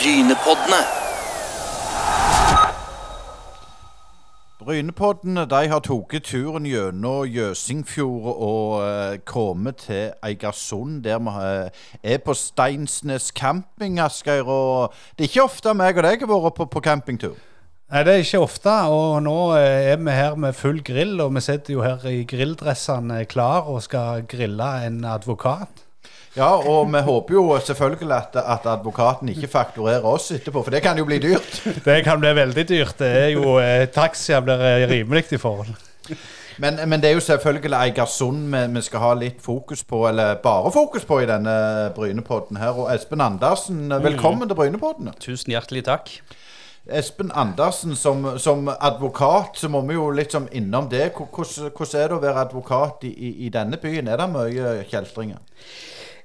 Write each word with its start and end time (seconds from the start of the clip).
Brynepoddene. 0.00 0.78
Brynepoddene 4.60 5.42
de 5.44 5.58
har 5.68 5.82
tatt 5.84 6.14
turen 6.24 6.64
gjennom 6.64 7.26
Jøsingfjord 7.28 8.30
og 8.30 8.78
uh, 8.80 9.18
kommet 9.28 9.82
til 9.84 10.14
Eigersund, 10.24 11.02
der 11.04 11.20
vi 11.20 11.34
uh, 11.34 11.84
er 12.14 12.22
på 12.24 12.32
Steinsnes 12.32 13.28
camping, 13.36 14.00
Asgeir. 14.00 14.48
Og 14.48 14.96
det 15.18 15.26
er 15.26 15.28
ikke 15.34 15.44
ofte 15.50 15.76
meg 15.76 16.00
og 16.00 16.08
deg 16.08 16.24
har 16.24 16.32
vært 16.32 16.56
på, 16.56 16.68
på 16.78 16.84
campingtur. 16.88 17.36
Nei, 17.92 18.06
det 18.06 18.14
er 18.14 18.24
ikke 18.24 18.42
ofte, 18.46 18.78
og 18.88 19.20
nå 19.26 19.36
eh, 19.58 19.90
er 19.92 20.00
vi 20.00 20.16
her 20.16 20.40
med 20.40 20.56
full 20.56 20.80
grill, 20.86 21.18
og 21.20 21.34
vi 21.36 21.44
sitter 21.44 21.76
jo 21.76 21.84
her 21.84 22.08
i 22.08 22.22
grilldressene 22.24 23.24
klar 23.28 23.68
og 23.68 23.82
skal 23.84 24.24
grille 24.30 24.72
en 24.86 25.02
advokat. 25.04 25.89
Ja, 26.36 26.50
og 26.54 26.92
vi 26.92 27.00
håper 27.02 27.34
jo 27.34 27.44
selvfølgelig 27.58 28.12
at, 28.14 28.36
at 28.38 28.66
advokaten 28.70 29.28
ikke 29.32 29.48
fakturerer 29.50 30.04
oss 30.06 30.30
etterpå, 30.30 30.62
for 30.62 30.70
det 30.70 30.82
kan 30.82 30.98
jo 30.98 31.04
bli 31.08 31.18
dyrt. 31.18 31.62
Det 31.88 32.04
kan 32.06 32.20
bli 32.22 32.34
veldig 32.34 32.68
dyrt. 32.68 32.98
Det 32.98 33.08
er 33.22 33.32
jo 33.34 33.56
eh, 33.58 33.88
Taxier 33.90 34.40
blir 34.40 34.62
eh, 34.62 34.86
rimelig 34.90 35.32
i 35.32 35.40
forhold. 35.42 35.74
Men, 36.60 36.78
men 36.86 37.00
det 37.00 37.10
er 37.10 37.14
jo 37.16 37.20
selvfølgelig 37.24 37.76
Eigersund 37.76 38.54
vi, 38.54 38.60
vi 38.74 38.82
skal 38.84 39.00
ha 39.00 39.14
litt 39.14 39.42
fokus 39.42 39.82
på, 39.84 40.04
eller 40.08 40.36
bare 40.42 40.70
fokus 40.72 41.04
på 41.08 41.22
i 41.24 41.26
denne 41.26 41.90
Brynepodden 41.96 42.60
her. 42.60 42.78
Og 42.78 42.94
Espen 42.94 43.20
Andersen, 43.20 43.88
velkommen 43.90 44.48
til 44.48 44.58
Brynepodden. 44.58 45.10
Tusen 45.20 45.50
hjertelig 45.50 45.84
takk. 45.88 46.12
Espen 46.86 47.30
Andersen, 47.34 47.96
som, 47.96 48.38
som 48.38 48.68
advokat, 48.80 49.56
så 49.58 49.68
må 49.68 49.82
vi 49.88 49.94
jo 49.98 50.10
litt 50.14 50.32
som 50.32 50.48
innom 50.52 50.88
det. 50.90 51.10
Hvordan, 51.16 51.72
hvordan 51.74 52.02
er 52.02 52.08
det 52.08 52.18
å 52.18 52.22
være 52.22 52.44
advokat 52.46 53.06
i, 53.08 53.14
i, 53.14 53.32
i 53.46 53.50
denne 53.54 53.78
byen? 53.80 54.08
Er 54.10 54.20
det 54.20 54.28
mye 54.30 54.76
kjeltringer? 54.90 55.42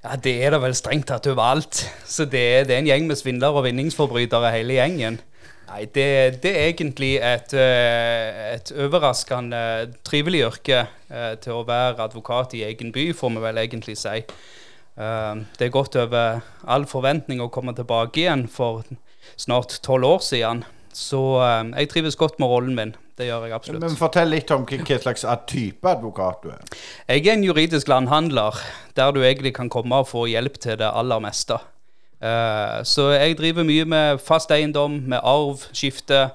Ja, 0.06 0.16
Det 0.22 0.36
er 0.46 0.54
det 0.54 0.62
vel 0.62 0.76
strengt 0.78 1.08
tatt 1.10 1.26
overalt. 1.26 1.80
Så 2.06 2.28
det, 2.30 2.68
det 2.70 2.76
er 2.76 2.84
en 2.84 2.90
gjeng 2.90 3.08
med 3.10 3.18
svindlere 3.18 3.58
og 3.58 3.66
vinningsforbrytere, 3.66 4.52
hele 4.54 4.78
gjengen. 4.78 5.18
Nei, 5.66 5.88
det, 5.90 6.44
det 6.44 6.52
er 6.54 6.68
egentlig 6.70 7.16
et, 7.26 7.56
eh, 7.58 8.54
et 8.54 8.70
overraskende 8.86 9.62
trivelig 10.06 10.44
yrke 10.46 10.84
eh, 11.10 11.34
til 11.42 11.58
å 11.58 11.66
være 11.66 12.06
advokat 12.06 12.54
i 12.54 12.62
egen 12.68 12.94
by, 12.94 13.08
får 13.18 13.34
vi 13.34 13.44
vel 13.48 13.62
egentlig 13.64 13.98
si. 13.98 14.22
Eh, 14.22 15.42
det 15.58 15.66
er 15.66 15.74
godt 15.74 15.98
over 15.98 16.46
all 16.70 16.86
forventning 16.86 17.42
å 17.42 17.50
komme 17.50 17.74
tilbake 17.74 18.28
igjen 18.28 18.46
for 18.46 18.86
snart 19.42 19.80
tolv 19.82 20.12
år 20.12 20.22
siden. 20.28 20.62
Så 20.96 21.20
jeg 21.76 21.90
trives 21.92 22.16
godt 22.16 22.40
med 22.40 22.48
rollen 22.48 22.76
min. 22.78 22.96
Det 23.16 23.28
gjør 23.30 23.46
jeg 23.48 23.56
absolutt. 23.56 23.84
Men 23.84 23.96
Fortell 24.00 24.32
litt 24.32 24.52
om 24.52 24.66
hva 24.68 24.98
slags 25.04 25.24
type 25.48 25.88
advokat 25.88 26.44
du 26.44 26.50
er. 26.52 26.64
Jeg 27.08 27.28
er 27.28 27.38
en 27.38 27.46
juridisk 27.46 27.88
landhandler, 27.92 28.60
der 28.96 29.12
du 29.16 29.22
egentlig 29.24 29.54
kan 29.56 29.72
komme 29.72 30.04
og 30.04 30.10
få 30.12 30.26
hjelp 30.32 30.60
til 30.64 30.80
det 30.80 30.92
aller 30.92 31.24
meste. 31.24 31.60
Uh, 32.24 32.80
så 32.88 33.10
jeg 33.14 33.38
driver 33.40 33.68
mye 33.68 33.86
med 33.86 34.20
fast 34.24 34.52
eiendom, 34.52 35.02
med 35.08 35.20
arv, 35.24 35.68
skifte, 35.76 36.30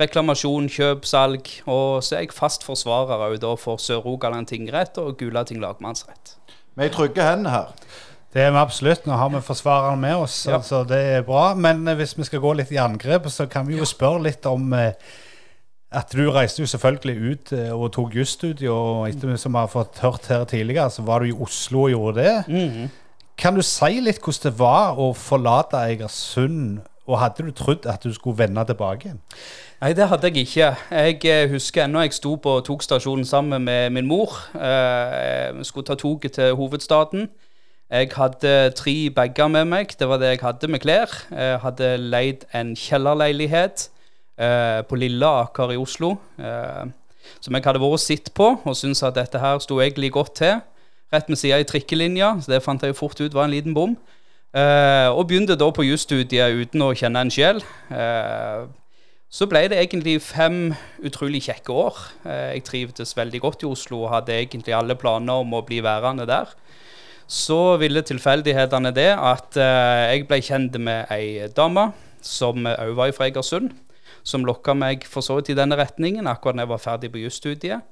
reklamasjon, 0.00 0.68
kjøp, 0.70 1.06
salg. 1.06 1.50
Og 1.66 2.02
så 2.02 2.18
er 2.18 2.26
jeg 2.26 2.34
fast 2.34 2.66
forsvarer 2.66 3.38
for 3.60 3.82
Sør-Rogaland 3.82 4.50
tingrett 4.50 4.98
og 4.98 5.18
Gulating 5.18 5.62
lagmannsrett. 5.62 6.36
Vi 6.74 6.82
er 6.82 6.90
i 6.90 6.94
trygge 6.94 7.22
hender 7.22 7.50
her. 7.50 7.74
Det 8.34 8.42
er 8.42 8.50
vi 8.50 8.58
absolutt. 8.58 9.04
Nå 9.06 9.14
har 9.14 9.30
vi 9.30 9.40
forsvareren 9.46 10.00
med 10.02 10.16
oss, 10.24 10.40
ja. 10.50 10.58
så 10.62 10.82
det 10.88 10.98
er 10.98 11.26
bra. 11.26 11.52
Men 11.54 11.86
eh, 11.88 11.94
hvis 11.94 12.16
vi 12.18 12.26
skal 12.26 12.42
gå 12.42 12.56
litt 12.58 12.72
i 12.74 12.80
angrep, 12.82 13.28
så 13.30 13.46
kan 13.46 13.68
vi 13.68 13.78
jo 13.78 13.86
spørre 13.86 14.24
litt 14.26 14.46
om 14.50 14.72
eh, 14.74 14.96
at 15.94 16.10
du 16.10 16.24
reiste 16.34 16.64
jo 16.64 16.66
selvfølgelig 16.66 17.30
ut 17.30 17.52
eh, 17.54 17.70
og 17.70 17.92
tok 17.94 18.16
jusstudio. 18.18 18.74
og 18.74 19.06
etter 19.08 19.36
som 19.38 19.54
vi 19.54 19.62
har 19.62 19.70
fått 19.70 20.02
hørt 20.02 20.26
her 20.26 20.42
tidligere, 20.50 20.90
så 20.90 21.06
var 21.06 21.22
du 21.22 21.30
i 21.30 21.36
Oslo 21.46 21.86
og 21.86 21.94
gjorde 21.94 22.24
det. 22.24 22.34
Mm. 22.48 22.90
Kan 23.38 23.54
du 23.54 23.62
si 23.62 24.00
litt 24.02 24.18
hvordan 24.18 24.50
det 24.50 24.58
var 24.58 24.98
å 24.98 25.12
forlate 25.14 25.86
Egersund, 25.92 26.82
og 27.06 27.20
hadde 27.20 27.46
du 27.46 27.52
trodd 27.54 27.86
at 27.86 28.02
du 28.02 28.10
skulle 28.16 28.38
vende 28.38 28.64
tilbake 28.66 29.10
igjen? 29.12 29.22
Nei, 29.82 29.92
det 29.94 30.08
hadde 30.08 30.30
jeg 30.32 30.46
ikke. 30.46 30.74
Jeg 30.90 31.50
husker 31.52 31.84
ennå 31.84 32.02
jeg 32.02 32.16
sto 32.16 32.34
på 32.40 32.58
togstasjonen 32.64 33.26
sammen 33.28 33.66
med 33.66 33.92
min 33.92 34.06
mor. 34.08 34.38
Jeg 34.56 35.66
skulle 35.68 35.86
ta 35.86 35.94
toget 36.00 36.38
til 36.40 36.54
hovedstaden. 36.56 37.28
Jeg 37.90 38.10
hadde 38.16 38.70
tre 38.78 38.94
bager 39.14 39.48
med 39.52 39.68
meg. 39.68 39.92
Det 39.98 40.08
var 40.08 40.18
det 40.22 40.34
jeg 40.34 40.42
hadde 40.42 40.68
med 40.72 40.80
klær. 40.80 41.10
Jeg 41.30 41.58
hadde 41.60 41.96
leid 42.00 42.46
en 42.56 42.72
kjellerleilighet 42.76 43.88
eh, 44.40 44.80
på 44.88 44.96
Lille 44.96 45.26
Aker 45.44 45.74
i 45.74 45.80
Oslo. 45.80 46.14
Eh, 46.38 46.86
som 47.44 47.56
jeg 47.56 47.64
hadde 47.64 47.82
vært 47.82 47.98
og 47.98 48.02
sett 48.02 48.30
på, 48.36 48.54
og 48.64 48.76
syntes 48.76 49.04
at 49.04 49.16
dette 49.18 49.40
her 49.40 49.60
sto 49.62 49.80
egentlig 49.84 50.12
godt 50.16 50.38
til. 50.40 50.62
Rett 51.12 51.28
med 51.28 51.38
sida 51.38 51.60
i 51.60 51.68
trikkelinja, 51.68 52.34
så 52.42 52.54
det 52.54 52.62
fant 52.64 52.82
jeg 52.82 52.94
jo 52.94 53.00
fort 53.04 53.20
ut 53.20 53.36
var 53.36 53.46
en 53.46 53.54
liten 53.54 53.76
bom. 53.76 53.94
Eh, 54.54 55.10
og 55.10 55.28
begynte 55.28 55.58
da 55.58 55.68
på 55.74 55.84
jusstudiet 55.86 56.56
uten 56.56 56.82
å 56.86 56.94
kjenne 56.96 57.24
en 57.26 57.32
sjel. 57.32 57.60
Eh, 57.90 58.64
så 59.34 59.48
ble 59.50 59.64
det 59.70 59.80
egentlig 59.80 60.20
fem 60.22 60.68
utrolig 61.02 61.42
kjekke 61.48 61.74
år. 61.74 61.96
Eh, 62.22 62.50
jeg 62.54 62.66
trivdes 62.68 63.16
veldig 63.18 63.40
godt 63.42 63.64
i 63.64 63.70
Oslo 63.70 64.04
og 64.04 64.12
hadde 64.12 64.36
egentlig 64.36 64.76
alle 64.76 64.94
planer 64.98 65.42
om 65.42 65.56
å 65.58 65.64
bli 65.66 65.80
værende 65.82 66.26
der. 66.30 66.54
Så 67.26 67.76
ville 67.80 68.04
tilfeldighetene 68.04 68.92
det 68.94 69.10
at 69.16 69.56
eh, 69.56 70.02
jeg 70.12 70.28
ble 70.28 70.42
kjent 70.44 70.76
med 70.82 71.10
ei 71.14 71.48
dame 71.56 71.90
som 72.24 72.66
òg 72.68 72.94
var 72.96 73.12
fra 73.16 73.28
Egersund 73.28 73.72
som 74.24 74.44
lokka 74.46 74.74
meg 74.76 75.04
for 75.08 75.24
så 75.24 75.36
vidt 75.38 75.52
i 75.52 75.58
denne 75.58 75.76
retningen, 75.78 76.26
akkurat 76.26 76.56
da 76.56 76.64
jeg 76.64 76.72
var 76.72 76.82
ferdig 76.82 77.12
på 77.12 77.20
jusstudiet. 77.22 77.84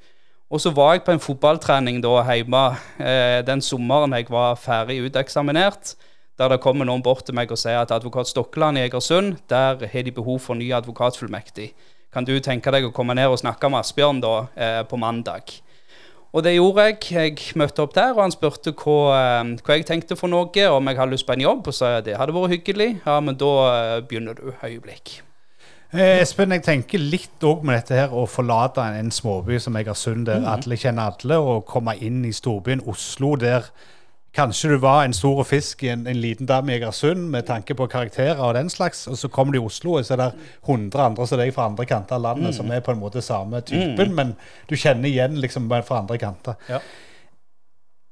Og 0.52 0.60
så 0.60 0.72
var 0.74 0.96
jeg 0.96 1.04
på 1.06 1.14
en 1.14 1.22
fotballtrening 1.22 2.00
da 2.04 2.16
hjemme 2.28 2.62
eh, 3.00 3.40
den 3.44 3.62
sommeren 3.64 4.16
jeg 4.16 4.28
var 4.32 4.56
ferdig 4.60 5.00
uteksaminert, 5.06 5.94
der 6.40 6.52
det 6.52 6.62
kommer 6.64 6.88
noen 6.88 7.04
bort 7.04 7.26
til 7.28 7.36
meg 7.36 7.52
og 7.52 7.60
sier 7.60 7.80
at 7.80 7.92
advokat 7.92 8.28
Stokkeland 8.28 8.80
i 8.80 8.86
Egersund, 8.86 9.36
der 9.52 9.84
har 9.92 10.04
de 10.04 10.12
behov 10.12 10.40
for 10.40 10.56
ny 10.56 10.70
advokatfullmektig. 10.76 11.70
Kan 12.12 12.28
du 12.28 12.34
tenke 12.44 12.72
deg 12.72 12.88
å 12.88 12.92
komme 12.92 13.16
ned 13.16 13.32
og 13.32 13.40
snakke 13.40 13.68
med 13.72 13.84
Asbjørn 13.84 14.20
da 14.24 14.34
eh, 14.56 14.80
på 14.88 15.00
mandag? 15.00 15.54
Og 16.32 16.44
det 16.44 16.54
gjorde 16.54 16.86
jeg. 16.86 16.98
Jeg 17.12 17.58
møtte 17.60 17.84
opp 17.84 17.92
der, 17.96 18.14
og 18.14 18.22
han 18.24 18.32
spurte 18.32 18.72
hva, 18.72 19.00
eh, 19.18 19.50
hva 19.60 19.76
jeg 19.76 19.84
tenkte 19.88 20.16
for 20.16 20.32
noe, 20.32 20.68
om 20.72 20.88
jeg 20.88 20.98
hadde 20.98 21.12
lyst 21.12 21.28
på 21.28 21.36
en 21.36 21.44
jobb. 21.44 21.66
Og 21.68 21.76
sa 21.76 21.96
jeg 21.96 22.06
det 22.08 22.16
hadde 22.16 22.36
vært 22.36 22.56
hyggelig. 22.56 22.88
Ja, 23.04 23.18
men 23.20 23.36
da 23.40 23.52
eh, 23.72 23.98
begynner 24.08 24.38
du. 24.38 24.48
Øyeblikk. 24.64 25.20
Eh, 25.92 26.22
Espen, 26.22 26.54
jeg 26.56 26.64
tenker 26.64 27.02
litt 27.02 27.44
òg 27.44 27.66
med 27.68 27.76
dette 27.76 27.98
her 27.98 28.14
å 28.16 28.24
forlate 28.24 28.80
en, 28.80 28.96
en 28.96 29.12
småby 29.12 29.58
som 29.60 29.76
Egersund, 29.76 30.24
der 30.30 30.40
mm. 30.40 30.48
alle 30.54 30.78
kjenner 30.80 31.12
alle, 31.12 31.36
og 31.36 31.66
komme 31.68 31.98
inn 32.00 32.22
i 32.24 32.32
storbyen 32.32 32.80
Oslo, 32.88 33.34
der 33.36 33.68
kanskje 34.34 34.72
du 34.72 34.78
var 34.80 35.04
en 35.04 35.14
stor 35.16 35.42
fisk 35.44 35.84
i 35.84 35.90
en, 35.92 36.06
en 36.08 36.20
liten 36.20 36.48
dam 36.48 36.70
i 36.70 36.76
Egersund 36.78 37.28
med 37.30 37.46
tanke 37.48 37.76
på 37.76 37.86
karakterer 37.92 38.40
og 38.40 38.54
den 38.56 38.70
slags, 38.72 39.06
og 39.06 39.18
så 39.20 39.28
kommer 39.28 39.52
du 39.52 39.60
i 39.60 39.64
Oslo, 39.64 39.98
og 39.98 40.04
så 40.08 40.16
er 40.16 40.22
det 40.24 40.30
100 40.64 41.04
andre 41.04 41.26
som 41.28 41.40
deg 41.40 41.54
fra 41.54 41.68
andre 41.68 41.86
kanter 41.88 42.16
av 42.16 42.26
landet, 42.30 42.50
mm. 42.52 42.56
som 42.56 42.72
er 42.72 42.84
på 42.84 42.94
en 42.94 43.00
måte 43.02 43.22
samme 43.24 43.60
typen, 43.60 44.08
mm. 44.08 44.14
men 44.16 44.34
du 44.70 44.76
kjenner 44.76 45.10
igjen 45.10 45.40
liksom 45.40 45.68
fra 45.68 46.00
andre 46.00 46.18
kanter. 46.18 46.60
Ja. 46.68 46.80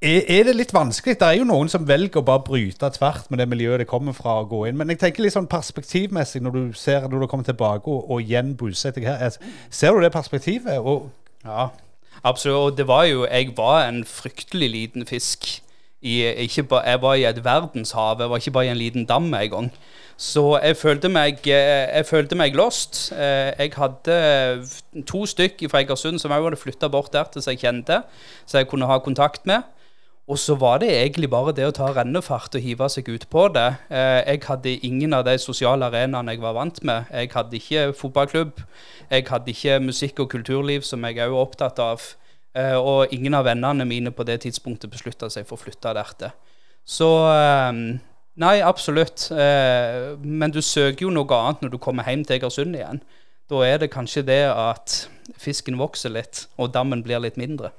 Er, 0.01 0.23
er, 0.33 0.45
det 0.49 0.55
litt 0.57 0.71
vanskelig? 0.73 1.19
Det 1.21 1.27
er 1.27 1.37
jo 1.37 1.49
noen 1.49 1.69
som 1.69 1.85
velger 1.85 2.23
å 2.23 2.25
bare 2.25 2.41
bryte 2.47 2.89
tvert 2.95 3.27
med 3.29 3.43
det 3.43 3.49
miljøet 3.53 3.83
det 3.83 3.89
kommer 3.89 4.17
fra, 4.17 4.39
å 4.41 4.47
gå 4.49 4.63
inn. 4.69 4.79
Men 4.81 4.89
jeg 4.89 5.01
tenker 5.03 5.27
litt 5.27 5.35
sånn 5.35 5.49
perspektivmessig, 5.51 6.41
når 6.41 6.57
du 6.57 6.63
ser 6.77 7.05
når 7.05 7.27
du 7.27 7.29
kommer 7.29 7.45
tilbake 7.45 7.93
og, 7.93 8.07
og 8.09 8.23
igjen 8.25 8.55
bosetter 8.57 9.05
deg 9.05 9.11
her, 9.11 9.37
ser 9.69 9.93
du 9.93 10.01
det 10.01 10.13
perspektivet? 10.15 10.81
Og 10.81 11.11
ja, 11.45 11.69
absolutt. 12.23 12.57
Og 12.63 12.79
det 12.79 12.89
var 12.89 13.05
jo 13.11 13.27
Jeg 13.29 13.53
var 13.59 13.83
en 13.91 14.01
fryktelig 14.09 14.71
liten 14.73 15.05
fisk. 15.09 15.51
I, 16.01 16.49
ba, 16.69 16.81
jeg 16.87 17.03
var 17.03 17.15
i 17.15 17.25
et 17.29 17.45
verdenshav. 17.45 18.21
Jeg 18.21 18.31
var 18.31 18.41
ikke 18.41 18.55
bare 18.57 18.67
i 18.67 18.73
en 18.73 18.81
liten 18.81 19.05
dam 19.07 19.35
en 19.35 19.51
gang. 19.51 19.73
Så 20.21 20.59
jeg 20.61 20.77
følte 20.77 21.09
meg, 21.09 21.39
jeg 21.47 22.07
følte 22.09 22.37
meg 22.37 22.57
lost. 22.57 23.07
Eh, 23.13 23.53
jeg 23.57 23.73
hadde 23.77 25.05
to 25.09 25.25
stykk 25.29 25.65
fra 25.73 25.81
Egersund 25.81 26.21
som 26.21 26.33
jeg 26.33 26.45
hadde 26.45 26.61
flytta 26.61 26.91
bort 26.93 27.13
der 27.13 27.29
til 27.33 27.45
som 27.45 27.55
jeg 27.55 27.63
kjente, 27.63 28.03
som 28.45 28.61
jeg 28.61 28.69
kunne 28.69 28.89
ha 28.89 28.99
kontakt 29.01 29.47
med. 29.49 29.65
Og 30.31 30.39
så 30.39 30.55
var 30.55 30.79
det 30.79 30.91
egentlig 30.93 31.31
bare 31.33 31.55
det 31.57 31.65
å 31.67 31.73
ta 31.75 31.89
rennefart 31.91 32.55
og 32.55 32.63
hive 32.63 32.87
seg 32.93 33.09
ut 33.11 33.25
på 33.33 33.49
det. 33.55 33.67
Eh, 33.91 34.21
jeg 34.29 34.45
hadde 34.47 34.77
ingen 34.87 35.17
av 35.17 35.25
de 35.27 35.35
sosiale 35.43 35.89
arenaene 35.89 36.37
jeg 36.37 36.45
var 36.45 36.55
vant 36.55 36.85
med. 36.85 37.09
Jeg 37.11 37.33
hadde 37.35 37.57
ikke 37.59 37.87
fotballklubb. 37.99 38.61
Jeg 39.11 39.27
hadde 39.27 39.51
ikke 39.51 39.81
musikk- 39.83 40.21
og 40.21 40.31
kulturliv, 40.31 40.85
som 40.87 41.05
jeg 41.05 41.17
òg 41.17 41.33
er 41.33 41.41
opptatt 41.41 41.81
av. 41.83 42.05
Eh, 42.57 42.77
og 42.77 43.13
ingen 43.15 43.37
av 43.39 43.47
vennene 43.47 43.87
mine 43.87 44.13
på 44.15 44.27
det 44.27 44.41
tidspunktet 44.45 44.91
beslutta 44.91 45.31
seg 45.31 45.47
for 45.49 45.59
å 45.59 45.65
flytte 45.65 45.95
dertil. 45.97 46.33
Så 46.85 47.11
eh, 47.31 47.83
Nei, 48.41 48.61
absolutt. 48.65 49.27
Men 49.35 50.53
du 50.55 50.63
søker 50.65 51.03
jo 51.03 51.11
noe 51.13 51.37
annet 51.37 51.61
når 51.61 51.73
du 51.75 51.81
kommer 51.83 52.07
hjem 52.09 52.23
til 52.25 52.39
Egersund 52.39 52.79
igjen. 52.79 53.03
Da 53.51 53.59
er 53.67 53.83
det 53.83 53.91
kanskje 53.93 54.23
det 54.25 54.47
at 54.49 54.95
fisken 55.37 55.77
vokser 55.77 56.15
litt, 56.15 56.47
og 56.57 56.71
dammen 56.73 57.03
blir 57.05 57.21
litt 57.21 57.37
mindre. 57.37 57.73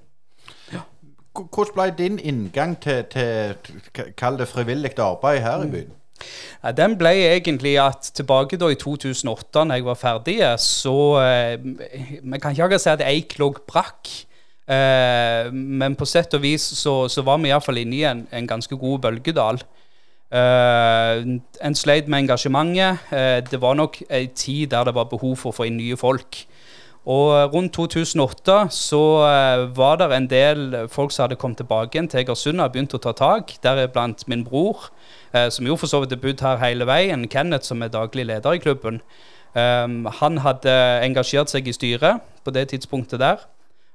Hvordan 1.32 1.74
ble 1.74 1.88
din 1.96 2.20
inngang 2.20 2.76
til, 2.84 3.06
til 3.08 4.12
kall 4.20 4.38
det 4.40 4.50
frivillig 4.52 4.98
arbeid 5.00 5.40
her 5.40 5.64
i 5.64 5.68
mm. 5.68 5.72
byen? 5.72 5.94
Ja, 6.62 6.72
den 6.76 6.98
ble 7.00 7.14
egentlig 7.32 7.78
at 7.82 8.12
tilbake 8.14 8.60
da 8.60 8.68
i 8.70 8.78
2008, 8.78 9.64
når 9.66 9.80
jeg 9.80 9.86
var 9.88 9.98
ferdig, 9.98 10.36
så 10.62 10.98
eh, 11.24 11.56
Vi 11.64 12.40
kan 12.40 12.52
ikke 12.52 12.68
akkurat 12.68 12.84
si 12.84 12.92
at 12.92 13.06
eik 13.08 13.40
lå 13.40 13.54
brakk. 13.68 14.12
Eh, 14.70 15.52
men 15.52 15.96
på 15.98 16.06
sett 16.06 16.34
og 16.38 16.44
vis 16.44 16.64
så, 16.78 17.08
så 17.10 17.24
var 17.26 17.42
vi 17.42 17.50
iallfall 17.50 17.82
inne 17.82 17.98
i 17.98 18.04
en, 18.08 18.26
en 18.32 18.50
ganske 18.50 18.78
god 18.78 19.02
bølgedal. 19.08 19.62
Uh, 20.32 21.42
en 21.60 21.76
sleit 21.76 22.08
med 22.08 22.24
engasjementet. 22.24 23.02
Uh, 23.12 23.42
det 23.44 23.58
var 23.60 23.76
nok 23.76 23.98
ei 24.08 24.30
tid 24.32 24.70
der 24.72 24.88
det 24.88 24.94
var 24.96 25.10
behov 25.12 25.36
for 25.42 25.52
å 25.52 25.58
få 25.58 25.68
inn 25.68 25.76
nye 25.82 25.98
folk. 26.00 26.46
Og 27.12 27.52
rundt 27.52 27.74
2008 27.74 28.56
så 28.72 29.02
var 29.74 29.96
det 29.98 30.08
en 30.14 30.28
del 30.30 30.76
folk 30.94 31.10
som 31.10 31.24
hadde 31.24 31.38
kommet 31.42 31.58
tilbake 31.58 31.98
igjen 31.98 32.08
til 32.12 32.20
Egersund 32.22 32.62
og 32.62 32.76
begynt 32.76 32.94
å 32.94 33.00
ta 33.02 33.10
tak, 33.18 33.56
deriblant 33.64 34.22
min 34.30 34.44
bror, 34.46 34.92
som 35.34 35.66
jo 35.66 35.80
for 35.82 35.90
så 35.90 36.04
vidt 36.04 36.14
har 36.14 36.22
bodd 36.22 36.44
her 36.46 36.62
hele 36.62 36.86
veien, 36.86 37.26
Kenneth, 37.26 37.66
som 37.66 37.82
er 37.82 37.90
daglig 37.90 38.28
leder 38.30 38.54
i 38.54 38.62
klubben. 38.62 39.02
Han 39.58 40.38
hadde 40.46 40.76
engasjert 41.02 41.50
seg 41.50 41.66
i 41.66 41.74
styret 41.74 42.22
på 42.46 42.54
det 42.54 42.68
tidspunktet 42.76 43.26
der. 43.26 43.42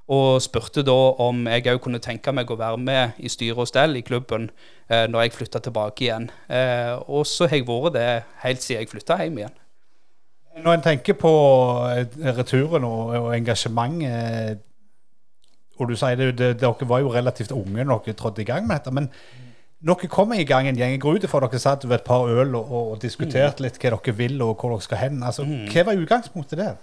Og 0.07 0.41
spurte 0.41 0.85
da 0.87 0.95
om 1.19 1.41
jeg 1.51 1.65
òg 1.67 1.81
kunne 1.83 1.99
tenke 1.99 2.31
meg 2.31 2.51
å 2.51 2.55
være 2.59 2.79
med 2.79 3.17
i 3.19 3.27
styre 3.31 3.65
og 3.65 3.67
stell 3.67 3.97
i 3.99 4.03
klubben 4.07 4.49
eh, 4.87 5.03
når 5.11 5.25
jeg 5.25 5.33
flytta 5.35 5.59
tilbake 5.65 6.05
igjen. 6.05 6.29
Eh, 6.47 6.93
og 7.11 7.25
så 7.27 7.49
har 7.49 7.59
jeg 7.59 7.67
vært 7.67 7.97
det 7.97 8.11
helt 8.45 8.63
siden 8.63 8.85
jeg 8.85 8.91
flytta 8.93 9.17
hjem 9.19 9.41
igjen. 9.41 9.57
Når 10.63 10.77
en 10.77 10.85
tenker 10.85 11.17
på 11.19 11.33
eh, 11.91 12.15
returen 12.37 12.87
og, 12.87 13.11
og 13.19 13.33
engasjementet 13.35 14.63
Og 15.77 15.91
du 15.91 15.93
sier 15.99 16.15
det, 16.17 16.31
det, 16.39 16.53
dere 16.57 16.87
var 16.89 17.03
jo 17.03 17.11
relativt 17.13 17.51
unge 17.53 17.83
når 17.85 18.07
dere 18.07 18.17
trådte 18.17 18.41
i 18.41 18.47
gang 18.47 18.65
med 18.65 18.79
dette. 18.79 18.91
men 18.95 19.11
dere 19.77 20.07
kommer 20.09 20.39
i 20.39 20.43
gang 20.47 20.67
en 20.67 20.75
gjeng, 20.75 20.95
jeg 20.95 21.01
går 21.03 21.19
ut 21.19 21.25
ifra 21.27 21.43
dere 21.43 21.59
satt 21.61 21.83
ved 21.85 21.99
et 21.99 22.07
par 22.07 22.25
øl 22.25 22.55
og, 22.55 22.71
og, 22.71 22.91
og 22.91 23.01
diskuterte 23.01 23.61
mm. 23.61 23.65
litt 23.67 23.77
hva 23.77 23.91
dere 23.93 24.15
vil 24.17 24.41
og 24.41 24.55
hvor 24.55 24.73
dere 24.73 24.81
skal 24.87 24.97
hen. 25.03 25.19
Altså, 25.23 25.45
mm. 25.45 25.67
Hva 25.69 25.83
var 25.85 26.01
utgangspunktet 26.01 26.57
der? 26.57 26.79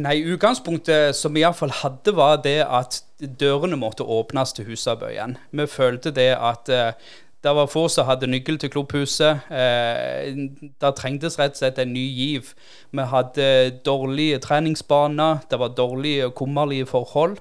Nei, 0.00 0.22
utgangspunktet 0.24 1.16
som 1.16 1.34
vi 1.34 1.42
iallfall 1.42 1.72
hadde, 1.82 2.14
var 2.16 2.38
det 2.44 2.62
at 2.64 3.02
dørene 3.20 3.76
måtte 3.76 4.06
åpnes 4.08 4.54
til 4.56 4.70
Husabøyen. 4.70 5.36
Vi 5.52 5.66
følte 5.68 6.12
det 6.16 6.30
at 6.38 6.70
eh, 6.72 6.94
det 7.42 7.52
var 7.58 7.66
få 7.66 7.88
som 7.90 8.06
hadde 8.06 8.30
nøkkel 8.30 8.58
til 8.62 8.70
klubbhuset. 8.72 9.44
Eh, 9.52 10.32
det 10.80 10.92
trengtes 10.96 11.36
rett 11.40 11.56
og 11.56 11.60
slett 11.60 11.80
en 11.82 11.92
ny 11.92 12.04
giv. 12.16 12.52
Vi 12.94 13.06
hadde 13.12 13.46
dårlige 13.84 14.40
treningsbaner, 14.44 15.42
det 15.50 15.58
var 15.60 15.74
dårlige, 15.76 16.30
kummerlige 16.30 16.86
forhold. 16.86 17.36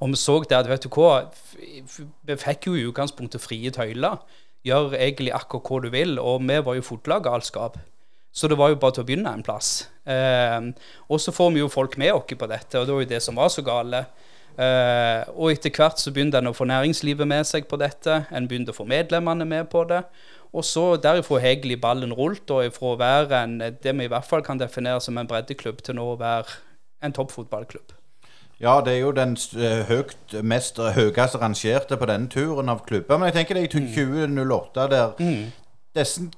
Og 0.00 0.10
vi 0.10 0.16
så 0.16 0.40
det 0.48 0.56
at 0.56 0.70
vet 0.70 0.86
du 0.86 0.90
hva, 0.94 1.26
vi 2.26 2.36
fikk 2.40 2.70
jo 2.70 2.78
i 2.78 2.86
utgangspunktet 2.88 3.42
frie 3.42 3.70
tøyler. 3.74 4.22
Gjør 4.64 4.96
egentlig 4.96 5.34
akkurat 5.36 5.68
hva 5.68 5.82
du 5.84 5.90
vil. 5.92 6.18
Og 6.18 6.40
vi 6.42 6.58
var 6.64 6.78
jo 6.78 6.86
fotlag 6.86 7.26
galskap. 7.26 7.78
Så 8.34 8.50
det 8.50 8.58
var 8.58 8.72
jo 8.72 8.78
bare 8.82 8.96
til 8.96 9.04
å 9.04 9.06
begynne 9.06 9.30
en 9.30 9.44
plass. 9.46 9.86
Eh, 10.10 10.70
og 11.06 11.20
så 11.22 11.32
får 11.32 11.52
vi 11.54 11.62
jo 11.62 11.70
folk 11.70 11.94
med 12.02 12.16
oss 12.16 12.34
på 12.34 12.48
dette, 12.50 12.80
og 12.80 12.88
det 12.88 12.96
var 12.96 13.04
jo 13.04 13.12
det 13.12 13.22
som 13.22 13.38
var 13.38 13.52
så 13.54 13.62
gale. 13.62 14.04
Eh, 14.54 15.22
og 15.34 15.52
etter 15.52 15.70
hvert 15.74 16.02
så 16.02 16.10
begynte 16.14 16.38
en 16.42 16.50
å 16.50 16.54
få 16.54 16.66
næringslivet 16.66 17.30
med 17.30 17.46
seg 17.46 17.68
på 17.70 17.78
dette. 17.78 18.24
En 18.34 18.50
begynte 18.50 18.74
å 18.74 18.78
få 18.80 18.88
medlemmene 18.90 19.46
med 19.46 19.70
på 19.70 19.84
det. 19.86 20.02
Og 20.54 20.66
så 20.66 20.84
derifra 21.02 21.40
har 21.42 21.54
egentlig 21.54 21.80
ballen 21.82 22.14
rullet, 22.14 22.50
og 22.50 22.74
fra 22.74 22.92
å 22.92 22.98
være 22.98 23.42
en, 23.42 23.58
det 23.62 23.94
vi 23.98 24.06
i 24.06 24.10
hvert 24.10 24.26
fall 24.26 24.42
kan 24.46 24.58
definere 24.58 25.02
som 25.02 25.18
en 25.18 25.30
breddeklubb, 25.30 25.82
til 25.82 25.98
nå 25.98 26.12
å 26.12 26.18
være 26.18 26.58
en 27.06 27.14
toppfotballklubb. 27.14 27.94
Ja, 28.62 28.80
det 28.82 28.94
er 28.94 29.00
jo 29.02 29.10
den 29.14 29.34
eh, 29.58 29.82
høyt, 29.86 30.38
mest 30.42 30.78
høyest 30.78 31.38
rangerte 31.38 31.98
på 31.98 32.06
denne 32.10 32.30
turen 32.30 32.70
av 32.70 32.84
klubber. 32.86 33.18
Men 33.18 33.30
jeg 33.30 33.40
tenker 33.40 33.58
det 33.58 33.66
i 33.66 33.72
2008 33.74 34.86
der 34.90 35.14
mm. 35.18 35.44
disse 35.98 36.30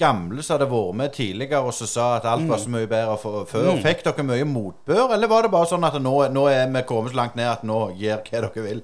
gamle 0.00 0.42
som 0.42 0.56
hadde 0.56 0.66
vært 0.72 0.96
med 0.98 1.12
tidligere 1.14 1.60
og 1.62 1.74
som 1.76 1.86
sa 1.86 2.06
at 2.16 2.24
alt 2.26 2.48
var 2.50 2.58
så 2.58 2.70
mye 2.72 2.88
bedre 2.90 3.14
før. 3.20 3.68
Mm. 3.70 3.82
Fikk 3.84 4.02
dere 4.06 4.26
mye 4.26 4.46
motbør, 4.48 5.12
eller 5.14 5.30
var 5.30 5.46
det 5.46 5.52
bare 5.54 5.68
sånn 5.70 5.86
at 5.86 5.98
nå, 6.02 6.14
nå 6.34 6.46
er 6.50 6.66
vi 6.74 6.82
kommet 6.88 7.14
så 7.14 7.20
langt 7.20 7.36
ned 7.38 7.50
at 7.50 7.62
nå 7.66 7.78
gjør 8.00 8.24
hva 8.26 8.42
dere 8.46 8.64
vil? 8.64 8.82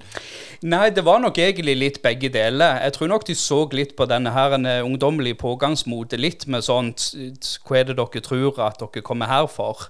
Nei, 0.71 0.85
det 0.95 1.03
var 1.07 1.19
nok 1.23 1.41
egentlig 1.41 1.75
litt 1.79 1.99
begge 2.05 2.31
deler. 2.31 2.79
Jeg 2.85 2.95
tror 2.95 3.11
nok 3.11 3.27
de 3.27 3.35
så 3.35 3.63
litt 3.75 3.97
på 3.99 4.07
denne 4.07 4.31
her 4.35 4.55
en 4.55 4.69
ungdommelige 4.71 5.41
pågangsmotet, 5.41 6.21
litt 6.21 6.47
med 6.47 6.63
sånt 6.65 7.11
Hva 7.65 7.81
er 7.81 7.89
det 7.89 7.97
dere 7.99 8.23
tror 8.23 8.61
at 8.63 8.79
dere 8.79 9.03
kommer 9.05 9.31
her 9.31 9.51
for? 9.51 9.89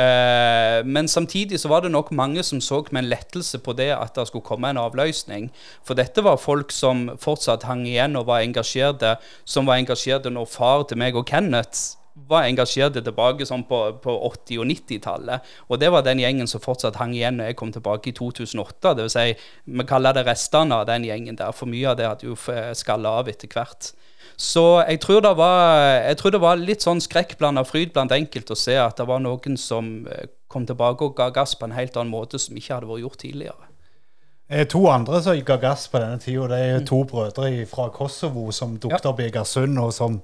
Uh, 0.00 0.86
men 0.86 1.08
samtidig 1.08 1.60
så 1.60 1.68
var 1.68 1.84
det 1.84 1.90
nok 1.92 2.12
mange 2.16 2.42
som 2.46 2.60
så 2.60 2.80
med 2.90 3.02
en 3.02 3.10
lettelse 3.10 3.58
på 3.58 3.74
det 3.76 3.90
at 3.92 4.14
det 4.16 4.26
skulle 4.28 4.46
komme 4.46 4.70
en 4.70 4.80
avløsning. 4.80 5.50
For 5.84 5.98
dette 5.98 6.24
var 6.24 6.40
folk 6.40 6.72
som 6.72 7.10
fortsatt 7.20 7.66
hang 7.68 7.84
igjen 7.88 8.16
og 8.16 8.28
var 8.30 8.44
engasjerte, 8.46 9.16
som 9.44 9.68
var 9.68 9.82
engasjerte 9.82 10.32
når 10.32 10.48
far 10.48 10.86
til 10.88 11.00
meg 11.02 11.18
og 11.18 11.26
Kenneth 11.28 12.00
var 12.30 12.46
engasjerte 12.46 13.02
tilbake 13.04 13.46
sånn 13.46 13.62
på, 13.68 13.78
på 14.02 14.14
80- 14.28 14.60
og 14.62 14.68
90-tallet. 14.70 15.50
Og 15.68 15.80
det 15.80 15.90
var 15.92 16.04
den 16.06 16.20
gjengen 16.22 16.50
som 16.50 16.62
fortsatt 16.62 16.98
hang 17.00 17.14
igjen 17.16 17.38
når 17.40 17.52
jeg 17.52 17.58
kom 17.60 17.72
tilbake 17.74 18.10
i 18.10 18.16
2008. 18.16 18.94
Det 18.96 19.06
vil 19.06 19.14
si, 19.14 19.26
vi 19.70 19.88
kaller 19.88 20.16
det 20.16 20.26
restene 20.28 20.80
av 20.80 20.88
den 20.90 21.06
gjengen 21.08 21.38
der, 21.38 21.54
for 21.56 21.70
mye 21.70 21.92
av 21.92 21.98
det 22.00 22.08
hadde 22.08 22.30
jo 22.30 22.36
skalla 22.76 23.18
av 23.20 23.30
etter 23.32 23.50
hvert. 23.52 23.92
Så 24.40 24.62
jeg 24.88 25.02
tror 25.02 25.20
det 25.20 25.34
var, 25.36 26.14
tror 26.16 26.32
det 26.32 26.40
var 26.40 26.60
litt 26.60 26.84
sånn 26.84 27.02
skrekkblanda 27.04 27.60
fryd 27.68 27.92
blant 27.92 28.14
enkelte 28.16 28.56
å 28.56 28.58
se 28.58 28.78
at 28.80 28.96
det 28.96 29.04
var 29.10 29.20
noen 29.20 29.58
som 29.60 30.06
eh, 30.08 30.30
kom 30.50 30.64
tilbake 30.66 31.04
og 31.04 31.18
ga 31.18 31.28
gass 31.34 31.52
på 31.58 31.68
en 31.68 31.76
helt 31.76 31.98
annen 32.00 32.12
måte 32.14 32.40
som 32.40 32.56
ikke 32.56 32.78
hadde 32.78 32.88
vært 32.88 33.04
gjort 33.04 33.20
tidligere. 33.20 33.69
Eh, 34.52 34.66
to 34.66 34.80
andre 34.90 35.20
som 35.22 35.36
ga 35.46 35.54
gass 35.62 35.84
på 35.86 36.00
denne 36.02 36.18
tida, 36.18 36.48
det 36.50 36.56
er 36.58 36.80
to 36.82 37.04
brødre 37.06 37.52
fra 37.70 37.84
Kosovo 37.94 38.48
som 38.50 38.72
dukket 38.82 39.04
opp 39.06 39.20
i 39.22 39.28
Egersund, 39.28 39.78
og 39.78 39.92
som 39.94 40.16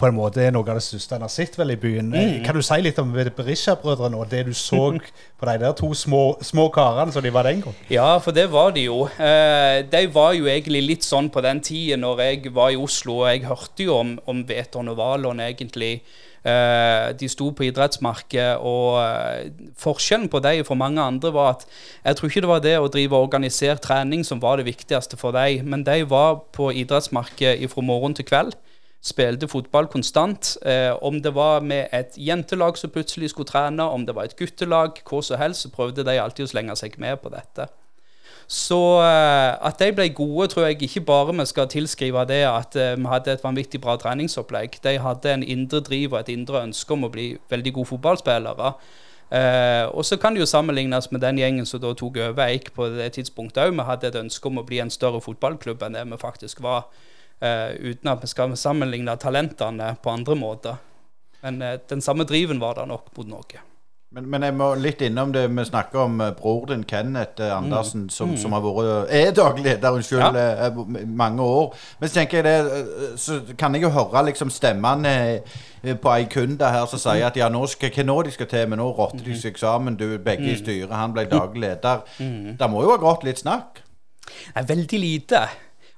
på 0.00 0.08
en 0.08 0.16
måte 0.16 0.42
er 0.42 0.50
noe 0.50 0.66
av 0.66 0.80
det 0.80 0.82
største 0.82 1.14
en 1.14 1.22
har 1.22 1.30
sett 1.30 1.54
vel 1.54 1.70
i 1.70 1.76
byen. 1.78 2.08
Eh, 2.10 2.32
mm. 2.32 2.40
Kan 2.48 2.58
du 2.58 2.64
si 2.66 2.80
litt 2.82 2.98
om 2.98 3.12
Berisha-brødrene 3.14 4.18
og 4.18 4.26
det 4.32 4.42
du 4.48 4.50
så 4.58 4.88
på 4.98 5.46
de 5.46 5.54
der 5.62 5.76
to 5.78 5.92
små, 5.94 6.24
små 6.42 6.66
karene 6.74 7.14
som 7.14 7.22
de 7.22 7.30
var 7.30 7.46
den 7.46 7.62
gang? 7.62 7.76
Ja, 7.92 8.08
for 8.18 8.34
det 8.34 8.48
var 8.50 8.74
de 8.74 8.88
jo. 8.88 9.04
Eh, 9.06 9.84
de 9.86 10.02
var 10.10 10.34
jo 10.34 10.50
egentlig 10.50 10.82
litt 10.88 11.06
sånn 11.06 11.30
på 11.30 11.44
den 11.46 11.62
tida 11.62 12.00
når 12.00 12.24
jeg 12.26 12.54
var 12.56 12.74
i 12.74 12.80
Oslo, 12.80 13.20
og 13.22 13.30
jeg 13.30 13.46
hørte 13.46 13.86
jo 13.86 14.00
om, 14.00 14.16
om 14.26 14.42
Veton 14.50 14.90
og 14.90 14.98
Valon 14.98 15.46
egentlig. 15.46 16.00
Uh, 16.40 17.12
de 17.20 17.28
sto 17.28 17.50
på 17.52 17.66
idrettsmarkedet, 17.66 18.62
og 18.64 18.96
uh, 18.96 19.66
forskjellen 19.76 20.30
på 20.32 20.40
dem 20.40 20.62
for 20.64 20.78
mange 20.80 21.02
andre 21.04 21.32
var 21.34 21.50
at 21.58 21.66
jeg 22.04 22.16
tror 22.16 22.30
ikke 22.30 22.42
det 22.46 22.48
var 22.48 22.62
det 22.64 22.72
å 22.80 22.88
drive 22.88 23.18
organisert 23.18 23.82
trening 23.84 24.24
som 24.24 24.40
var 24.40 24.56
det 24.56 24.64
viktigste 24.70 25.18
for 25.20 25.36
dem, 25.36 25.68
men 25.68 25.84
de 25.84 25.98
var 26.08 26.38
på 26.56 26.70
idrettsmarkedet 26.72 27.68
fra 27.68 27.84
morgen 27.84 28.16
til 28.16 28.24
kveld. 28.30 28.56
Spilte 29.04 29.48
fotball 29.48 29.88
konstant. 29.92 30.54
Uh, 30.64 30.96
om 31.04 31.20
det 31.20 31.34
var 31.36 31.60
med 31.60 31.92
et 31.92 32.16
jentelag 32.16 32.80
som 32.80 32.92
plutselig 32.92 33.34
skulle 33.34 33.48
trene, 33.48 33.84
om 33.84 34.08
det 34.08 34.16
var 34.16 34.28
et 34.28 34.36
guttelag, 34.40 35.04
hva 35.04 35.20
som 35.24 35.40
helst, 35.40 35.66
så 35.66 35.74
prøvde 35.76 36.08
de 36.08 36.16
alltid 36.20 36.48
å 36.48 36.54
slenge 36.54 36.76
seg 36.80 36.96
med 37.00 37.20
på 37.20 37.32
dette. 37.36 37.68
Så 38.50 38.78
eh, 38.98 39.52
at 39.62 39.78
de 39.78 39.92
ble 39.94 40.08
gode, 40.10 40.48
tror 40.50 40.64
jeg 40.66 40.80
ikke 40.82 41.04
bare 41.06 41.34
vi 41.38 41.44
skal 41.46 41.68
tilskrive 41.70 42.24
det 42.26 42.40
at 42.48 42.74
eh, 42.74 42.96
vi 42.98 43.06
hadde 43.06 43.36
et 43.36 43.44
vanvittig 43.44 43.78
bra 43.80 43.94
treningsopplegg. 43.94 44.80
De 44.82 44.96
hadde 44.98 45.36
en 45.36 45.44
indre 45.46 45.78
driv 45.86 46.16
og 46.16 46.24
et 46.24 46.32
indre 46.34 46.64
ønske 46.64 46.96
om 46.96 47.06
å 47.06 47.12
bli 47.14 47.28
veldig 47.52 47.74
gode 47.78 47.92
fotballspillere. 47.92 48.72
Uh, 49.30 49.86
og 49.94 50.02
så 50.02 50.16
kan 50.18 50.34
det 50.34 50.42
jo 50.42 50.48
sammenlignes 50.50 51.06
med 51.14 51.22
den 51.22 51.38
gjengen 51.38 51.66
som 51.68 51.78
da 51.78 51.92
tok 51.94 52.16
over 52.18 52.48
Eik 52.48 52.72
på 52.74 52.88
det 52.96 53.12
tidspunktet 53.14 53.62
òg. 53.62 53.76
Vi 53.78 53.86
hadde 53.86 54.10
et 54.10 54.18
ønske 54.18 54.50
om 54.50 54.58
å 54.58 54.66
bli 54.66 54.80
en 54.82 54.90
større 54.90 55.22
fotballklubb 55.22 55.84
enn 55.86 55.94
det 55.94 56.02
vi 56.10 56.18
faktisk 56.18 56.64
var. 56.66 56.88
Uh, 57.38 57.70
uten 57.78 58.10
at 58.10 58.26
vi 58.26 58.34
skal 58.34 58.58
sammenligne 58.58 59.14
talentene 59.22 59.94
på 60.02 60.10
andre 60.10 60.34
måter. 60.34 60.82
Men 61.46 61.62
uh, 61.62 61.76
den 61.86 62.02
samme 62.02 62.26
driven 62.26 62.58
var 62.58 62.82
der 62.82 62.90
nok 62.90 63.14
mot 63.14 63.30
Norge. 63.30 63.62
Men, 64.10 64.24
men, 64.26 64.42
jeg 64.42 64.54
må 64.58 64.72
litt 64.74 65.02
innom 65.06 65.30
det 65.30 65.44
vi 65.54 65.64
snakker 65.68 66.00
om 66.02 66.16
uh, 66.18 66.32
bror 66.34 66.64
din, 66.66 66.82
Kenneth 66.82 67.38
uh, 67.38 67.52
Andersen, 67.54 68.08
mm. 68.08 68.10
Som, 68.10 68.32
mm. 68.32 68.40
som, 68.42 68.56
har 68.56 68.64
vært 68.64 69.12
er 69.14 69.30
daglig 69.36 69.62
leder 69.68 69.98
unnskyld, 70.00 70.38
ja. 70.40 70.70
mange 71.06 71.46
år. 71.46 71.76
Men 72.00 72.10
så 72.10 72.18
tenker 72.18 72.40
jeg 72.40 72.48
det, 72.48 73.14
så 73.22 73.38
kan 73.54 73.78
jeg 73.78 73.86
jo 73.86 73.92
høre 73.94 74.24
liksom 74.26 74.50
stemmene 74.50 75.14
på 76.02 76.10
ei 76.12 76.26
kunde 76.32 76.72
her 76.74 76.90
som 76.90 76.98
sier 77.00 77.28
at 77.28 77.38
ja, 77.38 77.46
nå 77.54 77.62
skal, 77.70 77.94
hva 77.94 78.08
nå 78.08 78.18
de 78.26 78.34
skal 78.34 78.50
til 78.50 78.66
men 78.68 78.82
nå 78.82 78.90
rotter 78.98 79.22
de 79.24 79.38
seg 79.38 79.62
sammen, 79.62 79.94
du 79.96 80.18
begge 80.18 80.48
i 80.48 80.56
mm. 80.56 80.60
styret, 80.64 80.98
han 80.98 81.14
ble 81.14 81.28
daglig 81.30 81.68
leder. 81.68 82.02
Mm. 82.18 82.58
Det 82.58 82.70
må 82.72 82.82
jo 82.82 82.90
ha 82.96 82.98
gått 83.00 83.28
litt 83.30 83.44
snakk? 83.46 83.84
Nei, 84.56 84.66
veldig 84.66 85.00
lite. 85.06 85.46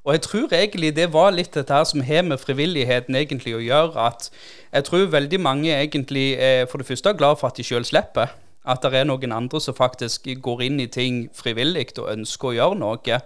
Og 0.03 0.17
jeg 0.17 0.23
tror 0.25 0.55
egentlig 0.57 0.91
det 0.97 1.13
var 1.15 1.31
litt 1.31 1.55
dette 1.55 1.75
her 1.75 1.85
som 1.87 2.03
har 2.03 2.25
med 2.27 2.41
frivilligheten 2.43 3.15
egentlig 3.15 3.55
å 3.55 3.63
gjøre. 3.63 4.07
At 4.11 4.31
jeg 4.73 4.89
tror 4.89 5.13
veldig 5.13 5.39
mange 5.41 5.71
egentlig 5.71 6.33
er 6.43 6.67
for 6.71 6.83
det 6.83 6.89
første 6.89 7.15
glad 7.15 7.39
for 7.39 7.53
at 7.53 7.59
de 7.61 7.67
sjøl 7.67 7.87
slipper. 7.87 8.35
At 8.67 8.83
det 8.83 8.95
er 8.99 9.07
noen 9.07 9.35
andre 9.35 9.61
som 9.63 9.79
faktisk 9.79 10.27
går 10.43 10.65
inn 10.67 10.81
i 10.83 10.91
ting 10.91 11.27
frivillig 11.35 11.93
og 11.99 12.11
ønsker 12.17 12.51
å 12.51 12.57
gjøre 12.59 12.81
noe. 12.83 13.21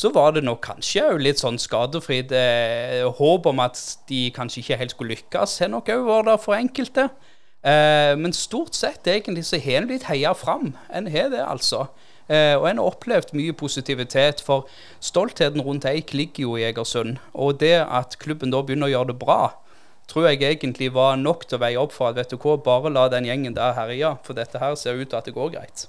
Så 0.00 0.12
var 0.14 0.32
det 0.32 0.44
nok 0.46 0.62
kanskje 0.64 1.04
òg 1.10 1.20
litt 1.20 1.40
sånn 1.40 1.58
skadefritt 1.60 2.32
eh, 2.32 3.02
håp 3.18 3.48
om 3.50 3.60
at 3.60 3.80
de 4.08 4.28
kanskje 4.32 4.62
ikke 4.62 4.78
helt 4.80 4.94
skulle 4.94 5.16
lykkes, 5.16 5.56
har 5.64 5.72
nok 5.72 5.90
òg 5.90 6.04
vært 6.06 6.28
der 6.30 6.40
for 6.40 6.56
enkelte. 6.56 7.08
Eh, 7.60 8.12
men 8.16 8.32
stort 8.36 8.78
sett 8.78 9.08
egentlig 9.10 9.44
så 9.48 9.58
har 9.60 9.82
en 9.82 9.90
blitt 9.90 10.06
heia 10.08 10.32
fram. 10.32 10.72
En 10.88 11.10
har 11.10 11.32
det, 11.34 11.42
altså. 11.44 11.88
Eh, 12.30 12.54
og 12.54 12.68
en 12.70 12.78
har 12.78 12.86
opplevd 12.86 13.32
mye 13.34 13.54
positivitet, 13.58 14.42
for 14.46 14.68
stoltheten 15.02 15.62
rundt 15.66 15.88
Eik 15.90 16.14
ligger 16.14 16.46
jo 16.46 16.56
i 16.56 16.66
Egersund. 16.68 17.18
Og 17.34 17.58
det 17.60 17.80
at 17.82 18.18
klubben 18.22 18.54
da 18.54 18.62
begynner 18.62 18.86
å 18.86 18.94
gjøre 18.94 19.12
det 19.12 19.18
bra, 19.18 19.40
tror 20.10 20.28
jeg 20.28 20.42
egentlig 20.46 20.92
var 20.94 21.18
nok 21.18 21.46
til 21.48 21.58
å 21.58 21.62
veie 21.64 21.78
opp 21.78 21.94
for 21.94 22.10
at 22.10 22.18
vet 22.18 22.30
du 22.30 22.38
hva, 22.38 22.56
bare 22.62 22.92
la 22.94 23.08
den 23.10 23.26
gjengen 23.26 23.54
der 23.58 23.74
herje, 23.78 24.14
for 24.26 24.38
dette 24.38 24.62
her 24.62 24.78
ser 24.78 24.98
ut 24.98 25.10
til 25.10 25.18
at 25.18 25.26
det 25.26 25.34
går 25.34 25.54
greit. 25.58 25.86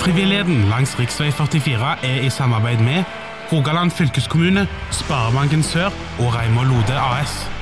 Frivilligheten 0.00 0.68
langs 0.70 0.94
rv. 0.96 1.08
44 1.32 1.96
er 2.06 2.24
i 2.24 2.30
samarbeid 2.30 2.84
med 2.84 3.04
Rogaland 3.52 3.90
fylkeskommune, 3.90 4.66
Sparebanken 4.92 5.62
Sør 5.62 5.92
og 6.20 6.34
Reimar 6.34 6.68
Lode 6.68 6.98
AS. 6.98 7.55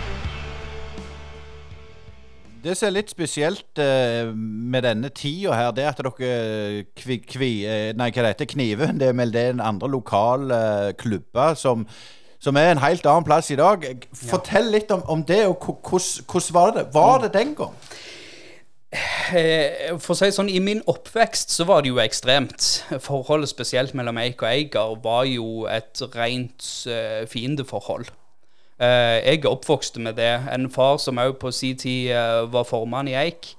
Det 2.65 2.73
som 2.79 2.87
er 2.89 2.95
litt 2.95 3.11
spesielt 3.13 3.81
eh, 3.83 4.31
med 4.33 4.87
denne 4.87 5.11
tida 5.13 5.53
her, 5.53 5.73
det 5.77 5.85
er 5.85 5.91
at 5.91 5.99
dere 6.01 6.85
kvi, 6.97 7.19
kvi, 7.21 7.51
eh, 7.69 7.91
Nei, 7.93 8.09
hva 8.09 8.25
det 8.25 8.31
heter 8.33 8.49
Kniven. 8.55 9.01
Det 9.03 9.11
er 9.11 9.19
vel 9.19 9.35
det 9.35 9.43
en 9.51 9.61
andre 9.61 9.91
lokale 9.93 10.61
eh, 10.89 10.95
klubber 10.97 11.59
som, 11.61 11.85
som 12.41 12.57
er 12.57 12.73
en 12.73 12.81
helt 12.81 13.05
annen 13.05 13.29
plass 13.29 13.53
i 13.53 13.59
dag. 13.61 13.85
Fortell 14.17 14.73
litt 14.73 14.95
om, 14.97 15.05
om 15.13 15.27
det, 15.29 15.43
og 15.51 15.61
hvordan 15.61 16.49
var 16.57 16.75
det? 16.79 16.89
Var 16.97 17.23
det 17.27 17.33
den 17.37 17.53
gang? 17.59 17.77
For 18.95 20.15
å 20.15 20.17
si 20.17 20.33
sånn, 20.33 20.49
I 20.49 20.65
min 20.65 20.81
oppvekst 20.89 21.53
så 21.53 21.69
var 21.69 21.85
det 21.85 21.93
jo 21.93 22.01
ekstremt. 22.01 22.71
Forholdet 23.05 23.53
spesielt 23.53 23.93
mellom 23.99 24.21
Eik 24.23 24.41
og 24.41 24.49
Eiger 24.55 24.97
var 25.05 25.25
jo 25.29 25.67
et 25.69 26.01
rent 26.15 26.69
fiendeforhold. 27.29 28.09
Eh, 28.85 29.19
jeg 29.23 29.43
er 29.45 29.51
oppvokst 29.51 30.01
med 30.03 30.17
det. 30.19 30.33
En 30.53 30.67
far 30.73 30.99
som 31.03 31.21
òg 31.23 31.37
på 31.41 31.53
sin 31.55 31.79
tid 31.79 32.11
eh, 32.15 32.41
var 32.51 32.67
formann 32.69 33.09
i 33.11 33.17
Eik. 33.19 33.53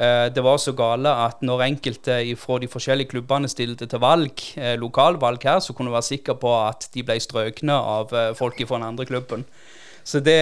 Eh, 0.00 0.28
det 0.32 0.42
var 0.44 0.58
så 0.60 0.74
gale 0.76 1.12
at 1.26 1.42
når 1.44 1.66
enkelte 1.68 2.16
fra 2.40 2.58
de 2.62 2.70
forskjellige 2.72 3.12
klubbene 3.12 3.50
stilte 3.50 3.88
til 3.90 4.02
valg, 4.02 4.40
lokalvalg 4.80 5.44
her, 5.44 5.60
så 5.60 5.76
kunne 5.76 5.92
du 5.92 5.96
være 5.96 6.10
sikker 6.14 6.40
på 6.40 6.54
at 6.56 6.88
de 6.94 7.04
ble 7.06 7.18
strøkne 7.20 7.76
av 7.76 8.16
folk 8.38 8.62
fra 8.64 8.80
den 8.80 8.88
andre 8.88 9.06
klubben. 9.06 9.46
Så 10.04 10.20
det 10.20 10.40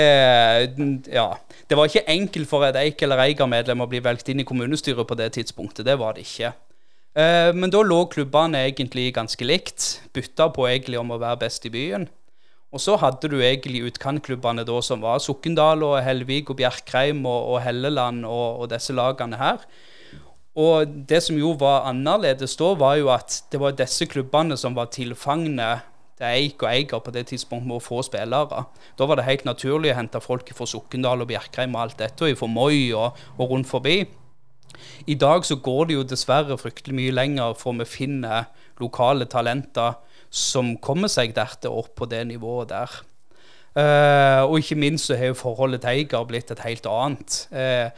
Ja. 1.13 1.35
Det 1.69 1.77
var 1.77 1.87
ikke 1.87 2.09
enkelt 2.09 2.49
for 2.49 2.65
et 2.65 2.75
Eik- 2.75 3.03
eller 3.03 3.19
Eiger-medlem 3.19 3.81
å 3.81 3.87
bli 3.87 4.01
valgt 4.01 4.29
inn 4.29 4.41
i 4.41 4.45
kommunestyret 4.45 5.07
på 5.07 5.15
det 5.15 5.33
tidspunktet. 5.33 5.85
Det 5.85 5.99
var 5.99 6.15
det 6.15 6.25
ikke. 6.25 6.53
Men 7.55 7.71
da 7.71 7.83
lå 7.83 8.09
klubbene 8.11 8.59
egentlig 8.67 9.15
ganske 9.15 9.45
likt. 9.45 10.01
Bytta 10.13 10.49
på 10.49 10.67
egentlig 10.67 10.99
om 10.99 11.11
å 11.11 11.19
være 11.19 11.39
best 11.39 11.67
i 11.67 11.71
byen. 11.71 12.09
Og 12.71 12.83
så 12.83 12.95
hadde 13.03 13.31
du 13.33 13.41
egentlig 13.43 13.83
utkantklubbene 13.89 14.63
da 14.67 14.79
som 14.85 15.03
var 15.03 15.19
Sokndal 15.23 15.83
og 15.83 15.97
Hellvik 16.07 16.53
og 16.53 16.61
Bjerkreim 16.61 17.25
og, 17.27 17.55
og 17.55 17.63
Helleland 17.65 18.23
og, 18.29 18.63
og 18.63 18.71
disse 18.71 18.95
lagene 18.95 19.41
her. 19.41 19.65
Og 20.61 20.87
det 21.11 21.23
som 21.25 21.39
jo 21.39 21.55
var 21.59 21.89
annerledes 21.91 22.57
da, 22.59 22.73
var 22.79 22.99
jo 23.01 23.11
at 23.15 23.41
det 23.51 23.61
var 23.63 23.75
disse 23.79 24.07
klubbene 24.11 24.59
som 24.59 24.77
var 24.79 24.91
tilfangne 24.95 25.71
til 26.21 26.27
Eik 26.29 26.63
og 26.63 26.71
Eiger 26.71 27.03
på 27.03 27.15
det 27.15 27.27
tidspunktet 27.31 27.69
med 27.71 27.79
å 27.79 27.83
få 27.83 28.03
spillere. 28.07 28.65
Da 28.99 29.09
var 29.09 29.19
det 29.19 29.27
helt 29.27 29.47
naturlig 29.49 29.95
å 29.95 29.99
hente 29.99 30.23
folk 30.23 30.51
fra 30.55 30.69
Sokndal 30.69 31.25
og 31.25 31.31
Bjerkreim 31.31 31.75
og 31.75 31.85
alt 31.85 31.99
dette, 32.03 32.29
og 32.29 32.39
fra 32.39 32.51
Moi 32.51 32.91
og, 32.93 33.19
og 33.39 33.55
rundt 33.55 33.71
forbi. 33.71 34.03
I 35.11 35.17
dag 35.19 35.47
så 35.47 35.57
går 35.59 35.89
det 35.89 35.97
jo 35.97 36.07
dessverre 36.07 36.59
fryktelig 36.61 36.97
mye 36.97 37.15
lenger 37.15 37.57
for 37.59 37.75
vi 37.81 37.89
finner 37.89 38.51
lokale 38.81 39.27
talenter 39.31 39.99
som 40.31 40.77
kommer 40.79 41.11
seg 41.11 41.35
dertil 41.35 41.75
opp 41.83 41.97
på 41.99 42.09
det 42.11 42.23
nivået 42.31 42.71
der. 42.71 43.01
Eh, 43.79 44.43
og 44.47 44.59
ikke 44.59 44.79
minst 44.79 45.11
så 45.11 45.19
har 45.19 45.31
jo 45.31 45.39
forholdet 45.39 45.83
til 45.83 45.91
Eiger 45.91 46.27
blitt 46.27 46.51
et 46.51 46.63
helt 46.65 46.87
annet. 46.91 47.45
Eh, 47.51 47.91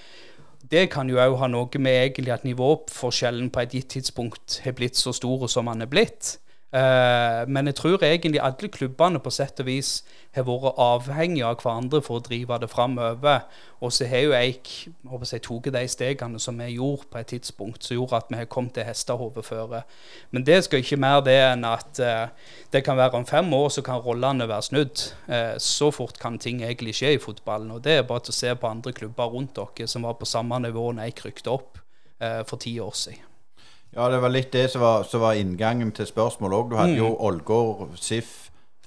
det 0.73 0.87
kan 0.93 1.09
jo 1.09 1.21
òg 1.21 1.37
ha 1.41 1.49
noe 1.53 1.81
med 1.81 1.99
egentlig 1.99 2.33
at 2.33 2.45
nivåforskjellen 2.49 3.51
på 3.53 3.61
et 3.61 3.77
gitt 3.77 3.91
tidspunkt 3.97 4.61
har 4.65 4.77
blitt 4.77 4.97
så 4.97 5.13
stor 5.17 5.47
som 5.53 5.69
han 5.69 5.85
er 5.85 5.91
blitt. 5.91 6.39
Eh, 6.73 7.43
men 7.53 7.69
jeg 7.69 7.77
tror 7.77 8.01
egentlig 8.01 8.41
alle 8.41 8.69
klubbene 8.73 9.21
på 9.21 9.31
sett 9.35 9.61
og 9.61 9.67
vis 9.69 9.91
har 10.33 10.47
vært 10.47 10.79
avhengige 10.81 11.45
av 11.45 11.59
hverandre 11.61 12.01
for 12.01 12.17
å 12.17 12.25
drive 12.25 12.57
det 12.63 12.71
framover. 12.73 13.43
Og 13.85 13.93
så 13.93 14.07
har 14.09 14.23
jo 14.25 14.33
Eik 14.37 14.71
håper 15.11 15.29
tatt 15.29 15.69
de 15.75 15.83
stegene 15.91 16.41
som 16.41 16.57
vi 16.57 16.71
gjorde 16.79 17.11
på 17.13 17.19
et 17.21 17.29
tidspunkt, 17.35 17.85
som 17.85 17.99
gjorde 17.99 18.23
at 18.23 18.31
vi 18.33 18.39
har 18.41 18.49
kommet 18.49 18.73
til 18.79 18.89
hestehovedføre. 18.89 19.83
Men 20.31 20.47
det 20.49 20.63
skal 20.65 20.81
ikke 20.81 21.01
mer 21.03 21.21
det 21.27 21.37
enn 21.51 21.67
at 21.69 22.01
eh, 22.01 22.55
det 22.73 22.85
kan 22.87 22.97
være 22.97 23.21
om 23.21 23.29
fem 23.29 23.53
år 23.53 23.69
så 23.75 23.85
kan 23.85 24.01
rollene 24.01 24.49
være 24.49 24.69
snudd. 24.71 25.05
Eh, 25.29 25.59
så 25.61 25.91
fort 25.93 26.17
kan 26.23 26.39
ting 26.41 26.63
egentlig 26.63 26.97
skje 26.97 27.19
i 27.19 27.21
fotballen. 27.21 27.75
Og 27.77 27.85
det 27.85 27.99
er 27.99 28.09
bare 28.09 28.25
til 28.25 28.33
å 28.33 28.39
se 28.39 28.55
på 28.57 28.71
andre 28.71 28.97
klubber 28.97 29.29
rundt 29.35 29.59
dere 29.61 29.91
som 29.91 30.09
var 30.09 30.17
på 30.17 30.31
samme 30.31 30.63
nivå 30.65 30.89
når 30.93 31.11
Eik 31.11 31.27
rykket 31.27 31.53
opp 31.53 31.79
for 32.47 32.55
ti 32.63 32.77
år 32.79 32.95
siden. 32.95 33.32
Ja, 33.95 34.07
det 34.11 34.23
var 34.23 34.33
litt 34.33 34.53
det 34.53 34.71
som 34.73 34.81
var, 34.81 35.03
som 35.05 35.21
var 35.21 35.37
inngangen 35.37 35.93
til 35.93 36.07
spørsmålet 36.09 36.57
òg. 36.59 36.71
Du 36.71 36.77
hadde 36.81 36.97
jo 36.97 37.11
Ålgård, 37.21 37.97
SIF, 38.01 38.39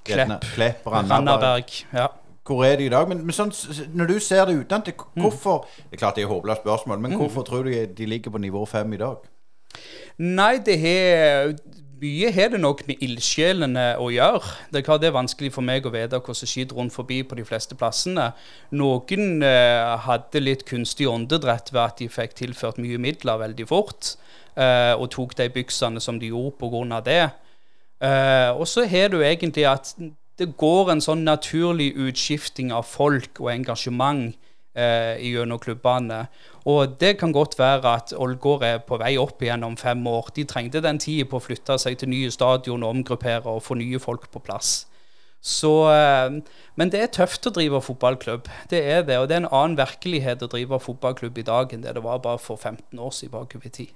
Mm. 0.05 0.13
Klepp. 0.13 0.43
Klepp 0.53 0.85
Randaberg. 0.85 1.71
Ja. 1.93 2.07
Hvor 2.45 2.63
er 2.65 2.75
de 2.77 2.85
i 2.85 2.89
dag? 2.93 3.07
Men, 3.09 3.23
men 3.25 3.33
sånn, 3.33 3.49
når 3.97 4.07
du 4.07 4.19
ser 4.21 4.45
det 4.45 4.53
utentil, 4.59 4.93
Mm. 5.15 5.23
hvorfor 5.23 5.65
Det 5.89 5.93
er 5.93 5.97
klart 5.97 6.15
det 6.15 6.23
er 6.25 6.27
håpløst 6.29 6.61
spørsmål, 6.61 6.99
men 7.01 7.11
hvorfor 7.17 7.41
tror 7.43 7.63
du 7.63 7.71
de 7.85 8.05
ligger 8.05 8.29
på 8.31 8.37
nivå 8.37 8.65
fem 8.69 8.93
i 8.93 8.97
dag? 8.97 9.17
Nei, 10.19 10.57
det 10.59 10.79
har 10.79 11.55
Mye 12.01 12.29
har 12.31 12.49
det 12.49 12.59
nok 12.59 12.81
med 12.87 12.97
ildsjelene 13.01 13.95
å 13.97 14.09
gjøre. 14.11 14.43
Det 14.69 14.81
er 14.81 14.83
klart 14.85 15.01
det 15.01 15.07
er 15.07 15.13
vanskelig 15.15 15.53
for 15.55 15.61
meg 15.63 15.85
å 15.87 15.89
vite 15.93 16.19
hva 16.19 16.33
som 16.35 16.45
skjedde 16.51 16.75
rundt 16.75 16.91
forbi 16.93 17.21
på 17.23 17.37
de 17.39 17.45
fleste 17.47 17.73
plassene. 17.79 18.33
Noen 18.75 19.41
eh, 19.41 19.97
hadde 20.03 20.41
litt 20.43 20.65
kunstig 20.67 21.07
åndedrett 21.07 21.71
ved 21.71 21.81
at 21.81 21.97
de 21.97 22.09
fikk 22.11 22.35
tilført 22.35 22.77
mye 22.83 22.99
midler 23.01 23.39
veldig 23.39 23.67
fort, 23.71 24.17
eh, 24.57 24.93
og 24.95 25.09
tok 25.11 25.35
de 25.37 25.49
byksene 25.49 26.01
som 26.01 26.19
de 26.19 26.31
gjorde 26.33 26.57
pga. 26.59 27.01
det. 27.05 27.23
Eh, 28.01 28.51
og 28.51 28.67
så 28.67 28.85
har 28.85 29.09
du 29.09 29.21
egentlig 29.21 29.65
at 29.69 29.95
det 30.39 30.55
går 30.57 30.91
en 30.91 31.01
sånn 31.01 31.23
naturlig 31.23 31.93
utskifting 31.95 32.73
av 32.75 32.83
folk 32.83 33.39
og 33.39 33.53
engasjement 33.53 34.33
eh, 34.75 35.15
gjennom 35.23 35.59
klubbene. 35.59 36.25
Og 36.67 36.97
det 36.99 37.15
kan 37.21 37.31
godt 37.31 37.55
være 37.59 37.93
at 37.93 38.13
Ålgård 38.17 38.65
er 38.67 38.81
på 38.83 38.99
vei 38.99 39.15
opp 39.21 39.41
igjen 39.43 39.63
om 39.63 39.77
fem 39.79 40.01
år. 40.07 40.31
De 40.35 40.43
trengte 40.43 40.83
den 40.83 40.99
tida 40.99 41.27
på 41.29 41.39
å 41.39 41.45
flytte 41.45 41.77
seg 41.79 41.99
til 42.01 42.11
nye 42.11 42.33
stadion 42.33 42.83
og 42.83 42.97
omgruppere 42.97 43.47
og 43.47 43.63
få 43.63 43.79
nye 43.79 44.01
folk 44.01 44.27
på 44.33 44.43
plass. 44.43 44.85
Så, 45.45 45.71
eh, 45.93 46.41
men 46.75 46.91
det 46.91 46.99
er 46.99 47.11
tøft 47.13 47.45
å 47.47 47.53
drive 47.53 47.79
fotballklubb. 47.85 48.49
Det 48.71 48.81
er 48.81 49.05
det. 49.05 49.19
Og 49.21 49.29
det 49.29 49.37
er 49.37 49.45
en 49.45 49.53
annen 49.53 49.77
virkelighet 49.79 50.43
å 50.43 50.49
drive 50.51 50.81
fotballklubb 50.81 51.37
i 51.37 51.47
dag 51.47 51.71
enn 51.71 51.85
det 51.85 51.93
det 51.95 52.03
var 52.03 52.23
bare 52.23 52.41
for 52.41 52.57
15 52.57 52.99
år 52.99 53.13
siden 53.13 53.37
bak 53.37 53.55
i 53.55 53.69
tid. 53.69 53.93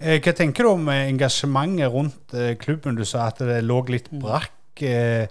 Eh, 0.00 0.18
Hva 0.20 0.34
tenker 0.34 0.66
du 0.66 0.72
om 0.72 0.88
eh, 0.90 1.06
engasjementet 1.10 1.92
rundt 1.92 2.34
eh, 2.34 2.54
klubben? 2.60 2.96
Du 2.98 3.04
sa 3.06 3.28
at 3.30 3.42
det 3.44 3.60
lå 3.64 3.80
litt 3.92 4.10
brakk. 4.10 4.82
Eh, 4.82 5.26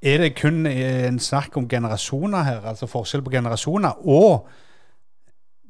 Er 0.00 0.22
det 0.22 0.30
kun 0.38 0.64
en 0.64 1.18
snakk 1.20 1.56
om 1.60 1.66
generasjoner 1.68 2.46
her, 2.46 2.62
altså 2.70 2.86
forskjell 2.88 3.20
på 3.20 3.34
generasjoner? 3.34 3.98
Og 4.08 4.46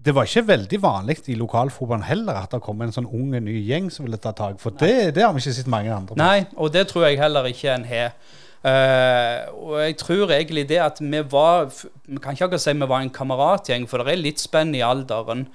det 0.00 0.14
var 0.14 0.28
ikke 0.28 0.46
veldig 0.46 0.78
vanlig 0.80 1.16
i 1.28 1.34
lokalfotballen 1.34 2.06
heller 2.06 2.38
at 2.38 2.54
det 2.54 2.60
kom 2.62 2.80
en 2.80 2.94
sånn 2.94 3.08
unge, 3.10 3.40
ny 3.42 3.56
gjeng 3.66 3.90
som 3.90 4.06
ville 4.06 4.20
ta 4.22 4.30
tak. 4.32 4.60
For 4.62 4.70
det, 4.70 5.16
det 5.16 5.24
har 5.26 5.34
vi 5.34 5.42
ikke 5.42 5.56
sett 5.58 5.68
mange 5.68 5.90
andre 5.92 6.14
på. 6.14 6.20
Nei, 6.22 6.46
og 6.56 6.70
det 6.72 6.86
tror 6.88 7.08
jeg 7.08 7.18
heller 7.20 7.50
ikke 7.50 7.74
en 7.74 7.84
har. 7.90 8.14
Uh, 8.60 9.50
og 9.56 9.76
jeg 9.82 9.98
tror 9.98 10.32
egentlig 10.36 10.66
det 10.68 10.76
at 10.84 10.98
vi 11.00 11.20
var 11.32 11.70
Vi 11.72 12.18
kan 12.20 12.34
ikke 12.36 12.44
akkurat 12.44 12.60
si 12.60 12.74
vi 12.76 12.88
var 12.90 13.00
en 13.00 13.12
kameratgjeng, 13.12 13.86
for 13.88 14.04
det 14.04 14.12
er 14.14 14.20
litt 14.20 14.40
spenn 14.40 14.74
i 14.76 14.82
alderen. 14.84 15.46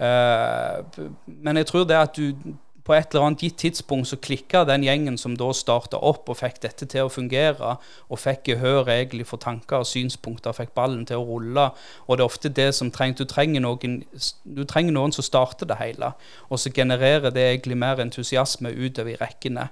Eh, 0.00 1.06
men 1.26 1.60
jeg 1.60 1.66
tror 1.68 1.84
det 1.84 1.96
at 2.00 2.16
du 2.16 2.56
på 2.90 2.94
et 2.96 3.12
eller 3.12 3.26
annet 3.28 3.42
gitt 3.44 3.58
tidspunkt 3.60 4.08
så 4.08 4.16
klikka 4.18 4.64
den 4.66 4.82
gjengen 4.82 5.18
som 5.20 5.36
da 5.38 5.50
starta 5.54 6.00
opp 6.00 6.30
og 6.32 6.38
fikk 6.40 6.56
dette 6.64 6.88
til 6.90 7.06
å 7.06 7.12
fungere, 7.12 7.76
og 8.08 8.18
fikk 8.18 8.48
gehør 8.50 8.90
egentlig 8.90 9.28
for 9.30 9.42
tanker 9.42 9.84
og 9.84 9.86
synspunkter, 9.86 10.56
fikk 10.56 10.72
ballen 10.74 11.04
til 11.06 11.20
å 11.20 11.26
rulle. 11.28 11.68
Og 12.08 12.16
det 12.16 12.24
er 12.24 12.32
ofte 12.32 12.52
det 12.60 12.70
som 12.74 12.90
trenger 12.90 13.20
Du 13.20 13.24
trenger 13.30 13.62
noen, 13.62 14.00
du 14.44 14.64
trenger 14.64 14.96
noen 14.96 15.12
som 15.12 15.26
starter 15.26 15.68
det 15.70 15.78
hele, 15.78 16.14
og 16.48 16.58
så 16.58 16.72
genererer 16.74 17.30
det 17.30 17.46
egentlig 17.50 17.78
mer 17.78 18.00
entusiasme 18.00 18.72
utover 18.72 19.14
i 19.14 19.20
rekkene. 19.20 19.68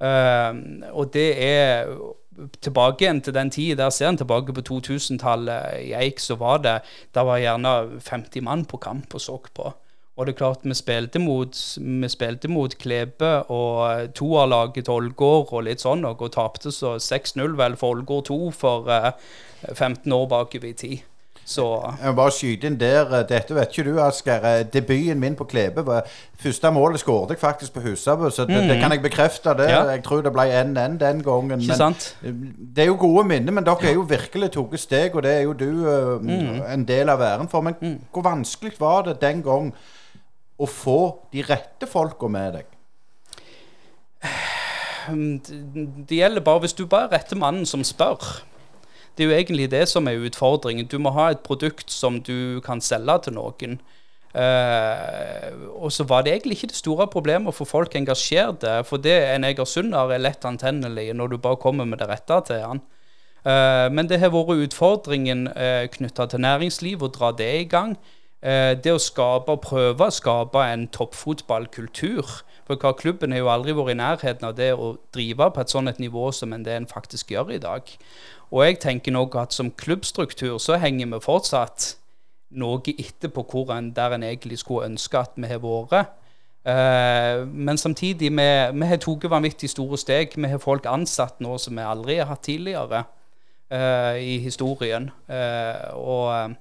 Um, 0.00 0.82
og 0.96 1.12
det 1.12 1.28
er 1.44 1.90
tilbake 2.64 3.04
igjen 3.04 3.20
til 3.20 3.34
den 3.36 3.50
tid, 3.52 3.76
der 3.76 3.90
ser 3.92 4.08
en 4.08 4.16
tilbake 4.16 4.54
på 4.56 4.64
2000-tallet. 4.64 5.76
I 5.84 5.92
Eik 5.98 6.20
så 6.20 6.38
var 6.40 6.62
det 6.64 6.80
Der 7.14 7.26
var 7.28 7.38
gjerne 7.38 8.00
50 8.08 8.42
mann 8.42 8.64
på 8.64 8.76
kamp 8.76 9.14
og 9.14 9.20
så 9.20 9.38
på. 9.54 9.72
Og 10.16 10.26
det 10.26 10.32
er 10.34 10.36
klart, 10.36 10.64
vi 10.64 10.74
spilte 10.74 11.18
mot, 11.18 11.56
vi 11.76 12.08
spilte 12.08 12.48
mot 12.48 12.78
Klebe 12.78 13.42
og 13.48 14.10
toerlaget 14.14 14.84
til 14.84 14.92
Ålgård 14.92 15.52
og 15.52 15.62
litt 15.64 15.80
sånn, 15.80 16.04
og 16.04 16.26
tapte 16.34 16.72
så 16.72 16.98
6-0 17.00 17.56
vel 17.56 17.76
for 17.80 17.96
Ålgård 17.96 18.26
2 18.28 18.50
for 18.52 18.90
eh, 18.92 19.12
15 19.72 20.12
år 20.12 20.26
bakover 20.28 20.68
i 20.68 20.76
tid. 20.76 21.09
Så 21.50 21.64
Jeg 21.98 22.06
må 22.06 22.14
bare 22.20 22.30
skyte 22.30 22.68
inn 22.68 22.76
der. 22.78 23.08
eh, 23.18 23.24
Dette 23.26 23.54
vet 23.56 23.72
ikke 23.74 23.84
du, 23.90 23.96
Asgeir. 24.04 24.44
Eh, 24.46 24.62
Debuten 24.70 25.18
min 25.18 25.34
på 25.34 25.44
Klebe 25.50 25.82
var 25.86 26.06
Første 26.40 26.70
målet 26.72 27.00
skåret 27.02 27.32
jeg 27.34 27.40
faktisk 27.42 27.74
på 27.74 27.80
Husabø, 27.84 28.30
så 28.30 28.44
det, 28.46 28.60
det 28.68 28.76
kan 28.80 28.92
jeg 28.94 29.02
bekrefte. 29.02 29.52
det. 29.58 29.66
Ja. 29.68 29.80
Jeg 29.90 30.04
tror 30.06 30.22
det 30.22 30.32
ble 30.32 30.44
1-1 30.46 30.94
den 31.02 31.22
gangen. 31.26 31.60
Ikke 31.60 31.76
sant? 31.76 32.16
eh, 32.22 32.30
Det 32.76 32.84
er 32.84 32.86
jo 32.92 32.96
gode 33.02 33.24
minner, 33.28 33.52
men 33.52 33.64
dere 33.66 33.90
er 33.90 33.94
jo 33.98 34.06
virkelig 34.08 34.52
tatt 34.54 34.78
steg, 34.80 35.16
og 35.18 35.22
det 35.26 35.32
er 35.38 35.42
jo 35.42 35.52
du 35.52 35.66
Mhm. 36.22 36.62
en 36.72 36.84
del 36.84 37.08
av 37.08 37.20
æren 37.20 37.48
for. 37.50 37.60
Men 37.66 37.74
hvor 38.12 38.22
vanskelig 38.22 38.78
var 38.80 39.02
det 39.02 39.20
den 39.20 39.42
gang 39.42 39.72
å 40.60 40.66
få 40.68 40.98
de 41.32 41.42
rette 41.42 41.86
folka 41.88 42.28
med 42.28 42.52
deg? 42.60 42.64
Mm, 45.08 45.40
det, 45.74 45.88
det 46.08 46.16
gjelder 46.22 46.40
bare 46.44 46.60
hvis 46.60 46.72
du 46.78 46.86
bare 46.86 47.08
er 47.10 47.18
rette 47.18 47.36
mannen 47.38 47.66
som 47.66 47.82
spør. 47.84 48.42
Det 49.16 49.24
er 49.24 49.30
jo 49.30 49.36
egentlig 49.36 49.70
det 49.70 49.88
som 49.88 50.08
er 50.08 50.22
utfordringen. 50.22 50.86
Du 50.86 50.98
må 50.98 51.12
ha 51.16 51.30
et 51.30 51.42
produkt 51.46 51.90
som 51.90 52.20
du 52.22 52.60
kan 52.64 52.80
selge 52.80 53.18
til 53.26 53.36
noen. 53.36 53.80
Uh, 54.30 55.50
og 55.82 55.90
så 55.90 56.04
var 56.06 56.22
det 56.22 56.32
egentlig 56.32 56.60
ikke 56.60 56.70
det 56.70 56.78
store 56.78 57.08
problemet 57.10 57.50
å 57.50 57.56
få 57.56 57.66
folk 57.66 57.96
engasjert. 57.98 58.62
for 58.86 59.02
det 59.02 59.16
en 59.34 59.44
egersunder 59.44 60.12
er 60.14 60.22
lett 60.22 60.44
antennelig 60.44 61.14
når 61.14 61.28
du 61.28 61.36
bare 61.38 61.58
kommer 61.58 61.84
med 61.84 61.98
det 61.98 62.08
rette 62.08 62.40
til 62.46 62.62
han. 62.62 62.80
Uh, 63.44 63.90
men 63.90 64.06
det 64.06 64.20
har 64.20 64.30
vært 64.30 64.68
utfordringen 64.68 65.48
uh, 65.48 65.86
knytta 65.90 66.26
til 66.26 66.40
næringsliv, 66.40 67.02
å 67.02 67.08
dra 67.08 67.32
det 67.32 67.52
i 67.60 67.64
gang. 67.64 67.96
det 68.40 68.88
å 68.88 68.96
skape, 68.96 69.52
prøve 69.60 70.06
skape 70.10 70.62
en 70.64 70.86
toppfotballkultur. 70.88 72.24
For 72.70 72.78
hva 72.78 72.92
klubben 72.94 73.32
har 73.34 73.40
jo 73.42 73.48
aldri 73.50 73.72
vært 73.74 73.96
i 73.96 73.98
nærheten 73.98 74.46
av 74.46 74.52
det 74.54 74.68
å 74.78 74.92
drive 75.10 75.48
på 75.50 75.62
et 75.64 75.72
sånt 75.72 75.98
nivå 75.98 76.28
som 76.30 76.52
en 76.54 76.62
det 76.62 76.76
en 76.78 76.86
faktisk 76.86 77.32
gjør 77.34 77.50
i 77.56 77.58
dag. 77.58 77.88
Og 78.54 78.62
jeg 78.62 78.78
tenker 78.84 79.10
nok 79.10 79.34
at 79.42 79.56
som 79.56 79.72
klubbstruktur 79.74 80.54
så 80.62 80.78
henger 80.78 81.10
vi 81.10 81.18
fortsatt 81.24 81.96
noe 82.62 82.94
etterpå 82.94 83.42
hvor 83.50 83.72
en, 83.74 83.90
der 83.94 84.14
en 84.14 84.22
egentlig 84.22 84.60
skulle 84.62 84.86
ønske 84.86 85.18
at 85.18 85.34
vi 85.34 85.50
har 85.50 85.58
vært. 85.66 86.14
Uh, 86.60 87.42
men 87.50 87.78
samtidig, 87.78 88.30
vi, 88.30 88.48
vi 88.78 88.86
har 88.86 89.02
tatt 89.02 89.30
vanvittig 89.34 89.70
store 89.74 89.98
steg. 89.98 90.38
Vi 90.38 90.50
har 90.54 90.62
folk 90.62 90.86
ansatt 90.86 91.42
nå 91.42 91.58
som 91.58 91.74
vi 91.74 91.90
aldri 91.90 92.20
har 92.20 92.30
hatt 92.30 92.46
tidligere 92.46 93.02
uh, 93.74 94.14
i 94.14 94.38
historien. 94.46 95.10
Uh, 95.26 95.90
og 95.98 96.54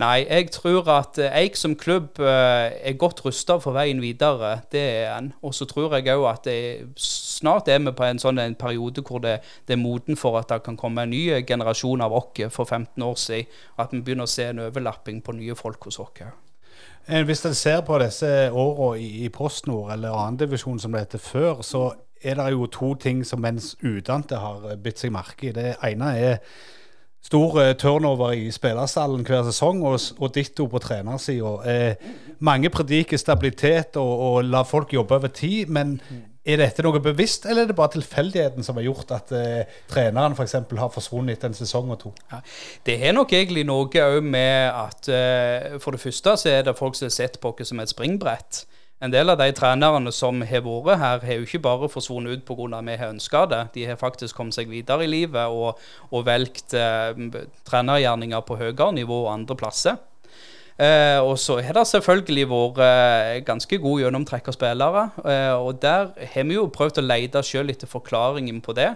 Nei, 0.00 0.24
jeg 0.24 0.50
tror 0.54 0.88
at 0.92 1.18
Eik 1.26 1.56
som 1.56 1.76
klubb 1.78 2.20
er 2.20 2.96
godt 3.00 3.22
rusta 3.24 3.58
for 3.62 3.76
veien 3.76 4.00
videre. 4.04 4.60
Det 4.72 4.82
er 4.82 5.12
en. 5.16 5.32
Og 5.42 5.54
så 5.56 5.68
tror 5.68 5.96
jeg 5.96 6.12
òg 6.16 6.26
at 6.30 6.48
det, 6.48 6.58
snart 7.00 7.68
er 7.72 7.80
vi 7.84 7.94
på 7.96 8.06
en 8.06 8.20
sånn 8.20 8.40
en 8.42 8.58
periode 8.58 9.04
hvor 9.06 9.22
det, 9.24 9.38
det, 9.66 9.76
er 9.76 9.82
moden 9.82 10.18
for 10.20 10.38
at 10.40 10.50
det 10.52 10.62
kan 10.66 10.78
komme 10.80 11.06
en 11.06 11.14
ny 11.14 11.42
generasjon 11.46 12.04
av 12.04 12.14
oss 12.16 12.42
for 12.52 12.64
15 12.64 13.02
år 13.02 13.16
siden. 13.20 13.52
At 13.78 13.92
vi 13.92 14.02
begynner 14.02 14.28
å 14.28 14.30
se 14.30 14.50
en 14.50 14.64
overlapping 14.66 15.22
på 15.24 15.36
nye 15.36 15.56
folk 15.56 15.88
hos 15.88 16.00
oss. 16.02 16.24
Hvis 17.06 17.44
en 17.46 17.54
ser 17.54 17.84
på 17.86 17.98
disse 18.02 18.28
årene 18.50 18.98
i, 18.98 19.10
i 19.26 19.28
PostNord, 19.30 19.92
eller 19.94 20.16
annendivisjon 20.16 20.80
som 20.82 20.92
det 20.92 21.04
heter 21.06 21.22
før, 21.22 21.62
så 21.62 21.92
er 22.22 22.34
det 22.34 22.50
jo 22.50 22.66
to 22.66 22.94
ting 22.94 23.24
som 23.26 23.42
mens 23.44 23.74
utdannede 23.82 24.40
har 24.40 24.80
bitt 24.82 24.98
seg 25.02 25.12
merke 25.14 25.50
i. 25.50 25.54
Det 25.54 25.76
ene 25.84 26.10
er 26.18 26.40
stor 27.24 27.60
eh, 27.62 27.74
turnover 27.78 28.36
i 28.36 28.50
spillerstallen 28.54 29.26
hver 29.26 29.44
sesong, 29.48 29.82
og, 29.86 30.00
og 30.18 30.34
ditto 30.34 30.68
på 30.70 30.78
trenersida. 30.82 31.56
Eh, 31.66 32.14
mange 32.38 32.70
prediker 32.70 33.20
stabilitet 33.20 33.96
og, 33.96 34.14
og 34.28 34.44
la 34.44 34.62
folk 34.66 34.92
jobbe 34.94 35.18
over 35.18 35.32
tid, 35.34 35.72
men 35.72 35.96
er 36.46 36.60
dette 36.60 36.84
noe 36.86 37.00
bevisst, 37.02 37.46
eller 37.48 37.64
er 37.64 37.70
det 37.70 37.76
bare 37.78 37.96
tilfeldigheten 37.96 38.66
som 38.66 38.78
har 38.78 38.86
gjort 38.86 39.12
at 39.16 39.32
eh, 39.34 39.78
treneren 39.90 40.36
f.eks. 40.36 40.54
For 40.68 40.82
har 40.82 40.92
forsvunnet 40.94 41.36
etter 41.36 41.50
en 41.50 41.58
sesong 41.58 41.90
og 41.90 41.98
to? 42.04 42.12
Ja, 42.30 42.38
det 42.86 43.00
er 43.02 43.16
nok 43.16 43.34
egentlig 43.34 43.66
noe 43.66 43.90
òg 43.90 44.22
med 44.22 44.70
at 44.70 45.10
eh, 45.10 45.76
for 45.82 45.96
det 45.96 46.02
første 46.04 46.36
så 46.38 46.52
er 46.52 46.66
det 46.66 46.76
folk 46.78 46.94
som 46.98 47.08
har 47.08 47.16
sett 47.16 47.40
på 47.42 47.50
oss 47.50 47.72
som 47.72 47.82
et 47.82 47.90
springbrett. 47.90 48.62
En 48.96 49.12
del 49.12 49.28
av 49.28 49.36
de 49.36 49.50
trenerne 49.52 50.08
som 50.14 50.40
har 50.48 50.62
vært 50.64 51.00
her, 51.02 51.24
har 51.28 51.36
jo 51.36 51.44
ikke 51.44 51.60
bare 51.66 51.88
forsvunnet 51.92 52.38
ut 52.38 52.44
pga. 52.48 52.80
vi 52.80 52.96
har 52.96 53.12
ønska 53.12 53.46
det. 53.46 53.62
De 53.74 53.84
har 53.84 53.96
faktisk 54.00 54.36
kommet 54.36 54.56
seg 54.56 54.70
videre 54.72 55.04
i 55.04 55.10
livet 55.10 55.52
og, 55.52 55.76
og 56.10 56.24
valgt 56.24 56.72
eh, 56.72 57.12
trenergjerninger 57.68 58.40
på 58.40 58.56
høyere 58.56 58.92
nivå 58.96 59.26
og 59.26 59.32
andre 59.34 59.56
plasser. 59.56 60.00
Eh, 60.76 61.18
og 61.20 61.38
så 61.40 61.58
har 61.64 61.76
det 61.76 61.86
selvfølgelig 61.88 62.48
vært 62.48 62.80
eh, 62.84 63.34
ganske 63.44 63.78
god 63.80 64.00
gjennomtrekk 64.00 64.48
av 64.48 64.56
spillere. 64.56 65.04
Eh, 65.24 65.54
og 65.56 65.78
der 65.80 66.10
har 66.16 66.48
vi 66.48 66.56
jo 66.56 66.66
prøvd 66.72 67.00
å 67.00 67.06
lete 67.06 67.44
sjøl 67.44 67.72
etter 67.72 67.88
forklaringen 67.88 68.60
på 68.64 68.76
det. 68.76 68.94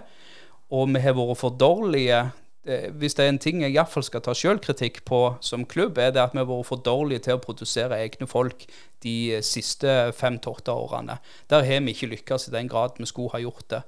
Og 0.73 0.89
vi 0.93 1.01
har 1.01 1.17
vært 1.17 1.37
for 1.37 1.53
dårlige 1.53 2.23
hvis 2.63 3.15
det 3.17 3.25
er 3.25 3.31
en 3.31 3.39
ting 3.41 3.63
jeg 3.63 3.73
iallfall 3.73 4.03
skal 4.05 4.21
ta 4.21 4.35
sjølkritikk 4.37 4.99
på 5.09 5.21
som 5.41 5.63
klubb, 5.65 5.97
er 5.97 6.11
det 6.13 6.21
at 6.21 6.35
vi 6.35 6.43
har 6.43 6.49
vært 6.49 6.67
for 6.69 6.83
dårlige 6.85 7.25
til 7.25 7.39
å 7.39 7.41
produsere 7.41 7.97
egne 7.97 8.27
folk 8.29 8.67
de 9.01 9.15
eh, 9.37 9.45
siste 9.45 10.11
fem 10.17 10.37
til 10.37 10.53
åtte 10.53 10.75
årene. 10.75 11.17
Der 11.49 11.65
har 11.65 11.81
vi 11.81 11.95
ikke 11.95 12.11
lykkes 12.11 12.47
i 12.47 12.53
den 12.53 12.69
grad 12.69 13.01
vi 13.01 13.09
skulle 13.09 13.33
ha 13.33 13.41
gjort 13.41 13.65
det. 13.73 13.81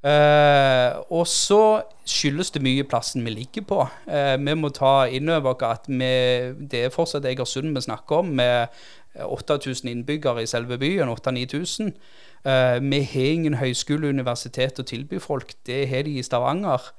Eh, 0.00 0.94
og 1.12 1.26
så 1.28 1.82
skyldes 2.08 2.54
det 2.54 2.62
mye 2.64 2.86
plassen 2.88 3.24
vi 3.26 3.34
ligger 3.34 3.66
på. 3.68 3.82
Eh, 4.08 4.36
vi 4.40 4.56
må 4.56 4.72
ta 4.72 5.04
inn 5.12 5.28
over 5.28 5.52
oss 5.52 5.66
at 5.68 5.90
vi, 5.92 6.14
det 6.72 6.86
er 6.86 6.94
fortsatt 6.94 7.28
Egersund 7.28 7.76
vi 7.76 7.84
snakker 7.84 8.24
om, 8.24 8.32
med 8.40 8.72
8000 9.20 9.90
innbyggere 9.90 10.42
i 10.42 10.48
selve 10.48 10.78
byen. 10.80 11.12
8000-9000. 11.12 11.92
Eh, 12.48 12.80
vi 12.80 13.02
har 13.12 13.30
ingen 13.34 13.60
høyskole 13.60 14.08
universitet 14.08 14.80
å 14.80 14.88
tilby 14.88 15.20
folk. 15.20 15.52
Det 15.66 15.84
har 15.90 16.08
de 16.08 16.16
i 16.16 16.24
Stavanger. 16.24 16.92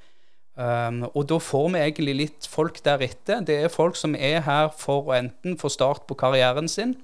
Um, 0.55 1.05
og 1.15 1.29
da 1.29 1.37
får 1.39 1.69
vi 1.71 1.79
egentlig 1.79 2.15
litt 2.17 2.49
folk 2.51 2.81
deretter. 2.83 3.39
Det 3.47 3.55
er 3.63 3.71
folk 3.71 3.95
som 3.95 4.17
er 4.17 4.43
her 4.45 4.67
for 4.75 5.07
å 5.07 5.15
enten 5.15 5.55
få 5.59 5.71
start 5.71 6.03
på 6.09 6.17
karrieren 6.19 6.67
sin, 6.69 6.97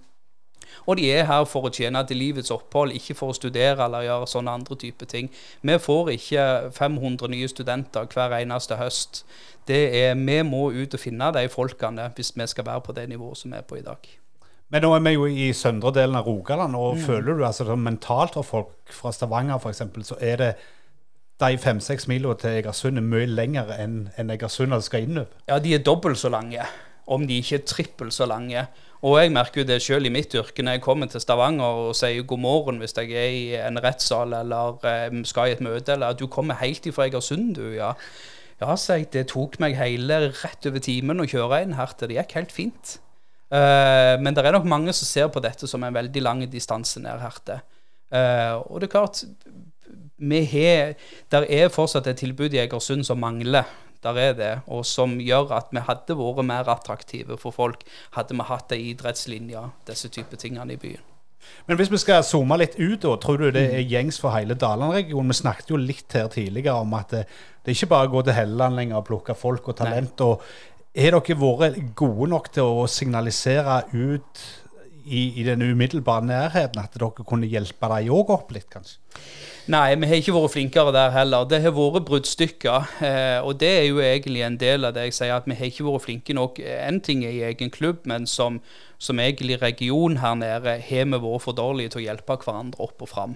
og 0.86 1.00
de 1.00 1.08
er 1.12 1.26
her 1.28 1.46
for 1.50 1.68
å 1.68 1.72
tjene 1.74 2.04
til 2.08 2.20
livets 2.22 2.52
opphold, 2.54 2.94
ikke 2.96 3.16
for 3.18 3.32
å 3.32 3.36
studere 3.36 3.88
eller 3.88 4.06
gjøre 4.06 4.30
sånne 4.30 4.54
andre 4.60 4.78
typer 4.80 5.10
ting. 5.10 5.32
Vi 5.66 5.80
får 5.84 6.14
ikke 6.16 6.46
500 6.76 7.34
nye 7.34 7.50
studenter 7.52 8.08
hver 8.14 8.38
eneste 8.40 8.78
høst. 8.80 9.24
Det 9.68 9.82
er, 10.04 10.16
Vi 10.16 10.38
må 10.48 10.70
ut 10.72 10.94
og 10.94 11.02
finne 11.02 11.32
de 11.36 11.48
folkene 11.52 12.12
hvis 12.16 12.32
vi 12.36 12.48
skal 12.48 12.66
være 12.66 12.86
på 12.86 12.96
det 12.96 13.10
nivået 13.10 13.38
som 13.38 13.52
vi 13.52 13.58
er 13.58 13.68
på 13.68 13.80
i 13.80 13.84
dag. 13.84 14.00
Men 14.70 14.84
nå 14.84 14.94
er 14.96 15.04
vi 15.04 15.14
jo 15.14 15.28
i 15.28 15.52
søndre 15.56 15.94
delen 15.96 16.16
av 16.20 16.28
Rogaland, 16.28 16.76
og 16.76 16.98
mm. 16.98 17.04
føler 17.06 17.38
du 17.38 17.46
altså 17.46 17.76
mentalt 17.76 18.34
for 18.36 18.44
folk 18.44 18.92
fra 18.92 19.14
Stavanger 19.16 19.60
f.eks., 19.60 19.84
så 20.04 20.18
er 20.20 20.42
det 20.42 20.50
de 21.38 21.58
fem-seks 21.62 22.08
mila 22.10 22.34
til 22.40 22.58
Egersund 22.58 22.98
er 22.98 23.06
mye 23.06 23.28
lengre 23.30 23.78
enn 23.78 24.08
en 24.18 24.34
Egersund 24.34 24.74
skal 24.82 25.06
innover. 25.06 25.30
Ja, 25.50 25.60
de 25.62 25.76
er 25.76 25.84
dobbelt 25.86 26.18
så 26.18 26.32
lange, 26.34 26.66
om 27.06 27.28
de 27.30 27.38
ikke 27.42 27.60
er 27.60 27.68
trippelt 27.70 28.16
så 28.16 28.26
lange. 28.26 28.66
Og 29.06 29.20
jeg 29.22 29.32
merker 29.32 29.62
jo 29.62 29.68
det 29.70 29.78
sjøl 29.86 30.10
i 30.10 30.14
mitt 30.14 30.34
yrke 30.34 30.64
når 30.66 30.80
jeg 30.80 30.84
kommer 30.88 31.10
til 31.12 31.22
Stavanger 31.22 31.84
og 31.84 31.92
sier 31.98 32.26
god 32.26 32.42
morgen 32.42 32.80
hvis 32.82 32.98
jeg 32.98 33.14
er 33.14 33.36
i 33.36 33.44
en 33.60 33.78
rettssal 33.84 34.34
eller 34.34 34.80
um, 35.12 35.22
skal 35.28 35.52
i 35.52 35.54
et 35.54 35.62
møte, 35.62 35.94
eller 35.94 36.16
at 36.16 36.20
du 36.20 36.26
kommer 36.26 36.58
helt 36.58 36.86
ifra 36.90 37.06
Egersund, 37.06 37.54
du, 37.60 37.70
ja. 37.76 37.94
Ja, 38.58 38.74
sier 38.74 39.04
jeg, 39.04 39.12
det 39.14 39.28
tok 39.30 39.60
meg 39.62 39.78
hele 39.78 40.32
rett 40.32 40.66
over 40.66 40.82
timen 40.82 41.22
å 41.22 41.30
kjøre 41.30 41.62
inn 41.62 41.78
her 41.78 41.94
til. 41.94 42.10
Det 42.10 42.18
gikk 42.18 42.34
helt 42.40 42.56
fint. 42.56 42.98
Uh, 43.54 44.18
men 44.18 44.34
det 44.34 44.42
er 44.42 44.58
nok 44.58 44.66
mange 44.68 44.96
som 44.98 45.06
ser 45.06 45.30
på 45.32 45.44
dette 45.46 45.70
som 45.70 45.86
en 45.86 45.94
veldig 45.94 46.24
lang 46.26 46.42
distanse 46.50 47.00
ned 47.04 47.22
her 47.22 47.38
til. 47.46 47.62
Uh, 48.10 48.58
og 48.66 48.82
det 48.82 48.90
er 48.90 48.96
klart, 48.96 49.22
vi 50.18 50.46
har 50.46 50.96
Der 51.32 51.46
er 51.50 51.70
fortsatt 51.70 52.08
et 52.08 52.18
tilbud 52.18 52.54
i 52.54 52.64
Egersund 52.64 53.04
som 53.06 53.20
mangler. 53.20 53.64
Der 54.04 54.14
er 54.14 54.34
det, 54.34 54.60
og 54.68 54.86
som 54.86 55.18
gjør 55.20 55.52
at 55.58 55.72
vi 55.72 55.82
hadde 55.82 56.18
vært 56.18 56.46
mer 56.46 56.70
attraktive 56.70 57.38
for 57.38 57.52
folk 57.52 57.84
hadde 58.14 58.36
vi 58.38 58.46
hatt 58.46 58.72
ei 58.72 58.92
idrettslinje, 58.92 59.64
disse 59.88 60.10
type 60.10 60.38
tingene 60.38 60.74
i 60.74 60.78
byen. 60.78 61.02
Men 61.68 61.80
hvis 61.80 61.92
vi 61.92 61.98
skal 61.98 62.24
zoome 62.24 62.58
litt 62.60 62.78
ut, 62.78 63.02
da, 63.02 63.16
tror 63.20 63.42
du 63.42 63.50
det 63.52 63.66
er 63.74 63.84
gjengs 63.88 64.20
for 64.22 64.36
hele 64.36 64.56
Daland-regionen? 64.60 65.32
Vi 65.32 65.42
snakket 65.42 65.74
jo 65.74 65.80
litt 65.82 66.14
her 66.14 66.30
tidligere 66.32 66.78
om 66.84 66.94
at 66.98 67.14
det, 67.16 67.26
det 67.64 67.72
er 67.72 67.80
ikke 67.80 67.92
bare 67.96 68.10
å 68.10 68.14
gå 68.16 68.24
til 68.28 68.38
Helleland 68.38 68.80
lenger 68.80 69.00
og 69.00 69.08
plukke 69.10 69.36
folk 69.38 69.68
og 69.72 69.78
talent. 69.82 70.22
og 70.22 70.44
Har 70.98 71.18
dere 71.18 71.40
vært 71.42 71.82
gode 71.96 72.30
nok 72.32 72.52
til 72.54 72.80
å 72.80 72.88
signalisere 72.92 73.82
ut 73.94 74.46
i, 75.08 75.22
i 75.40 75.44
den 75.48 75.64
umiddelbare 75.64 76.26
nærheten 76.28 76.82
at 76.84 76.96
dere 76.96 77.26
kunne 77.28 77.50
hjelpe 77.50 77.90
dem 77.92 78.12
òg 78.14 78.34
opp 78.36 78.52
litt, 78.56 78.68
kanskje? 78.74 79.00
Nei, 79.68 79.96
vi 80.00 80.08
har 80.08 80.22
ikke 80.22 80.36
vært 80.36 80.54
flinkere 80.54 80.94
der 80.96 81.12
heller. 81.12 81.48
Det 81.50 81.60
har 81.64 81.74
vært 81.76 82.06
bruddstykker. 82.08 82.92
Eh, 83.04 83.40
og 83.44 83.58
det 83.60 83.72
er 83.82 83.88
jo 83.90 84.00
egentlig 84.00 84.46
en 84.46 84.56
del 84.60 84.88
av 84.88 84.94
det 84.96 85.10
jeg 85.10 85.18
sier, 85.18 85.34
at 85.36 85.50
vi 85.50 85.58
har 85.60 85.68
ikke 85.68 85.88
vært 85.90 86.06
flinke 86.06 86.36
nok. 86.38 86.62
En 86.64 87.02
ting 87.04 87.26
er 87.28 87.36
i 87.36 87.44
egen 87.50 87.74
klubb, 87.74 88.06
men 88.08 88.30
som, 88.32 88.62
som 88.98 89.20
egentlig 89.20 89.60
region 89.62 90.22
her 90.24 90.40
nede 90.40 90.78
har 90.88 91.12
vi 91.12 91.20
vært 91.20 91.44
for 91.44 91.58
dårlige 91.58 91.96
til 91.96 92.04
å 92.04 92.08
hjelpe 92.08 92.40
hverandre 92.46 92.88
opp 92.88 93.04
og 93.04 93.12
fram. 93.12 93.36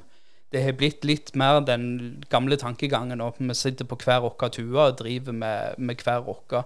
Det 0.52 0.66
har 0.66 0.76
blitt 0.76 1.06
litt 1.08 1.30
mer 1.40 1.62
den 1.64 2.24
gamle 2.30 2.58
tankegangen. 2.60 3.22
at 3.22 3.40
vi 3.40 3.54
sitter 3.56 3.86
på 3.86 3.96
hver 3.96 4.20
vår 4.20 4.50
tue 4.52 4.80
og 4.80 4.98
driver 5.00 5.32
med, 5.32 5.78
med 5.78 5.96
hver 6.04 6.26
vår. 6.26 6.66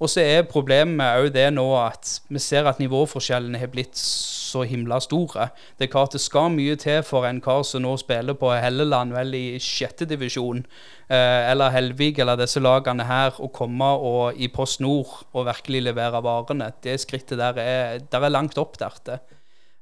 Og 0.00 0.10
så 0.12 0.20
er 0.20 0.48
problemet 0.48 1.20
òg 1.20 1.30
det 1.32 1.46
nå 1.52 1.64
at 1.80 2.18
vi 2.28 2.40
ser 2.40 2.68
at 2.68 2.80
nivåforskjellene 2.80 3.60
har 3.60 3.70
blitt 3.72 3.96
så 3.96 4.62
himla 4.68 4.98
store. 5.00 5.48
Det 5.76 5.86
er 5.86 5.92
klart 5.92 6.12
det 6.12 6.20
skal 6.20 6.50
mye 6.52 6.76
til 6.80 7.02
for 7.04 7.28
en 7.28 7.40
kar 7.44 7.62
som 7.64 7.84
nå 7.84 7.94
spiller 8.00 8.36
på 8.36 8.52
Helleland, 8.52 9.12
vel 9.16 9.36
i 9.36 9.44
sjette 9.60 10.08
divisjon, 10.08 10.64
eh, 11.08 11.50
eller 11.50 11.72
Helvig 11.72 12.18
eller 12.20 12.40
disse 12.40 12.60
lagene 12.60 13.08
her, 13.08 13.36
å 13.40 13.48
komme 13.52 13.88
og, 13.96 14.36
i 14.36 14.48
Post 14.52 14.80
Nord 14.84 15.26
og 15.32 15.48
virkelig 15.48 15.86
levere 15.88 16.24
varene. 16.24 16.72
Det 16.84 16.98
skrittet 17.00 17.40
der 17.40 17.60
er, 17.60 17.98
der 18.00 18.28
er 18.28 18.36
langt 18.36 18.60
opp 18.60 18.76
dertil. 18.80 19.20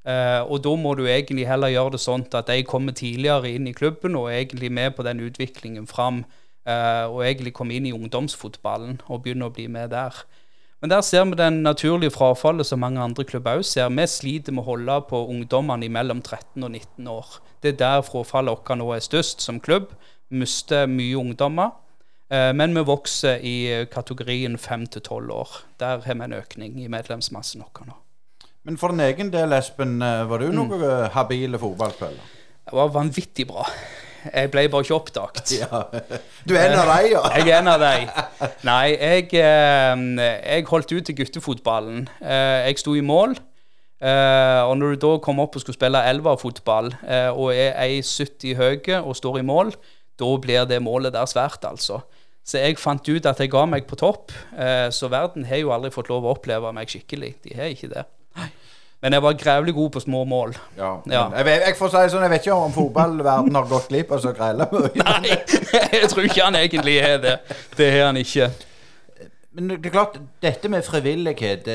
Uh, 0.05 0.45
og 0.53 0.59
da 0.65 0.75
må 0.77 0.93
du 0.99 1.07
egentlig 1.09 1.47
heller 1.49 1.73
gjøre 1.73 1.95
det 1.95 2.03
sånn 2.03 2.27
at 2.37 2.51
de 2.51 2.59
kommer 2.69 2.93
tidligere 2.93 3.55
inn 3.57 3.71
i 3.71 3.73
klubben 3.73 4.19
og 4.21 4.29
er 4.29 4.43
egentlig 4.43 4.69
med 4.69 4.93
på 4.99 5.05
den 5.07 5.23
utviklingen 5.25 5.87
fram. 5.89 6.25
Uh, 6.69 7.09
og 7.09 7.23
egentlig 7.25 7.55
komme 7.57 7.77
inn 7.77 7.89
i 7.89 7.93
ungdomsfotballen 7.97 9.01
og 9.09 9.23
begynne 9.25 9.49
å 9.49 9.55
bli 9.55 9.67
med 9.69 9.95
der. 9.97 10.19
Men 10.85 10.93
der 10.93 11.01
ser 11.01 11.25
vi 11.25 11.39
den 11.41 11.63
naturlige 11.65 12.13
frafallet 12.13 12.69
som 12.69 12.83
mange 12.85 13.01
andre 13.01 13.25
klubber 13.25 13.57
òg 13.57 13.65
ser. 13.65 13.89
Vi 13.89 14.05
sliter 14.13 14.53
med 14.53 14.67
å 14.67 14.69
holde 14.75 14.99
på 15.09 15.23
ungdommene 15.33 15.89
mellom 15.89 16.21
13 16.21 16.61
og 16.61 16.69
19 16.69 17.09
år. 17.09 17.39
Det 17.65 17.73
er 17.73 17.81
der 17.81 18.05
frafallet 18.05 18.53
vårt 18.53 18.77
nå 18.77 18.91
er 18.93 19.05
størst 19.05 19.41
som 19.41 19.61
klubb. 19.65 19.89
Vi 20.29 20.45
mister 20.45 20.85
mye 20.85 21.17
ungdommer. 21.17 21.73
Uh, 22.29 22.53
men 22.53 22.77
vi 22.77 22.85
vokser 22.85 23.41
i 23.41 23.57
kategorien 23.93 24.61
5 24.61 24.89
til 24.93 25.09
12 25.09 25.37
år. 25.41 25.61
Der 25.81 26.05
har 26.05 26.21
vi 26.21 26.29
en 26.29 26.41
økning 26.45 26.81
i 26.85 26.93
medlemsmassen 26.93 27.65
vår 27.65 27.89
nå. 27.89 28.04
Men 28.65 28.79
for 28.81 28.95
din 28.95 29.05
egen 29.05 29.33
del, 29.33 29.53
Espen, 29.53 29.99
eh, 30.03 30.23
var 30.29 30.41
du 30.41 30.49
noen 30.55 30.73
mm. 30.73 31.11
habile 31.13 31.61
fotballspiller? 31.61 32.33
Det 32.65 32.77
var 32.79 32.93
vanvittig 32.95 33.45
bra. 33.51 33.67
Jeg 34.25 34.49
ble 34.53 34.63
bare 34.73 34.87
ikke 34.87 34.97
oppdaget. 34.97 35.53
Ja. 35.63 35.83
Du 36.49 36.55
er 36.57 36.71
en 36.71 36.79
av 36.81 36.89
dem, 36.89 37.11
ja. 37.13 37.25
Jeg 37.37 37.51
er 37.51 37.59
en 37.59 37.73
av 37.75 37.83
dem. 37.83 38.09
Nei, 38.65 38.95
jeg, 38.97 39.29
eh, 39.37 40.07
jeg 40.55 40.69
holdt 40.71 40.95
ut 40.95 41.05
til 41.05 41.19
guttefotballen. 41.19 42.07
Eh, 42.23 42.71
jeg 42.71 42.81
sto 42.81 42.97
i 42.97 43.05
mål. 43.05 43.37
Eh, 44.05 44.63
og 44.65 44.75
når 44.81 44.97
du 44.97 45.05
da 45.05 45.13
kom 45.25 45.45
opp 45.45 45.57
og 45.57 45.63
skulle 45.63 45.77
spille 45.77 46.01
elverfotball 46.11 46.91
eh, 47.05 47.31
og 47.31 47.55
er 47.55 47.77
1,70 48.01 48.57
høy 48.59 48.91
og 48.99 49.15
står 49.17 49.41
i 49.41 49.47
mål, 49.47 49.73
da 50.21 50.33
blir 50.41 50.67
det 50.69 50.83
målet 50.83 51.15
der 51.15 51.29
svært, 51.31 51.65
altså. 51.65 52.03
Så 52.45 52.61
jeg 52.61 52.77
fant 52.77 53.09
ut 53.09 53.27
at 53.29 53.39
jeg 53.41 53.53
ga 53.53 53.63
meg 53.69 53.87
på 53.89 53.97
topp. 53.97 54.33
Eh, 54.57 54.91
så 54.93 55.09
verden 55.13 55.47
har 55.49 55.63
jo 55.63 55.73
aldri 55.73 55.93
fått 55.95 56.11
lov 56.13 56.27
å 56.27 56.35
oppleve 56.35 56.73
meg 56.77 56.93
skikkelig. 56.93 57.33
De 57.47 57.57
har 57.57 57.73
ikke 57.73 57.93
det. 57.95 58.05
Men 59.05 59.13
jeg 59.13 59.23
var 59.23 59.35
grævlig 59.37 59.75
god 59.77 59.91
på 59.93 60.01
små 60.01 60.23
mål. 60.25 60.55
ja. 60.79 60.95
Ja. 61.13 61.25
Jeg, 61.37 61.45
vet- 61.45 61.67
jeg 61.67 61.77
får 61.77 61.91
si 61.93 62.05
sånn, 62.15 62.23
jeg 62.25 62.33
vet 62.33 62.47
ikke 62.47 62.55
om 62.57 62.73
fotballverden 62.73 63.59
har 63.59 63.67
gått 63.69 63.91
glipp 63.93 64.15
av 64.17 64.23
så 64.25 64.33
grelle 64.33 64.65
mye. 64.73 64.95
Nei, 65.05 65.35
jeg 65.93 66.09
tror 66.09 66.25
ikke 66.25 66.47
han 66.47 66.57
egentlig 66.57 66.95
har 67.05 67.19
det. 67.21 67.35
Det 67.77 67.91
har 67.93 68.07
han 68.09 68.17
ikke. 68.23 68.49
Men 69.55 69.69
det 69.75 69.91
er 69.91 69.95
klart, 69.99 70.17
dette 70.43 70.73
med 70.73 70.83
frivillighet 70.89 71.69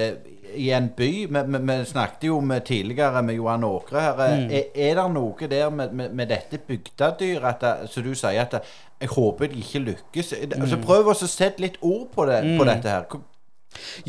i 0.58 0.72
en 0.74 0.88
by 0.98 1.10
Vi, 1.30 1.76
snakket 1.86 2.26
jo 2.32 2.40
med 2.42 2.66
tidligere 2.66 3.22
med 3.24 3.38
Johan 3.38 3.64
Åkre 3.64 4.02
her. 4.02 4.24
Mm. 4.34 4.50
Er, 4.50 4.64
er 4.90 4.96
det 4.98 5.06
noe 5.14 5.48
der 5.54 5.70
med, 5.70 5.94
med, 5.94 6.10
med 6.18 6.28
dette 6.34 6.58
bygdedyret 6.58 7.66
som 7.94 8.04
du 8.10 8.16
sier 8.18 8.42
at 8.42 8.58
jeg 9.00 9.10
håper 9.14 9.48
de 9.54 9.62
ikke 9.62 9.80
lykkes. 9.86 10.34
Mm. 10.42 10.62
Altså, 10.64 10.82
prøv 10.82 11.14
å 11.14 11.16
sette 11.22 11.62
litt 11.62 11.78
ord 11.86 12.10
på, 12.16 12.26
det, 12.26 12.42
på 12.58 12.66
dette 12.68 12.90
her. 12.90 13.06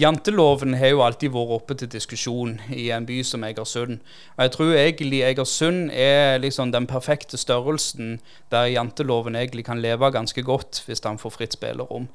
Janteloven 0.00 0.74
har 0.80 0.92
jo 0.94 1.02
alltid 1.04 1.32
vært 1.34 1.54
oppe 1.56 1.76
til 1.78 1.90
diskusjon 1.92 2.56
i 2.72 2.88
en 2.94 3.06
by 3.06 3.20
som 3.26 3.44
Egersund. 3.44 4.00
Og 4.36 4.44
jeg 4.44 4.52
tror 4.54 4.72
egentlig 4.74 5.22
Egersund 5.26 5.90
er 5.92 6.40
liksom 6.40 6.72
den 6.72 6.88
perfekte 6.90 7.38
størrelsen 7.40 8.18
der 8.52 8.70
janteloven 8.72 9.36
egentlig 9.36 9.66
kan 9.68 9.82
leve 9.82 10.10
ganske 10.14 10.42
godt 10.42 10.82
hvis 10.86 11.04
han 11.04 11.20
får 11.20 11.36
fritt 11.36 11.58
spillerom. 11.58 12.08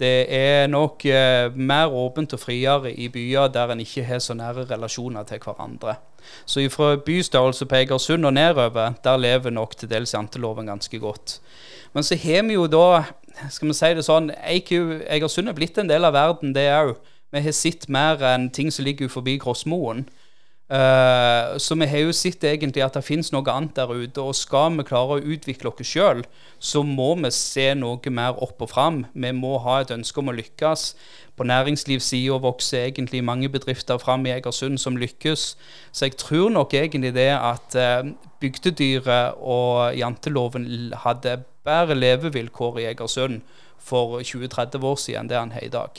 Det 0.00 0.26
er 0.32 0.68
nok 0.72 1.04
eh, 1.04 1.52
mer 1.52 1.92
åpent 1.92 2.32
og 2.32 2.40
friere 2.40 2.92
i 2.92 3.10
byer 3.12 3.50
der 3.52 3.72
en 3.72 3.82
ikke 3.84 4.04
har 4.08 4.22
så 4.24 4.36
nære 4.36 4.64
relasjoner 4.70 5.26
til 5.28 5.42
hverandre. 5.44 5.98
Så 6.48 6.64
fra 6.72 6.94
bystørrelse 6.96 7.66
på 7.66 7.82
Egersund 7.82 8.24
og 8.24 8.32
nedover, 8.32 8.94
der 9.04 9.16
lever 9.20 9.50
nok 9.50 9.76
til 9.76 9.90
dels 9.90 10.14
janteloven 10.14 10.66
ganske 10.66 10.98
godt. 10.98 11.40
Men 11.92 12.06
så 12.06 12.16
har 12.16 12.42
vi 12.46 12.54
jo 12.54 12.66
da, 12.70 13.02
skal 13.48 13.70
vi 13.70 13.76
si 13.78 13.92
det 13.96 14.04
sånn, 14.04 14.30
Egersund 14.44 15.48
er 15.48 15.56
blitt 15.56 15.78
en 15.80 15.90
del 15.90 16.04
av 16.04 16.16
verden, 16.16 16.54
det 16.56 16.68
òg. 16.74 16.96
Vi 17.30 17.42
har 17.44 17.54
sett 17.54 17.86
mer 17.88 18.22
enn 18.26 18.48
ting 18.50 18.72
som 18.74 18.84
ligger 18.84 19.08
forbi 19.08 19.38
Krossmoen. 19.40 20.04
Uh, 20.70 21.58
så 21.58 21.74
vi 21.74 21.86
har 21.90 22.04
jo 22.04 22.12
sett 22.14 22.44
egentlig 22.46 22.84
at 22.84 22.94
det 22.94 23.02
finnes 23.02 23.32
noe 23.34 23.50
annet 23.50 23.74
der 23.74 23.90
ute. 23.90 24.22
Og 24.22 24.36
skal 24.38 24.76
vi 24.76 24.86
klare 24.86 25.18
å 25.18 25.24
utvikle 25.34 25.72
oss 25.72 25.90
sjøl, 25.90 26.22
så 26.62 26.84
må 26.86 27.08
vi 27.18 27.32
se 27.34 27.72
noe 27.74 28.14
mer 28.14 28.38
opp 28.38 28.62
og 28.62 28.70
fram. 28.70 29.04
Vi 29.12 29.32
må 29.34 29.56
ha 29.64 29.80
et 29.80 29.90
ønske 29.94 30.22
om 30.22 30.30
å 30.30 30.36
lykkes. 30.38 30.92
På 31.34 31.46
næringslivssida 31.48 32.38
vokser 32.42 32.86
egentlig 32.86 33.24
mange 33.26 33.50
bedrifter 33.50 33.98
fram 33.98 34.26
i 34.28 34.34
Egersund 34.36 34.78
som 34.78 34.98
lykkes. 35.00 35.54
Så 35.90 36.06
jeg 36.06 36.18
tror 36.22 36.50
nok 36.54 36.74
egentlig 36.78 37.16
det 37.18 37.32
at 37.34 37.74
uh, 37.74 38.06
bygdedyret 38.42 39.42
og 39.42 39.98
janteloven 39.98 40.70
hadde 41.02 41.40
bedre 41.64 41.94
levevilkår 41.98 42.80
i 42.80 42.88
Egersund 42.94 43.40
for 43.80 44.20
20-30 44.20 44.84
år 44.84 44.96
siden 45.00 45.20
enn 45.24 45.28
det 45.28 45.38
han 45.40 45.52
har 45.56 45.64
i 45.64 45.68
dag. 45.72 45.90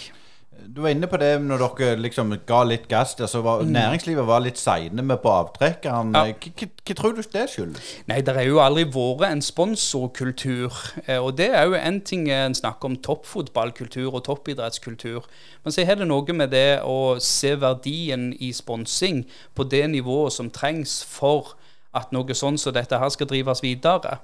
Du 0.67 0.81
var 0.83 0.91
inne 0.93 1.07
på 1.09 1.17
det 1.17 1.29
når 1.41 1.61
dere 1.79 1.95
liksom 2.03 2.35
ga 2.45 2.59
litt 2.67 2.83
gass 2.91 3.15
Altså 3.23 3.39
var, 3.41 3.63
mm. 3.63 3.71
næringslivet 3.73 4.27
var 4.27 4.43
litt 4.43 4.59
seine 4.61 5.01
med 5.01 5.17
på 5.23 5.31
avtrekkeren. 5.31 6.11
Ja. 6.13 6.25
Hva- 6.37 6.67
Hva 6.85 6.95
tror 6.99 7.15
du 7.17 7.21
det 7.23 7.45
skyldes? 7.49 7.87
Nei, 8.11 8.19
det 8.21 8.35
har 8.35 8.45
jo 8.45 8.59
aldri 8.61 8.83
vært 8.93 9.31
en 9.31 9.41
sponsorkultur. 9.41 10.71
eh, 11.07 11.17
Og 11.17 11.37
det 11.37 11.49
er 11.55 11.65
jo 11.65 11.73
en 11.73 12.01
ting 12.01 12.29
en 12.29 12.53
snakker 12.53 12.85
om 12.91 12.95
toppfotballkultur 12.97 14.13
og 14.13 14.23
toppidrettskultur. 14.27 15.25
Men 15.63 15.71
så 15.73 15.85
har 15.85 15.95
det 15.95 16.07
noe 16.07 16.33
med 16.33 16.51
det 16.51 16.81
å 16.83 17.19
se 17.19 17.55
verdien 17.55 18.33
i 18.39 18.51
sponsing 18.53 19.25
på 19.55 19.63
det 19.69 19.87
nivået 19.89 20.31
som 20.33 20.49
trengs 20.49 21.03
for 21.03 21.55
at 21.93 22.11
noe 22.11 22.33
sånn 22.33 22.57
som 22.59 22.73
dette 22.73 22.99
her 22.99 23.09
skal 23.09 23.27
drives 23.27 23.63
videre. 23.63 24.19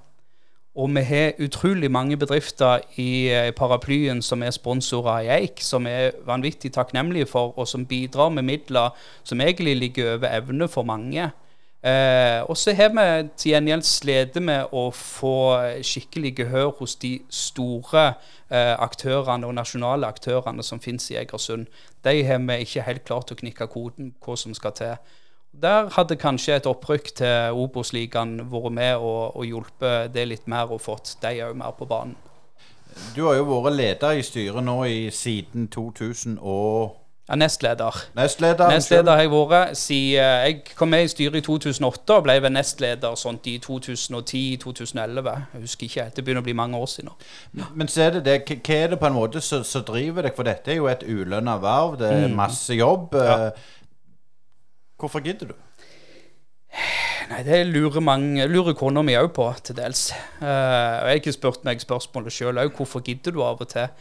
Og 0.77 0.91
vi 0.93 1.01
har 1.01 1.39
utrolig 1.41 1.89
mange 1.91 2.17
bedrifter 2.17 2.83
i 3.01 3.29
eh, 3.33 3.49
paraplyen 3.51 4.21
som 4.21 4.43
er 4.45 4.53
sponsorer 4.53 5.25
i 5.25 5.31
Eik, 5.39 5.63
som 5.65 5.87
er 5.89 6.11
vanvittig 6.25 6.69
takknemlige 6.75 7.25
for, 7.25 7.55
og 7.57 7.67
som 7.67 7.85
bidrar 7.85 8.29
med 8.29 8.45
midler 8.45 8.93
som 9.23 9.41
egentlig 9.41 9.75
ligger 9.77 10.13
over 10.13 10.37
evne 10.37 10.67
for 10.67 10.85
mange. 10.85 11.31
Eh, 11.81 12.41
og 12.49 12.57
så 12.57 12.75
har 12.77 12.93
vi 12.93 13.29
til 13.37 13.51
gjengjeld 13.55 13.85
slitt 13.89 14.37
med 14.41 14.69
å 14.73 14.89
få 14.93 15.35
skikkelig 15.81 16.35
gehør 16.43 16.71
hos 16.79 16.95
de 17.01 17.15
store 17.29 18.05
eh, 18.49 18.75
aktørene 18.77 19.49
og 19.49 19.57
nasjonale 19.57 20.05
aktørene 20.05 20.65
som 20.65 20.81
finnes 20.83 21.09
i 21.09 21.17
Egersund. 21.17 21.65
De 22.05 22.21
har 22.23 22.43
vi 22.45 22.61
ikke 22.65 22.85
helt 22.85 23.05
klart 23.05 23.33
å 23.33 23.39
knikke 23.39 23.69
koden 23.73 24.13
hva 24.21 24.37
som 24.37 24.53
skal 24.53 24.77
til. 24.77 24.97
Der 25.61 25.87
hadde 25.95 26.15
kanskje 26.21 26.55
et 26.59 26.67
opprykk 26.69 27.07
til 27.17 27.55
Obos-ligaen 27.57 28.35
vært 28.51 28.71
med 28.77 28.95
og, 29.01 29.37
og 29.39 29.45
hjulpet 29.47 30.11
det 30.13 30.27
litt 30.29 30.47
mer 30.47 30.69
og 30.69 30.81
fått 30.85 31.15
de 31.23 31.31
òg 31.47 31.55
mer 31.57 31.73
på 31.79 31.87
banen. 31.89 32.15
Du 33.15 33.23
har 33.27 33.35
jo 33.39 33.45
vært 33.49 33.75
leder 33.77 34.17
i 34.17 34.23
styret 34.25 34.63
nå 34.65 34.83
i 34.89 35.09
siden 35.13 35.67
2000 35.73 36.37
og 36.41 36.95
Ja, 37.27 37.35
nestleder. 37.35 37.91
Nestleder? 38.15 38.69
Nestleder 38.71 39.11
har 39.17 39.25
jeg 39.25 39.31
vært 39.33 39.73
siden 39.75 40.45
jeg 40.45 40.61
kom 40.77 40.87
med 40.93 41.03
i 41.03 41.09
styret 41.11 41.35
i 41.35 41.41
2008 41.43 42.15
og 42.15 42.23
ble 42.23 42.37
vel 42.45 42.53
nestleder 42.55 43.17
sånt 43.19 43.49
i 43.51 43.57
2010-2011. 43.65 45.27
Jeg 45.53 45.61
husker 45.65 45.87
ikke 45.89 46.03
helt, 46.05 46.15
det 46.15 46.23
begynner 46.23 46.41
å 46.45 46.47
bli 46.47 46.55
mange 46.57 46.79
år 46.79 46.87
siden 46.91 47.09
nå. 47.11 47.67
Men 47.75 47.89
så 47.91 48.05
er 48.07 48.15
det 48.15 48.23
det, 48.29 48.37
hva- 48.47 48.77
er 48.77 48.93
det 48.93 48.99
på 49.01 49.09
en 49.09 49.17
måte 49.17 49.41
som 49.43 49.83
driver 49.89 50.23
deg? 50.27 50.35
For 50.37 50.47
dette 50.47 50.71
er 50.71 50.79
jo 50.79 50.87
et 50.91 51.03
ulønna 51.03 51.57
verv, 51.61 51.97
det 51.99 52.11
er 52.13 52.27
masse 52.35 52.77
jobb. 52.79 53.11
Mm. 53.13 53.27
Ja. 53.27 53.49
Hvorfor 54.97 55.21
gidder 55.21 55.51
du? 55.51 55.53
Nei, 57.27 57.41
det 57.43 57.65
lurer, 57.67 57.99
mange, 57.99 58.45
lurer 58.47 58.73
kona 58.77 59.03
mi 59.03 59.13
òg 59.19 59.33
på, 59.35 59.45
til 59.63 59.75
dels. 59.77 60.07
Uh, 60.39 60.47
og 60.47 61.09
jeg 61.09 61.11
har 61.11 61.19
ikke 61.19 61.35
spurt 61.35 61.65
meg 61.67 61.83
spørsmålet 61.83 62.33
sjøl 62.33 62.61
òg, 62.61 62.71
hvorfor 62.77 63.03
gidder 63.03 63.35
du 63.35 63.41
av 63.43 63.59
og 63.61 63.67
til? 63.69 63.91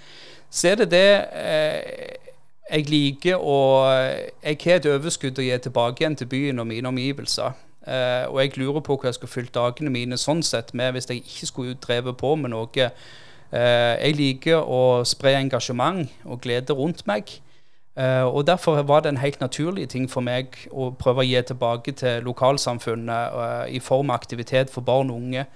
Så 0.49 0.71
er 0.71 0.79
det 0.81 0.87
det 0.95 1.11
uh, 1.35 2.33
jeg 2.71 2.87
liker 2.91 3.39
å 3.39 3.57
Jeg 4.43 4.59
har 4.65 4.81
et 4.81 4.89
overskudd 4.91 5.39
å 5.39 5.45
gi 5.45 5.59
tilbake 5.63 6.03
igjen 6.03 6.17
til 6.19 6.31
byen 6.31 6.63
og 6.63 6.69
mine 6.71 6.89
omgivelser. 6.89 7.59
Uh, 7.87 8.25
og 8.31 8.41
jeg 8.41 8.57
lurer 8.57 8.83
på 8.87 8.97
hva 8.97 9.11
jeg 9.11 9.19
skulle 9.19 9.35
fylt 9.35 9.55
dagene 9.55 9.93
mine 9.93 10.19
sånn 10.19 10.43
sett 10.47 10.73
med 10.75 10.95
hvis 10.95 11.11
jeg 11.11 11.23
ikke 11.23 11.51
skulle 11.51 11.81
drevet 11.83 12.17
på 12.19 12.35
med 12.39 12.55
noe. 12.55 12.91
Jeg 13.57 14.17
liker 14.19 14.59
å 14.59 15.05
spre 15.07 15.37
engasjement 15.39 16.09
og 16.27 16.41
glede 16.43 16.75
rundt 16.75 17.05
meg. 17.07 17.31
Eh, 17.97 18.25
og 18.25 18.47
Derfor 18.47 18.83
var 18.83 19.01
det 19.01 19.09
en 19.09 19.17
helt 19.17 19.41
naturlig 19.41 19.89
ting 19.89 20.11
for 20.11 20.21
meg 20.21 20.57
å 20.71 20.91
prøve 20.99 21.25
å 21.25 21.27
gi 21.27 21.41
tilbake 21.49 21.95
til 21.97 22.27
lokalsamfunnet 22.29 23.39
eh, 23.45 23.77
i 23.77 23.81
form 23.81 24.11
av 24.11 24.21
aktivitet 24.21 24.71
for 24.71 24.85
barn 24.85 25.11
og 25.11 25.17
unge. 25.17 25.47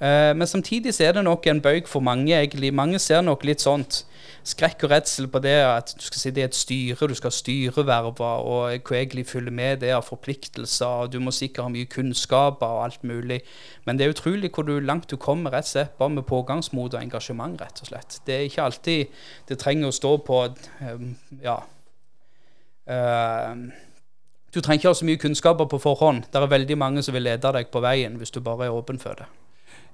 Eh, 0.00 0.32
men 0.36 0.46
samtidig 0.46 0.94
så 0.94 1.04
er 1.04 1.12
det 1.12 1.24
nok 1.24 1.46
en 1.46 1.60
bøyg 1.60 1.88
for 1.88 2.00
mange. 2.00 2.32
egentlig. 2.32 2.72
Mange 2.74 2.98
ser 2.98 3.20
nok 3.20 3.44
litt 3.44 3.60
sånt 3.60 4.04
skrekk 4.44 4.86
og 4.86 4.92
redsel 4.92 5.28
på 5.32 5.40
det 5.40 5.56
at 5.64 5.94
du 5.96 6.04
skal 6.04 6.20
sitte 6.20 6.42
i 6.42 6.44
et 6.44 6.56
styre, 6.56 7.08
du 7.08 7.16
skal 7.16 7.32
ha 7.32 7.36
styreverver, 7.36 8.44
og 8.44 8.88
hva 8.88 8.98
egentlig 8.98 9.26
følger 9.26 9.54
med 9.54 9.82
det 9.82 9.92
av 9.96 10.04
forpliktelser, 10.06 11.04
og 11.04 11.12
du 11.12 11.20
må 11.24 11.32
sikkert 11.34 11.64
ha 11.64 11.74
mye 11.74 11.90
kunnskaper 11.90 12.78
og 12.78 12.84
alt 12.86 13.04
mulig. 13.08 13.40
Men 13.88 13.98
det 13.98 14.06
er 14.06 14.16
utrolig 14.16 14.52
hvor 14.54 14.68
du, 14.68 14.78
langt 14.80 15.10
du 15.10 15.16
kommer 15.16 15.56
rett 15.56 15.68
og 15.68 15.74
slett 15.74 15.98
bare 16.00 16.16
med 16.16 16.28
pågangsmot 16.28 16.94
og 16.94 17.00
engasjement, 17.02 17.60
rett 17.60 17.84
og 17.84 17.92
slett. 17.92 18.20
Det 18.26 18.36
er 18.38 18.48
ikke 18.48 18.68
alltid 18.68 19.22
det 19.48 19.60
trenger 19.60 19.88
å 19.88 19.96
stå 19.96 20.16
på 20.24 20.42
eh, 20.48 21.08
ja, 21.44 21.62
Eh, 22.86 23.56
du 24.54 24.60
trenger 24.60 24.80
ikke 24.80 24.90
ha 24.92 24.98
så 24.98 25.08
mye 25.08 25.20
kunnskaper 25.20 25.68
på 25.70 25.80
forhånd. 25.82 26.28
Det 26.30 26.40
er 26.40 26.52
veldig 26.52 26.78
mange 26.78 27.02
som 27.02 27.16
vil 27.16 27.26
lede 27.26 27.54
deg 27.56 27.72
på 27.72 27.82
veien 27.84 28.20
hvis 28.20 28.34
du 28.34 28.42
bare 28.44 28.68
er 28.68 28.76
åpen 28.76 29.00
for 29.02 29.18
det. 29.18 29.28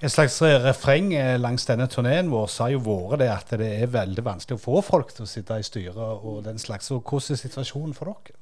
En 0.00 0.08
slags 0.08 0.38
refreng 0.40 1.10
eh, 1.12 1.34
langs 1.36 1.66
denne 1.68 1.84
turneen 1.92 2.30
vår 2.32 2.46
har 2.62 2.70
jo 2.72 2.78
vært 2.86 3.20
det 3.20 3.26
at 3.28 3.50
det 3.60 3.66
er 3.82 3.90
veldig 3.92 4.22
vanskelig 4.24 4.56
å 4.56 4.62
få 4.62 4.80
folk 4.86 5.10
til 5.12 5.26
å 5.26 5.28
sitte 5.28 5.58
i 5.60 5.66
styret 5.66 5.98
og 6.00 6.38
den 6.46 6.56
slags. 6.58 6.88
Og 6.94 7.04
hvordan 7.04 7.36
er 7.36 7.42
situasjonen 7.42 7.92
for 7.96 8.08
dere? 8.08 8.38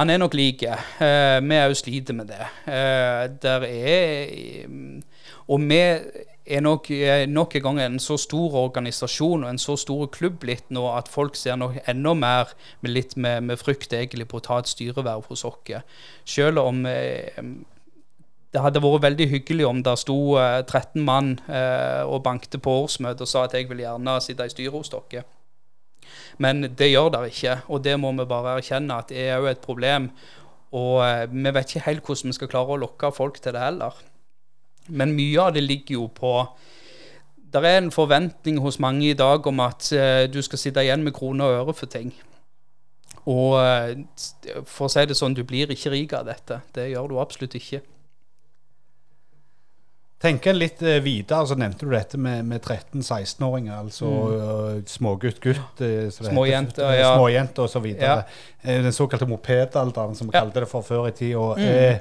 Han 0.00 0.10
er 0.10 0.18
nok 0.18 0.34
lik. 0.34 0.64
Eh, 0.64 1.38
vi 1.46 1.60
òg 1.62 1.76
sliter 1.78 2.16
med 2.18 2.32
det. 2.32 2.42
Eh, 2.66 3.28
der 3.38 3.68
er 3.68 4.34
Og 5.46 5.60
vi 5.60 5.80
er 6.50 6.60
nok, 6.60 6.90
eh, 6.90 7.26
nok 7.26 7.54
en 7.56 7.62
gang 7.62 7.80
en 7.80 7.98
så 7.98 8.16
stor 8.18 8.54
organisasjon 8.54 9.44
og 9.44 9.50
en 9.50 9.58
så 9.58 9.76
stor 9.78 10.06
klubb 10.06 10.42
litt 10.42 10.70
nå 10.70 10.88
at 10.96 11.08
folk 11.08 11.36
ser 11.36 11.56
nok 11.56 11.78
enda 11.86 12.14
mer 12.14 12.54
med 12.80 12.90
litt 12.90 13.16
med, 13.16 13.42
med 13.42 13.58
frykt 13.58 13.92
egentlig 13.92 14.26
på 14.28 14.40
å 14.40 14.46
ta 14.46 14.58
et 14.58 14.70
styreverv 14.70 15.28
hos 15.28 15.44
oss. 15.44 15.84
Selv 16.24 16.58
om 16.58 16.86
eh, 16.86 17.38
det 18.50 18.62
hadde 18.64 18.82
vært 18.82 19.04
veldig 19.04 19.28
hyggelig 19.30 19.66
om 19.68 19.82
det 19.86 19.96
sto 20.00 20.16
eh, 20.40 20.62
13 20.64 21.04
mann 21.06 21.36
eh, 21.46 22.02
og 22.02 22.24
bankte 22.26 22.58
på 22.58 22.80
årsmøtet 22.84 23.22
og 23.26 23.30
sa 23.30 23.44
at 23.46 23.54
jeg 23.54 23.68
vil 23.70 23.84
gjerne 23.84 24.16
sitte 24.24 24.46
i 24.46 24.52
styret 24.52 24.74
hos 24.74 24.90
dere. 24.90 25.24
Men 26.40 26.64
det 26.64 26.90
gjør 26.90 27.12
det 27.14 27.24
ikke, 27.30 27.60
og 27.68 27.84
det 27.84 27.96
må 28.00 28.12
vi 28.16 28.26
bare 28.28 28.56
erkjenne 28.58 28.96
at 29.02 29.10
det 29.12 29.22
er 29.28 29.38
òg 29.38 29.50
et 29.52 29.62
problem. 29.64 30.08
Og 30.76 31.02
eh, 31.04 31.26
vi 31.30 31.52
vet 31.54 31.74
ikke 31.74 31.86
helt 31.86 32.06
hvordan 32.06 32.32
vi 32.32 32.38
skal 32.38 32.50
klare 32.50 32.74
å 32.74 32.80
lokke 32.80 33.12
folk 33.14 33.38
til 33.42 33.54
det 33.54 33.62
heller. 33.62 33.94
Men 34.90 35.14
mye 35.14 35.46
av 35.46 35.54
det 35.54 35.62
ligger 35.66 36.00
jo 36.00 36.08
på 36.10 36.32
Det 37.50 37.62
er 37.66 37.80
en 37.80 37.90
forventning 37.90 38.60
hos 38.62 38.78
mange 38.78 39.08
i 39.10 39.14
dag 39.18 39.46
om 39.46 39.60
at 39.60 39.92
eh, 39.92 40.26
du 40.30 40.38
skal 40.42 40.58
sitte 40.58 40.84
igjen 40.84 41.02
med 41.02 41.14
kroner 41.14 41.50
og 41.50 41.62
øre 41.64 41.74
for 41.74 41.90
ting. 41.90 42.12
Og 43.26 43.56
eh, 43.58 44.04
for 44.64 44.86
å 44.86 44.90
si 44.92 45.02
det 45.06 45.18
sånn, 45.18 45.34
du 45.34 45.42
blir 45.44 45.70
ikke 45.70 45.90
rik 45.90 46.14
av 46.14 46.28
dette. 46.30 46.60
Det 46.74 46.88
gjør 46.92 47.10
du 47.10 47.18
absolutt 47.18 47.58
ikke. 47.58 47.82
Tenker 50.20 50.50
en 50.52 50.58
litt 50.60 50.82
eh, 50.84 50.98
videre, 51.00 51.46
så 51.48 51.56
nevnte 51.56 51.86
du 51.86 51.94
dette 51.94 52.18
med, 52.20 52.44
med 52.44 52.60
13-16-åringer. 52.60 53.72
Altså 53.86 54.08
mm. 54.10 54.82
smågutt-gutt. 54.92 55.80
eh, 55.80 56.10
Småjenter, 56.12 56.92
ja. 56.98 57.14
Småjenter 57.16 57.70
videre. 57.80 58.18
Eh, 58.60 58.82
Den 58.84 58.92
såkalte 58.92 59.28
mopedalderen, 59.30 60.14
som 60.14 60.28
vi 60.28 60.36
Ja. 60.36 60.42
kalte 60.44 60.60
det 60.60 60.68
for 60.68 60.84
før 60.84 61.08
i 61.08 61.14
tida. 61.16 61.54
Mm. 61.56 61.64
Er, 61.64 62.00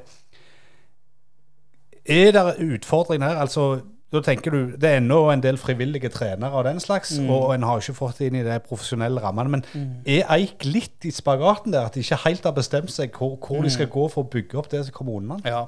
er 2.06 2.32
det 2.36 2.58
utfordringer 2.60 3.28
her? 3.30 3.40
Altså, 3.46 3.82
da 4.12 4.22
tenker 4.26 4.50
du, 4.52 4.72
Det 4.78 4.90
er 4.90 4.98
ennå 4.98 5.20
en 5.32 5.42
del 5.42 5.58
frivillige 5.58 6.10
trenere 6.10 6.52
og 6.58 6.64
den 6.66 6.80
slags, 6.80 7.20
Mm. 7.20 7.30
og 7.30 7.54
en 7.54 7.62
har 7.64 7.78
ikke 7.80 7.94
fått 7.94 8.18
det 8.18 8.28
inn 8.32 8.40
i 8.40 8.44
de 8.44 8.60
profesjonelle 8.60 9.22
rammene. 9.22 9.50
Men 9.50 9.64
er 10.06 10.24
Eik 10.34 10.66
litt 10.66 11.06
i 11.06 11.12
spagaten 11.12 11.72
der, 11.72 11.86
at 11.86 11.94
de 11.94 12.00
ikke 12.02 12.18
helt 12.26 12.44
har 12.44 12.52
bestemt 12.54 12.90
seg 12.90 13.12
hvor, 13.12 13.36
hvor 13.38 13.62
de 13.62 13.70
skal 13.70 13.86
Mm. 13.86 13.92
gå 13.94 14.08
for 14.12 14.24
å 14.24 14.30
bygge 14.30 14.58
opp 14.58 14.70
det 14.70 14.86
som 14.86 14.94
kommunene? 14.94 15.42
Ja, 15.46 15.66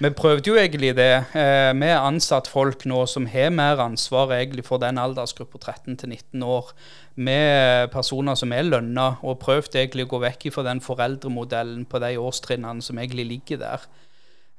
vi 0.00 0.10
prøvde 0.10 0.46
jo 0.50 0.54
egentlig 0.56 0.96
det. 0.96 1.24
Eh, 1.34 1.72
vi 1.72 1.86
har 1.86 2.10
ansatt 2.10 2.48
folk 2.48 2.82
nå 2.84 3.06
som 3.08 3.26
har 3.26 3.50
mer 3.50 3.76
ansvar 3.76 4.28
egentlig 4.32 4.64
for 4.64 4.78
den 4.78 4.96
aldersgruppa 4.98 5.58
13 5.60 5.96
til 5.96 6.08
19 6.08 6.42
år. 6.42 6.72
Med 7.16 7.92
personer 7.92 8.34
som 8.34 8.52
er 8.52 8.62
lønna, 8.64 9.16
og 9.22 9.38
prøvd 9.38 9.76
egentlig 9.76 10.06
å 10.06 10.08
gå 10.08 10.20
vekk 10.20 10.52
fra 10.52 10.64
den 10.64 10.80
foreldremodellen 10.80 11.86
på 11.86 12.00
de 12.00 12.16
årstrinnene 12.18 12.82
som 12.82 12.96
egentlig 12.98 13.28
ligger 13.28 13.58
der. 13.58 13.78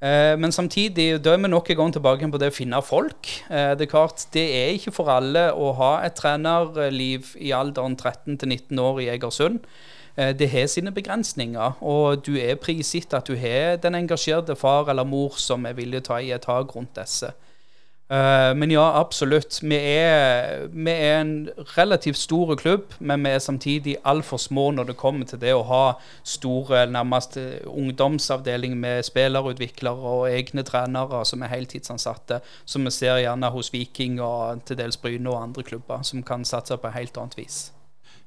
Eh, 0.04 0.36
men 0.38 0.52
samtidig 0.52 1.24
da 1.24 1.34
er 1.34 1.40
vi 1.40 1.48
nok 1.48 1.70
en 1.72 1.78
gang 1.80 1.94
tilbake 1.96 2.28
på 2.32 2.40
det 2.42 2.52
å 2.52 2.56
finne 2.56 2.82
folk. 2.84 3.30
Eh, 3.48 3.74
det 3.80 3.88
er 3.88 3.92
klart, 3.92 4.26
det 4.36 4.44
er 4.44 4.74
ikke 4.76 4.94
for 4.96 5.12
alle 5.14 5.48
å 5.56 5.72
ha 5.80 5.92
et 6.04 6.18
trenerliv 6.20 7.32
i 7.40 7.54
alderen 7.56 7.96
13 7.96 8.38
til 8.42 8.50
19 8.50 8.80
år 8.84 9.00
i 9.06 9.10
Egersund. 9.16 9.62
Eh, 10.18 10.34
Det 10.34 10.50
har 10.50 10.68
sine 10.68 10.92
begrensninger, 10.92 11.82
og 11.82 12.26
du 12.26 12.36
er 12.36 12.56
prisgitt 12.56 13.14
at 13.14 13.28
du 13.28 13.36
har 13.36 13.78
den 13.78 13.96
engasjerte 13.96 14.56
far 14.56 14.90
eller 14.90 15.04
mor 15.04 15.38
som 15.38 15.66
er 15.66 15.74
villig 15.74 16.04
til 16.04 16.12
å 16.12 16.16
ta 16.16 16.20
i 16.20 16.32
et 16.32 16.42
tak 16.42 16.76
rundt 16.76 16.96
disse. 16.96 17.32
Eh, 18.10 18.54
Men 18.56 18.70
ja, 18.72 18.84
absolutt. 19.00 19.60
Vi 19.64 19.76
er, 19.76 20.68
vi 20.70 20.92
er 20.92 21.22
en 21.22 21.50
relativt 21.78 22.18
stor 22.22 22.56
klubb, 22.56 22.84
men 23.00 23.24
vi 23.26 23.30
er 23.34 23.40
samtidig 23.42 23.96
altfor 24.06 24.38
små 24.38 24.68
når 24.72 24.92
det 24.92 24.98
kommer 24.98 25.26
til 25.26 25.40
det 25.42 25.54
å 25.58 25.64
ha 25.66 25.94
store, 26.24 26.84
nærmest 26.86 27.38
eh, 27.42 27.64
ungdomsavdeling 27.66 28.76
med 28.78 29.04
spillerutviklere 29.08 30.12
og 30.20 30.28
egne 30.30 30.62
trenere 30.64 31.24
som 31.26 31.42
er 31.42 31.48
heltidsansatte, 31.56 32.42
som 32.66 32.86
vi 32.86 32.92
ser 32.94 33.24
gjerne 33.24 33.50
hos 33.56 33.72
Viking 33.74 34.20
og 34.22 34.62
til 34.70 34.78
dels 34.78 34.98
Bryne 35.02 35.30
og 35.34 35.42
andre 35.42 35.64
klubber, 35.64 36.04
som 36.06 36.22
kan 36.24 36.46
satse 36.46 36.78
på 36.78 36.92
helt 36.94 37.18
annet 37.18 37.38
vis. 37.42 37.72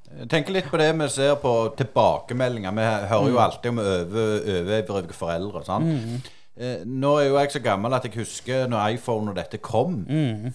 Jeg 0.09 0.27
tenker 0.31 0.51
litt 0.55 0.67
på 0.71 0.77
det 0.81 0.89
vi 0.97 1.07
ser 1.13 1.35
på 1.39 1.53
tilbakemeldinger. 1.77 2.71
Vi 2.73 2.85
hører 3.13 3.29
jo 3.29 3.37
alltid 3.39 3.69
om 3.69 3.79
over- 3.79 4.41
overivrige 4.59 5.13
foreldre. 5.13 5.63
sant? 5.63 6.29
Eh, 6.59 6.81
Nå 6.85 7.13
er 7.21 7.29
jo 7.29 7.37
jeg 7.39 7.51
så 7.55 7.61
gammel 7.63 7.93
at 7.95 8.03
jeg 8.09 8.17
husker 8.19 8.67
når 8.67 8.95
iPhone 8.97 9.31
og 9.31 9.39
dette 9.39 9.57
kom. 9.63 10.01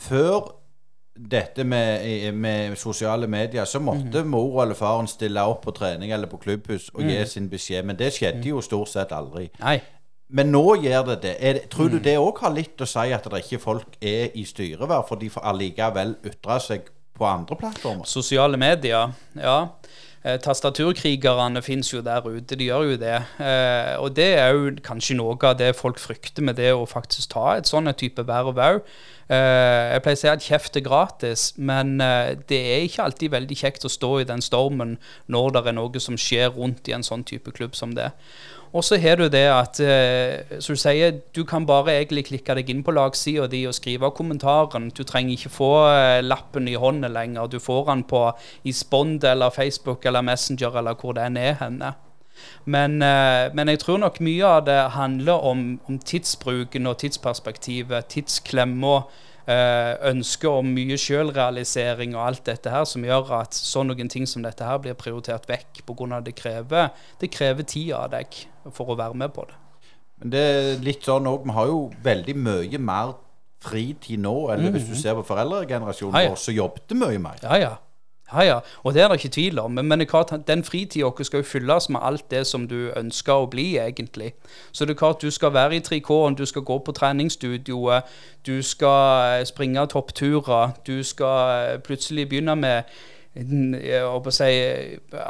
Før 0.00 0.52
dette 1.14 1.62
med, 1.64 2.32
med 2.34 2.76
sosiale 2.76 3.26
medier, 3.30 3.64
så 3.70 3.78
måtte 3.80 4.24
mor 4.26 4.62
eller 4.64 4.74
faren 4.74 5.06
stille 5.06 5.40
opp 5.46 5.62
på 5.62 5.70
trening 5.76 6.10
eller 6.12 6.26
på 6.26 6.40
klubbhus 6.42 6.88
og 6.94 7.04
gi 7.06 7.20
sin 7.30 7.46
beskjed. 7.52 7.84
Men 7.86 7.96
det 8.00 8.12
skjedde 8.16 8.48
jo 8.50 8.60
stort 8.60 8.90
sett 8.90 9.12
aldri. 9.14 9.46
Nei. 9.62 9.78
Men 10.34 10.50
nå 10.50 10.64
gjør 10.82 11.04
det 11.12 11.16
det. 11.22 11.34
Er 11.38 11.58
tror 11.70 11.88
du 11.92 11.98
det 12.02 12.16
òg 12.18 12.40
har 12.42 12.50
litt 12.56 12.80
å 12.82 12.88
si 12.88 13.12
at 13.14 13.26
det 13.30 13.42
ikke 13.44 13.60
folk 13.62 13.94
er 14.02 14.32
i 14.34 14.42
styreverv, 14.48 15.04
for 15.06 15.20
de 15.20 15.28
får 15.30 15.44
allikevel 15.52 16.16
ytre 16.26 16.56
seg 16.64 16.88
på 17.14 17.26
andre 17.28 17.56
plattformer? 17.60 18.08
Sosiale 18.10 18.58
medier, 18.58 19.12
ja. 19.38 19.58
Eh, 20.24 20.38
Tastaturkrigerne 20.40 21.60
fins 21.62 21.90
jo 21.92 22.00
der 22.00 22.24
ute, 22.24 22.56
de 22.56 22.64
gjør 22.70 22.86
jo 22.88 22.96
det. 22.96 23.16
Eh, 23.44 23.92
og 24.00 24.14
det 24.16 24.30
er 24.40 24.54
jo 24.56 24.70
kanskje 24.84 25.18
noe 25.18 25.36
av 25.44 25.58
det 25.60 25.74
folk 25.76 26.00
frykter 26.00 26.46
med 26.46 26.56
det 26.56 26.70
å 26.72 26.86
faktisk 26.88 27.34
ta 27.34 27.58
et 27.58 27.68
sånn 27.68 27.92
type 27.92 28.24
verv 28.24 28.56
òg. 28.56 28.80
Eh, 29.28 29.92
jeg 29.92 30.04
pleier 30.04 30.16
å 30.16 30.22
si 30.22 30.30
at 30.32 30.46
kjeft 30.46 30.80
er 30.80 30.86
gratis, 30.86 31.44
men 31.60 31.98
det 32.48 32.56
er 32.56 32.86
ikke 32.86 33.04
alltid 33.04 33.36
veldig 33.36 33.60
kjekt 33.60 33.84
å 33.84 33.92
stå 33.92 34.14
i 34.22 34.28
den 34.28 34.40
stormen 34.44 34.96
når 35.28 35.52
det 35.52 35.66
er 35.68 35.76
noe 35.76 36.00
som 36.00 36.16
skjer 36.16 36.56
rundt 36.56 36.88
i 36.88 36.96
en 36.96 37.04
sånn 37.04 37.24
type 37.28 37.52
klubb 37.52 37.76
som 37.76 37.92
det. 37.92 38.08
Og 38.74 38.82
så 38.82 38.98
har 38.98 39.20
du 39.20 39.28
det 39.30 39.44
at 39.54 39.78
eh, 39.78 40.58
som 40.58 40.74
du 40.74 40.80
sier, 40.82 41.20
du 41.36 41.44
kan 41.46 41.66
bare 41.66 41.92
egentlig 41.94 42.24
klikke 42.26 42.56
deg 42.58 42.72
inn 42.72 42.82
på 42.82 42.94
lagsida 42.96 43.46
di 43.50 43.60
og 43.70 43.76
skrive 43.76 44.10
kommentaren. 44.10 44.88
Du 44.90 45.04
trenger 45.06 45.36
ikke 45.36 45.52
få 45.54 45.68
eh, 45.92 46.22
lappen 46.26 46.66
i 46.66 46.74
hånda 46.74 47.12
lenger. 47.14 47.46
Du 47.52 47.60
får 47.62 47.84
den 47.92 48.02
på 48.10 48.24
i 48.66 48.74
Spond 48.74 49.22
eller 49.30 49.54
Facebook 49.54 50.06
eller 50.06 50.26
Messenger 50.26 50.80
eller 50.80 50.98
hvor 50.98 51.14
den 51.14 51.38
er 51.38 51.54
henne. 51.62 51.92
Men, 52.64 52.98
eh, 53.02 53.54
men 53.54 53.70
jeg 53.70 53.78
tror 53.84 54.02
nok 54.02 54.18
mye 54.18 54.50
av 54.56 54.64
det 54.66 54.80
handler 54.96 55.46
om, 55.52 55.62
om 55.86 55.98
tidsbruken 55.98 56.90
og 56.90 56.98
tidsperspektivet, 56.98 58.10
tidsklemma, 58.10 59.04
eh, 59.50 59.92
ønsket 60.10 60.48
om 60.50 60.70
mye 60.76 60.96
sjølrealisering 61.00 62.16
og 62.16 62.22
alt 62.26 62.44
dette 62.48 62.72
her, 62.72 62.86
som 62.88 63.04
gjør 63.04 63.32
at 63.40 63.56
sånn 63.56 63.90
noen 63.92 64.10
ting 64.12 64.28
som 64.30 64.44
dette 64.44 64.64
her 64.66 64.80
blir 64.82 64.96
prioritert 64.98 65.48
vekk 65.50 65.84
pga. 65.86 66.20
det 66.24 66.34
krever 66.34 66.90
det 67.20 67.30
krever 67.30 67.62
tid 67.62 67.92
av 67.92 68.10
deg 68.14 68.26
for 68.72 68.92
å 68.92 68.98
være 68.98 69.14
med 69.14 69.34
på 69.34 69.46
det. 69.48 69.60
Men 70.20 70.30
det 70.30 70.40
er 70.40 70.84
litt 70.84 71.04
sånn 71.04 71.26
òg, 71.26 71.44
vi 71.44 71.56
har 71.56 71.66
jo 71.68 71.80
veldig 72.02 72.36
mye 72.36 72.78
mer 72.78 73.16
fritid 73.64 74.20
nå, 74.20 74.34
eller 74.52 74.74
hvis 74.74 74.88
du 74.90 74.94
ser 74.98 75.16
på 75.16 75.24
foreldregenerasjonen 75.26 76.16
Ja, 76.18 76.26
ja. 76.26 76.32
vår, 76.34 76.40
så 76.40 76.52
jobbet 76.52 76.94
mye 77.00 77.20
mer. 77.22 77.40
Ja, 77.42 77.56
ja. 77.60 77.72
Ja, 78.32 78.42
ja. 78.42 78.58
Og 78.82 78.94
det 78.94 79.02
er 79.02 79.08
det 79.08 79.14
ikke 79.14 79.34
tvil 79.34 79.58
om. 79.58 79.70
Men, 79.70 79.86
men 79.86 80.06
klart, 80.06 80.32
den 80.46 80.64
fritida 80.64 81.04
vår 81.04 81.22
skal 81.22 81.42
jo 81.42 81.48
fylles 81.48 81.88
med 81.88 82.00
alt 82.02 82.30
det 82.30 82.46
som 82.46 82.68
du 82.68 82.90
ønsker 82.96 83.32
å 83.44 83.48
bli, 83.50 83.76
egentlig. 83.78 84.32
Så 84.72 84.84
det 84.84 84.94
er 84.94 85.02
klart 85.02 85.22
du 85.22 85.30
skal 85.30 85.52
være 85.54 85.76
i 85.76 85.80
trikoten, 85.80 86.34
du 86.34 86.46
skal 86.46 86.62
gå 86.62 86.78
på 86.78 86.92
treningsstudioet, 86.92 88.14
du 88.46 88.62
skal 88.62 89.40
eh, 89.40 89.46
springe 89.46 89.86
toppturer, 89.86 90.72
du 90.86 91.02
skal 91.02 91.74
eh, 91.74 91.80
plutselig 91.84 92.28
begynne 92.28 92.56
med 92.56 92.94
å 93.34 94.30
si, 94.30 94.50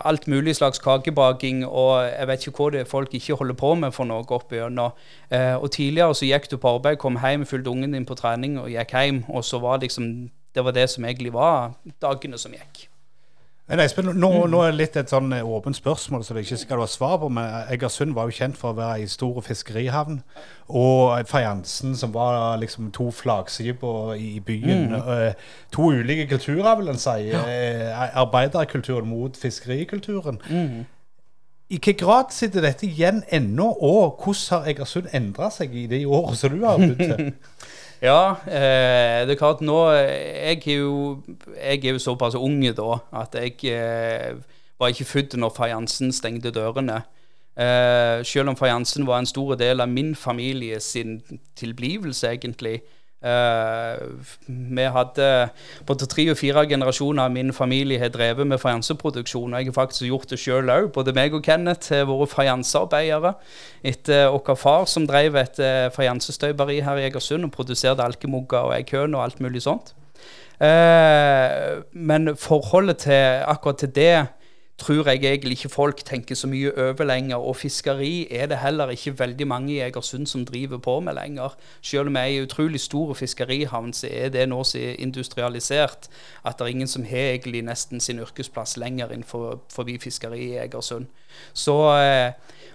alt 0.04 0.26
mulig 0.28 0.52
slags 0.58 0.78
kakebaking, 0.78 1.62
og 1.64 2.04
jeg 2.04 2.28
vet 2.28 2.46
ikke 2.46 2.58
hva 2.58 2.70
det 2.74 2.80
er 2.82 2.90
folk 2.90 3.14
ikke 3.16 3.38
holder 3.40 3.56
på 3.56 3.70
med 3.80 3.94
for 3.96 4.04
noe 4.04 4.26
opp 4.28 4.52
igjennom. 4.52 4.92
Eh, 5.30 5.54
og 5.56 5.70
tidligere 5.72 6.14
så 6.14 6.28
gikk 6.28 6.50
du 6.52 6.58
på 6.60 6.76
arbeid, 6.76 6.98
kom 7.00 7.16
hjem, 7.22 7.46
fulgte 7.48 7.72
ungen 7.72 7.96
din 7.96 8.04
på 8.04 8.14
trening 8.14 8.58
og 8.60 8.68
gikk 8.68 8.92
hjem, 8.92 9.24
og 9.28 9.44
så 9.44 9.58
var 9.58 9.80
liksom 9.80 10.28
det 10.54 10.64
var 10.64 10.74
det 10.76 10.88
som 10.90 11.04
egentlig 11.04 11.32
var 11.34 11.74
dagene 12.02 12.38
som 12.38 12.54
gikk. 12.54 12.88
Men 13.64 13.80
Espen, 13.80 14.10
nå, 14.20 14.28
nå 14.52 14.58
er 14.60 14.74
det 14.74 14.76
litt 14.76 14.96
et 15.00 15.08
sånn 15.08 15.30
eh, 15.32 15.46
åpent 15.48 15.78
spørsmål 15.78 16.24
som 16.26 16.36
du 16.36 16.42
ikke 16.42 16.58
skal 16.60 16.82
ha 16.82 16.88
svar 16.90 17.14
på, 17.22 17.30
men 17.32 17.70
Egersund 17.72 18.12
var 18.12 18.28
jo 18.28 18.36
kjent 18.36 18.58
for 18.60 18.74
å 18.74 18.76
være 18.76 18.98
ei 19.00 19.06
stor 19.08 19.38
fiskerihavn. 19.46 20.18
Og 20.68 21.14
Fajansen, 21.30 21.94
som 21.96 22.12
var 22.12 22.58
liksom 22.60 22.90
to 22.92 23.08
flaggskip 23.08 23.86
i 24.20 24.34
byen. 24.44 24.92
Mm. 24.92 25.40
To 25.72 25.88
ulike 25.96 26.28
kulturer, 26.34 26.74
vil 26.76 26.92
en 26.92 27.00
si. 27.00 27.30
Ja. 27.30 27.40
Arbeiderkulturen 28.20 29.08
mot 29.08 29.40
fiskerikulturen. 29.40 30.42
I 31.72 31.78
hvilken 31.78 31.96
grad 32.04 32.36
sitter 32.36 32.60
dette 32.60 32.84
igjen 32.84 33.22
ennå, 33.32 33.70
og 33.80 34.20
hvordan 34.20 34.58
har 34.58 34.68
Egersund 34.74 35.08
endra 35.16 35.48
seg 35.50 35.72
i 35.72 35.86
de 35.88 36.04
årene 36.04 36.36
som 36.36 36.52
du 36.52 36.60
har 36.68 36.76
bodd 36.84 37.00
til? 37.00 37.32
Ja, 38.04 38.36
eh, 38.44 39.24
det 39.24 39.32
er 39.32 39.38
klart 39.40 39.62
nå 39.64 39.78
Jeg 39.94 40.58
er 40.66 40.74
jo, 40.76 41.22
jeg 41.56 41.84
er 41.84 41.94
jo 41.94 42.02
såpass 42.02 42.34
ung 42.36 42.60
da 42.76 42.98
at 43.16 43.34
jeg 43.38 43.56
eh, 43.72 44.34
var 44.78 44.92
ikke 44.92 45.06
født 45.08 45.36
når 45.40 45.54
fajansen 45.56 46.12
stengte 46.12 46.52
dørene. 46.52 46.98
Eh, 47.56 48.20
selv 48.26 48.50
om 48.50 48.58
fajansen 48.58 49.06
var 49.06 49.22
en 49.22 49.30
stor 49.30 49.54
del 49.56 49.80
av 49.80 49.88
min 49.88 50.14
familie 50.14 50.80
sin 50.80 51.22
tilblivelse, 51.56 52.28
egentlig. 52.28 52.82
Eh, 53.24 54.02
vi 54.46 54.84
hadde 54.92 55.28
både 55.88 56.08
tre 56.10 56.26
og 56.28 56.36
fire 56.36 56.66
generasjoner 56.68 57.24
av 57.24 57.32
min 57.32 57.52
familie 57.56 58.00
har 58.02 58.12
drevet 58.12 58.46
med 58.46 58.60
fajanseproduksjon. 58.60 59.54
Og 59.54 59.62
jeg 59.62 59.70
har 59.70 59.78
faktisk 59.78 60.04
gjort 60.10 60.28
det 60.30 60.40
sjøl 60.42 60.72
òg. 60.72 60.90
Både 60.92 61.14
meg 61.16 61.36
og 61.36 61.44
Kenneth 61.46 61.94
har 61.94 62.04
vært 62.10 62.34
fajansearbeidere 62.34 63.34
etter 63.84 64.28
vår 64.34 64.60
far, 64.60 64.84
som 64.90 65.08
drev 65.08 65.38
et 65.40 65.60
uh, 65.60 65.88
fajansestøperi 65.94 66.80
her 66.84 67.00
i 67.00 67.08
Egersund 67.08 67.48
og 67.48 67.52
produserte 67.56 68.04
alkemugger 68.04 68.68
og 68.68 68.76
eikøn 68.76 69.16
og 69.16 69.24
alt 69.24 69.40
mulig 69.44 69.64
sånt. 69.64 69.94
Uh, 70.60 71.80
men 71.92 72.34
forholdet 72.38 73.04
til 73.08 73.44
akkurat 73.48 73.80
til 73.80 73.94
det 73.96 74.16
tror 74.78 75.06
jeg 75.08 75.22
egentlig 75.22 75.50
ikke 75.50 75.68
folk 75.68 76.00
tenker 76.04 76.34
så 76.34 76.48
mye 76.50 76.72
over 76.78 77.04
lenger. 77.06 77.36
Og 77.36 77.56
fiskeri 77.56 78.26
er 78.30 78.46
det 78.50 78.58
heller 78.58 78.90
ikke 78.90 79.18
veldig 79.18 79.46
mange 79.46 79.72
i 79.72 79.80
Egersund 79.86 80.26
som 80.26 80.44
driver 80.46 80.78
på 80.82 80.98
med 81.00 81.14
lenger. 81.14 81.54
Selv 81.82 82.10
om 82.10 82.16
jeg 82.16 82.34
er 82.34 82.38
en 82.38 82.48
utrolig 82.48 82.80
stor 82.80 83.14
fiskerihavn, 83.14 83.92
så 83.92 84.08
er 84.10 84.28
det 84.34 84.48
nå 84.48 84.64
så 84.64 84.78
industrialisert 84.98 86.08
at 86.44 86.58
det 86.58 86.66
er 86.66 86.74
ingen 86.74 86.90
som 86.90 87.06
har 87.06 87.36
egentlig 87.36 87.62
nesten 87.62 88.00
sin 88.00 88.18
yrkesplass 88.18 88.76
lenger 88.76 89.14
innenfor 89.14 89.60
forbi 89.70 89.98
fiskeri 90.02 90.40
i 90.50 90.58
Egersund. 90.66 91.06
Så, 91.52 91.78
eh, 91.98 92.32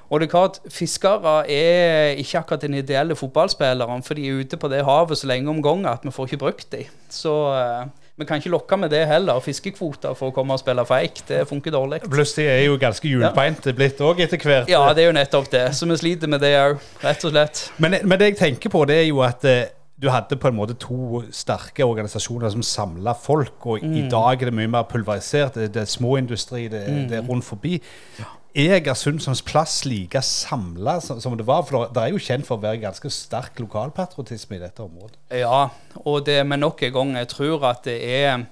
Og 0.10 0.20
det 0.20 0.26
er 0.26 0.32
klart, 0.32 0.60
fiskere 0.74 1.52
er 1.52 2.18
ikke 2.18 2.40
akkurat 2.40 2.62
den 2.62 2.74
ideelle 2.74 3.16
fotballspilleren, 3.16 4.04
for 4.04 4.14
de 4.14 4.28
er 4.28 4.40
ute 4.40 4.58
på 4.58 4.68
det 4.68 4.86
havet 4.86 5.18
så 5.18 5.28
lenge 5.28 5.50
om 5.50 5.62
gangen 5.62 5.86
at 5.86 6.00
vi 6.04 6.12
får 6.12 6.26
ikke 6.26 6.38
brukt 6.38 6.72
dem. 6.72 6.84
Så 7.10 7.54
eh, 7.54 7.86
vi 8.20 8.26
kan 8.28 8.42
ikke 8.42 8.52
lokke 8.52 8.78
med 8.78 8.92
det 8.92 9.06
heller. 9.08 9.40
Fiskekvoter 9.44 10.16
for 10.18 10.34
å 10.34 10.36
komme 10.36 10.58
og 10.58 10.60
spille 10.60 10.84
feik, 10.88 11.22
det 11.30 11.46
funker 11.48 11.72
dårlig. 11.72 12.02
Pluss 12.12 12.36
de 12.36 12.48
er 12.52 12.66
jo 12.66 12.76
ganske 12.82 13.08
hjulbeinte 13.08 13.72
blitt 13.78 14.02
òg 14.04 14.20
etter 14.26 14.44
hvert. 14.44 14.72
Ja, 14.72 14.82
det 14.96 15.06
er 15.06 15.14
jo 15.14 15.16
nettopp 15.16 15.48
det. 15.54 15.66
Så 15.78 15.88
vi 15.88 15.98
sliter 16.02 16.32
med 16.32 16.44
det 16.44 16.52
òg, 16.60 16.80
rett 17.04 17.24
og 17.24 17.36
slett. 17.36 17.66
Men, 17.80 17.96
men 18.04 18.20
det 18.20 18.34
jeg 18.34 18.42
tenker 18.42 18.74
på, 18.74 18.84
det 18.90 19.06
er 19.06 19.08
jo 19.08 19.22
at 19.24 19.48
eh, 19.48 19.70
du 20.00 20.10
hadde 20.12 20.36
på 20.40 20.52
en 20.52 20.56
måte 20.56 20.76
to 20.80 21.22
sterke 21.36 21.88
organisasjoner 21.88 22.52
som 22.52 22.64
samla 22.64 23.16
folk, 23.20 23.58
og 23.68 23.84
i 23.84 24.06
dag 24.12 24.40
er 24.44 24.52
det 24.52 24.56
mye 24.56 24.72
mer 24.72 24.86
pulverisert. 24.88 25.56
Det, 25.56 25.72
det 25.76 25.86
er 25.86 25.92
småindustri, 25.92 26.68
det, 26.72 26.86
det 27.12 27.20
er 27.20 27.26
rundt 27.28 27.48
forbi. 27.48 27.80
Er 28.20 28.28
Egersundsons 28.60 29.42
plass 29.46 29.84
like 29.86 30.22
samla 30.26 31.00
som, 31.02 31.20
som 31.22 31.36
det 31.38 31.46
var? 31.48 31.64
For 31.68 31.90
det 31.94 32.02
er 32.04 32.14
jo 32.14 32.22
kjent 32.22 32.48
for 32.48 32.58
å 32.58 32.64
være 32.64 32.82
ganske 32.84 33.12
sterk 33.14 33.60
lokalpatriotisme 33.62 34.58
i 34.58 34.62
dette 34.64 34.84
området. 34.84 35.18
Ja, 35.42 35.70
og 36.04 36.26
det 36.28 36.42
med 36.48 36.64
nok 36.64 36.84
en 36.84 36.96
gang, 36.96 37.14
jeg 37.22 37.30
tror 37.36 37.68
at 37.70 37.86
det 37.88 38.00
er 38.04 38.48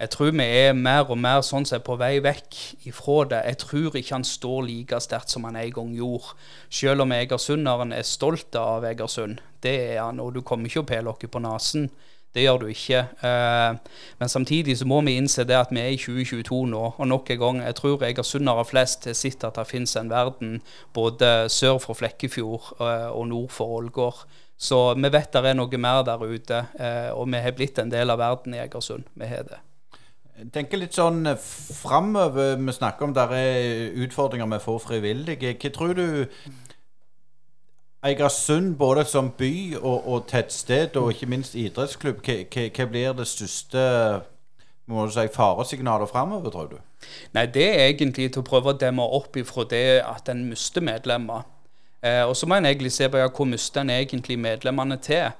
Jeg 0.00 0.10
tror 0.14 0.30
vi 0.32 0.44
er 0.44 0.72
mer 0.72 1.10
og 1.12 1.18
mer 1.20 1.42
sånn 1.44 1.66
som 1.68 1.76
er 1.76 1.82
på 1.84 1.92
vei 2.00 2.22
vekk 2.24 2.56
ifra 2.88 3.18
det. 3.28 3.40
Jeg 3.50 3.58
tror 3.60 3.96
ikke 3.98 4.14
han 4.14 4.24
står 4.24 4.62
like 4.64 5.00
sterkt 5.04 5.28
som 5.28 5.44
han 5.44 5.58
en 5.60 5.74
gang 5.76 5.90
gjorde. 5.92 6.32
Selv 6.72 7.04
om 7.04 7.12
egersunderen 7.12 7.92
er 7.92 8.06
stolt 8.08 8.56
av 8.56 8.86
Egersund. 8.88 9.42
Det 9.60 9.74
er 9.90 10.00
han, 10.00 10.22
og 10.24 10.32
du 10.32 10.40
kommer 10.40 10.72
ikke 10.72 10.80
opp 10.80 10.94
oss 11.12 11.28
på 11.28 11.44
nesen. 11.44 11.90
Det 12.34 12.44
gjør 12.44 12.60
du 12.62 12.66
ikke. 12.70 13.00
Eh, 13.26 13.78
men 14.20 14.28
samtidig 14.30 14.76
så 14.78 14.86
må 14.86 15.00
vi 15.06 15.16
innse 15.18 15.44
det 15.44 15.56
at 15.58 15.72
vi 15.74 15.80
er 15.82 15.94
i 15.94 15.98
2022 15.98 16.60
nå. 16.70 16.82
Og 16.96 17.08
nok 17.08 17.30
en 17.34 17.40
gang, 17.40 17.62
jeg 17.66 17.78
tror 17.80 18.04
egersundere 18.06 18.66
flest 18.68 19.02
til 19.06 19.16
sett 19.18 19.46
at 19.46 19.58
det 19.58 19.66
finnes 19.66 19.96
en 19.98 20.12
verden 20.12 20.60
både 20.94 21.48
sør 21.50 21.80
for 21.82 21.98
Flekkefjord 21.98 22.76
eh, 22.78 23.08
og 23.10 23.26
nord 23.32 23.50
for 23.54 23.80
Ålgård. 23.80 24.22
Så 24.60 24.78
vi 24.94 25.08
vet 25.08 25.32
det 25.32 25.42
er 25.48 25.56
noe 25.56 25.80
mer 25.80 26.04
der 26.06 26.22
ute, 26.22 26.62
eh, 26.78 27.10
og 27.10 27.26
vi 27.32 27.42
har 27.42 27.56
blitt 27.56 27.80
en 27.80 27.90
del 27.90 28.12
av 28.12 28.20
verden 28.20 28.54
i 28.54 28.62
Egersund. 28.62 29.08
Vi 29.18 29.26
har 29.26 29.48
det. 29.48 29.58
Jeg 30.40 30.52
tenker 30.54 30.80
litt 30.80 30.94
sånn 30.96 31.24
framover. 31.36 32.54
Vi 32.56 32.72
snakker 32.72 33.08
om 33.08 33.14
der 33.16 33.32
er 33.36 33.96
utfordringer 34.04 34.48
med 34.48 34.62
få 34.64 34.78
frivillige. 34.80 35.56
Hva 35.58 35.72
tror 35.74 35.98
du 35.98 36.06
Eigersund 38.02 38.76
både 38.80 39.04
som 39.04 39.30
by 39.36 39.76
og, 39.76 40.08
og 40.08 40.26
tettsted, 40.28 40.96
og 40.96 41.12
ikke 41.12 41.28
minst 41.28 41.54
idrettsklubb, 41.54 42.22
hva, 42.24 42.86
blir 42.88 43.12
det 43.18 43.26
største 43.28 43.82
må 44.90 45.06
du 45.06 45.12
si, 45.14 45.26
faresignalet 45.34 46.10
framover, 46.10 46.50
tror 46.50 46.70
du? 46.72 46.78
Nei, 47.36 47.46
det 47.46 47.66
er 47.68 47.86
egentlig 47.92 48.32
til 48.32 48.42
å 48.42 48.46
prøve 48.46 48.72
å 48.72 48.78
demme 48.78 49.04
opp 49.04 49.36
ifra 49.38 49.64
det 49.70 50.00
at 50.02 50.28
en 50.32 50.48
mister 50.48 50.82
medlemmer. 50.84 51.46
Eh, 52.02 52.24
og 52.24 52.34
så 52.36 52.48
må 52.48 52.56
en 52.56 52.66
egentlig 52.66 52.92
se 52.96 53.08
på 53.08 53.20
ja, 53.20 53.28
hvor 53.30 53.46
mister 53.46 53.84
en 53.84 53.92
egentlig 53.94 54.38
medlemmene 54.40 54.96
til. 55.04 55.30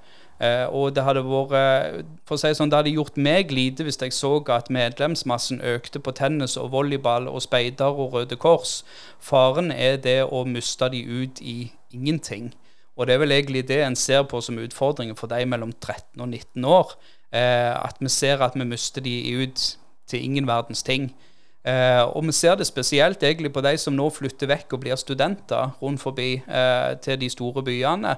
Eh, 0.40 0.66
og 0.68 0.94
det 0.96 1.04
hadde 1.04 1.24
vært 1.26 2.06
for 2.28 2.36
å 2.36 2.40
si 2.40 2.52
sånn, 2.56 2.70
det 2.70 2.78
hadde 2.78 2.94
gjort 2.94 3.18
meg 3.20 3.50
lite 3.52 3.84
hvis 3.84 4.00
jeg 4.00 4.14
så 4.16 4.36
at 4.54 4.70
medlemsmassen 4.72 5.60
økte 5.60 6.00
på 6.00 6.14
tennis 6.16 6.56
og 6.60 6.70
volleyball 6.76 7.28
og 7.28 7.42
speider 7.44 7.90
og 7.90 8.14
Røde 8.14 8.38
Kors. 8.40 8.80
Faren 9.18 9.72
er 9.74 9.98
det 10.00 10.22
å 10.28 10.44
miste 10.48 10.92
de 10.94 11.02
ut 11.02 11.42
i 11.42 11.58
ingenting. 11.92 12.52
Og 12.96 13.06
det 13.06 13.14
er 13.14 13.22
vel 13.22 13.32
egentlig 13.32 13.64
det 13.68 13.80
en 13.84 13.96
ser 13.96 14.26
på 14.28 14.40
som 14.44 14.58
utfordringen 14.60 15.16
for 15.16 15.30
de 15.30 15.46
mellom 15.48 15.72
13 15.72 16.20
og 16.20 16.28
19 16.28 16.64
år. 16.64 16.94
Eh, 17.32 17.72
at 17.72 17.96
vi 18.00 18.08
ser 18.08 18.42
at 18.44 18.56
vi 18.58 18.66
mister 18.66 19.00
de 19.00 19.14
ut 19.42 19.66
til 20.10 20.24
ingen 20.24 20.46
verdens 20.46 20.82
ting. 20.82 21.10
Eh, 21.60 22.02
og 22.16 22.24
vi 22.24 22.32
ser 22.32 22.54
det 22.56 22.64
spesielt 22.64 23.20
egentlig 23.22 23.50
på 23.52 23.60
de 23.60 23.74
som 23.76 23.92
nå 23.92 24.06
flytter 24.16 24.48
vekk 24.48 24.72
og 24.72 24.80
blir 24.80 24.96
studenter 24.96 25.74
rundt 25.82 26.00
forbi 26.00 26.30
eh, 26.40 26.94
til 27.04 27.18
de 27.20 27.28
store 27.28 27.64
byene. 27.66 28.14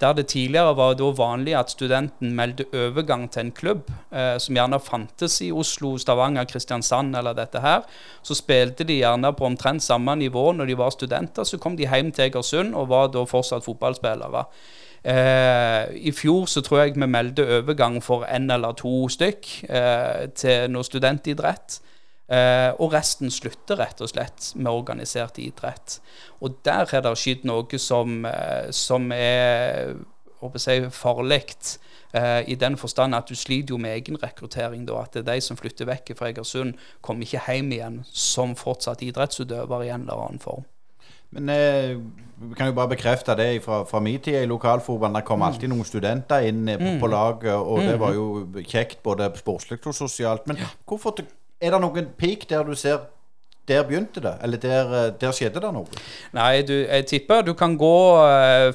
Der 0.00 0.12
det 0.14 0.26
tidligere 0.30 0.76
var 0.76 0.94
da 0.94 1.08
vanlig 1.10 1.56
at 1.58 1.70
studenten 1.70 2.34
meldte 2.34 2.66
overgang 2.70 3.26
til 3.30 3.46
en 3.46 3.52
klubb, 3.52 3.90
eh, 4.14 4.36
som 4.38 4.54
gjerne 4.54 4.78
fantes 4.78 5.40
i 5.42 5.50
Oslo, 5.50 5.96
Stavanger, 5.98 6.46
Kristiansand 6.50 7.16
eller 7.16 7.34
dette 7.34 7.62
her. 7.62 7.82
Så 8.22 8.34
spilte 8.38 8.86
de 8.86 9.00
gjerne 9.00 9.32
på 9.34 9.46
omtrent 9.46 9.82
samme 9.82 10.14
nivå 10.18 10.52
når 10.52 10.70
de 10.70 10.78
var 10.78 10.94
studenter. 10.94 11.44
Så 11.44 11.58
kom 11.58 11.76
de 11.76 11.88
hjem 11.88 12.12
til 12.12 12.28
Egersund 12.28 12.74
og 12.74 12.90
var 12.94 13.10
da 13.10 13.24
fortsatt 13.26 13.66
fotballspillere. 13.66 14.44
Eh, 15.04 15.90
I 16.08 16.12
fjor 16.16 16.46
så 16.46 16.62
tror 16.64 16.84
jeg 16.84 16.94
vi 16.94 17.06
meldte 17.10 17.44
overgang 17.58 17.98
for 18.02 18.24
én 18.24 18.48
eller 18.54 18.72
to 18.78 19.08
stykk 19.08 19.50
eh, 19.68 20.30
til 20.34 20.70
noe 20.70 20.86
studentidrett. 20.86 21.80
Uh, 22.24 22.72
og 22.80 22.94
resten 22.94 23.28
slutter 23.28 23.76
rett 23.76 23.98
og 24.00 24.08
slett 24.08 24.54
med 24.56 24.72
organisert 24.72 25.36
idrett. 25.38 25.98
Og 26.40 26.56
der 26.64 26.88
har 26.88 27.02
det 27.04 27.12
skjedd 27.20 27.44
noe 27.44 27.78
som, 27.78 28.24
uh, 28.24 28.70
som 28.72 29.10
er 29.12 29.92
si, 30.56 30.78
farlig. 30.88 31.42
Uh, 32.14 32.40
I 32.48 32.54
den 32.56 32.78
forstand 32.80 33.14
at 33.14 33.28
du 33.28 33.34
sliter 33.36 33.74
jo 33.74 33.78
med 33.78 33.98
egenrekruttering. 33.98 34.86
At 34.96 35.18
det 35.18 35.26
er 35.26 35.34
de 35.34 35.44
som 35.44 35.58
flytter 35.60 35.84
vekk 35.90 36.14
fra 36.16 36.30
Egersund, 36.32 36.78
kommer 37.04 37.28
ikke 37.28 37.44
hjem 37.44 37.72
igjen 37.76 38.00
som 38.08 38.56
fortsatt 38.56 39.04
idrettsutøver 39.04 39.84
i 39.84 39.92
en 39.92 40.06
eller 40.08 40.24
annen 40.24 40.40
form. 40.40 40.64
Men 41.34 41.48
eh, 41.50 41.96
vi 42.38 42.54
kan 42.54 42.68
jo 42.70 42.76
bare 42.76 42.92
bekrefte 42.94 43.34
det 43.36 43.62
fra, 43.64 43.82
fra 43.84 44.00
min 44.00 44.20
tid 44.22 44.36
i 44.44 44.46
lokalfotballen. 44.46 45.16
Det 45.18 45.24
kom 45.26 45.40
Mm. 45.42 45.46
alltid 45.48 45.68
noen 45.72 45.84
studenter 45.84 46.46
inn 46.46 46.68
på, 46.78 46.92
på 47.00 47.10
laget, 47.10 47.54
og 47.54 47.80
det 47.82 47.96
var 48.00 48.14
jo 48.14 48.46
kjekt 48.62 49.02
både 49.02 49.32
sportslig 49.36 49.80
og 49.84 49.94
sosialt. 49.94 50.46
Men 50.46 50.62
hvorfor 50.86 51.18
er 51.64 51.74
det 51.74 51.82
noen 51.82 52.12
peak 52.20 52.48
der 52.50 52.64
du 52.68 52.74
ser 52.78 53.06
der 53.68 53.84
begynte 53.88 54.20
det? 54.20 54.34
Eller 54.44 54.60
der, 54.60 54.94
eh, 54.94 55.10
der 55.20 55.32
skjedde 55.32 55.62
det 55.64 55.72
noe? 55.72 56.00
Nei, 56.36 56.62
du, 56.68 56.74
jeg 56.84 57.06
tipper 57.08 57.44
du 57.46 57.54
kan 57.56 57.78
gå 57.80 57.96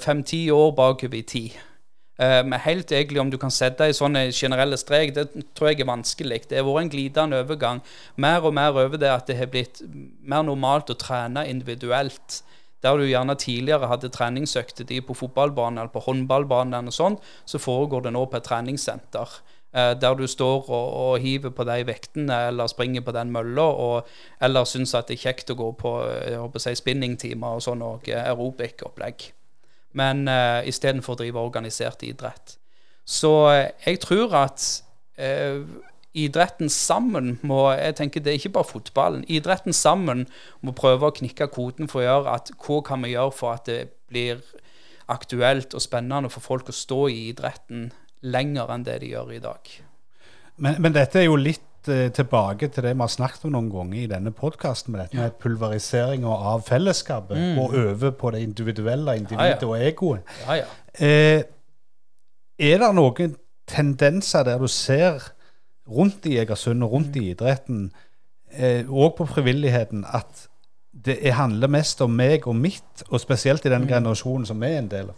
fem-ti 0.02 0.47
år 0.49 0.71
bakover 0.78 1.19
i 1.19 1.21
tid. 1.21 1.58
Uh, 2.19 2.41
men 2.43 2.60
helt 2.60 2.91
egentlig 2.91 3.21
om 3.21 3.30
du 3.32 3.38
kan 3.39 3.52
sette 3.54 3.86
i 3.88 3.95
sånne 3.95 4.25
generelle 4.36 4.75
strek, 4.78 5.13
det 5.15 5.30
tror 5.56 5.69
jeg 5.69 5.80
er 5.80 5.88
vanskelig. 5.88 6.41
Det 6.49 6.58
har 6.60 6.65
vært 6.67 6.84
en 6.84 6.91
glidende 6.91 7.39
overgang. 7.39 7.80
Mer 8.19 8.43
og 8.43 8.58
mer 8.58 8.75
over 8.75 8.99
det 8.99 9.08
at 9.08 9.30
det 9.30 9.38
har 9.39 9.47
blitt 9.47 9.80
mer 10.19 10.43
normalt 10.43 10.91
å 10.91 10.97
trene 10.99 11.45
individuelt. 11.47 12.41
Der 12.84 12.99
du 12.99 13.06
gjerne 13.08 13.38
tidligere 13.39 13.88
hadde 13.91 14.12
treningsøkter 14.12 14.88
de 14.88 14.99
på 15.04 15.15
fotballbanen 15.15 15.80
eller 15.80 15.93
på 15.93 16.04
håndballbanen, 16.04 16.91
og 16.91 16.95
sånn, 16.95 17.17
så 17.47 17.60
foregår 17.60 18.06
det 18.06 18.13
nå 18.15 18.25
på 18.28 18.39
et 18.39 18.47
treningssenter. 18.47 19.39
Eh, 19.69 19.91
der 20.01 20.13
du 20.17 20.25
står 20.27 20.69
og, 20.69 20.93
og 20.93 21.19
hiver 21.21 21.51
på 21.53 21.63
de 21.63 21.84
vektene 21.86 22.38
eller 22.47 22.67
springer 22.67 23.03
på 23.05 23.13
den 23.13 23.29
mølla, 23.32 23.67
eller 24.41 24.65
syns 24.65 24.95
at 24.97 25.12
det 25.12 25.19
er 25.19 25.27
kjekt 25.27 25.51
å 25.53 25.58
gå 25.60 25.67
på 25.77 25.91
jeg 26.10 26.39
håper 26.41 26.63
si, 26.63 26.73
spinningtimer 26.79 27.60
og 27.60 27.62
sånn 27.62 27.84
og 27.86 28.10
aerobic-opplegg. 28.10 29.27
Men 29.97 30.25
uh, 30.29 30.65
istedenfor 30.69 31.13
å 31.13 31.21
drive 31.21 31.41
organisert 31.41 32.03
idrett. 32.05 32.58
Så 33.05 33.32
eh, 33.49 33.69
jeg 33.86 34.01
tror 34.03 34.34
at 34.38 34.65
eh, 35.17 35.62
idretten 36.13 36.69
sammen 36.69 37.39
må 37.41 37.71
Jeg 37.73 37.95
tenker 37.97 38.21
det 38.21 38.34
er 38.34 38.41
ikke 38.41 38.55
bare 38.58 38.69
fotballen. 38.69 39.23
Idretten 39.29 39.73
sammen 39.73 40.27
må 40.62 40.73
prøve 40.77 41.10
å 41.10 41.15
knikke 41.17 41.49
koden 41.53 41.89
for 41.89 42.01
å 42.01 42.08
gjøre 42.08 42.36
at 42.38 42.51
hva 42.58 42.82
kan 42.86 43.05
vi 43.05 43.15
gjøre 43.15 43.34
for 43.34 43.58
at 43.58 43.65
det 43.69 43.79
blir 44.10 44.41
aktuelt 45.10 45.73
og 45.73 45.82
spennende 45.82 46.29
for 46.29 46.45
folk 46.45 46.69
å 46.69 46.75
stå 46.75 47.08
i 47.10 47.19
idretten 47.32 47.89
lenger 48.23 48.71
enn 48.73 48.84
det 48.84 48.99
de 49.01 49.08
gjør 49.13 49.32
i 49.36 49.39
dag. 49.43 49.69
Men, 50.60 50.75
men 50.84 50.93
dette 50.93 51.19
er 51.21 51.25
jo 51.29 51.36
litt 51.39 51.88
eh, 51.88 52.10
tilbake 52.12 52.67
til 52.67 52.84
det 52.84 52.91
vi 52.95 52.99
har 53.05 53.12
snakket 53.13 53.45
om 53.47 53.53
noen 53.55 53.69
ganger 53.71 54.01
i 54.01 54.08
denne 54.12 54.34
podkasten, 54.36 54.91
med 54.91 55.05
dette 55.05 55.15
med 55.21 55.38
pulveriseringa 55.39 56.27
av 56.53 56.65
fellesskapet 56.67 57.38
og 57.62 57.77
over 57.79 58.12
på 58.19 58.32
det 58.36 58.41
individuelle 58.43 59.15
individet 59.21 59.63
Ja, 59.63 59.63
ja. 59.63 59.67
og 59.69 59.88
egoet. 59.88 60.36
Ja, 60.45 60.60
ja. 60.60 60.67
Eh, 60.99 61.43
er 62.60 62.82
det 62.84 62.91
noen 62.97 63.36
tendenser 63.69 64.43
der 64.43 64.60
du 64.60 64.67
ser 64.67 65.29
rundt 65.89 66.25
i 66.29 66.36
Egersund 66.41 66.84
og 66.86 66.91
rundt 66.97 67.15
i 67.17 67.29
idretten, 67.32 67.88
eh, 68.51 68.84
og 68.89 69.15
på 69.17 69.25
frivilligheten, 69.32 70.03
at 70.13 70.47
det 70.91 71.19
er- 71.25 71.38
handler 71.39 71.67
mest 71.71 72.01
om 72.01 72.12
meg 72.12 72.45
og 72.47 72.55
mitt, 72.55 73.03
og 73.10 73.19
spesielt 73.21 73.65
i 73.65 73.69
den 73.69 73.88
generasjonen 73.88 74.45
som 74.45 74.60
vi 74.60 74.67
er 74.67 74.77
en 74.84 74.88
del 74.91 75.10
av? 75.10 75.15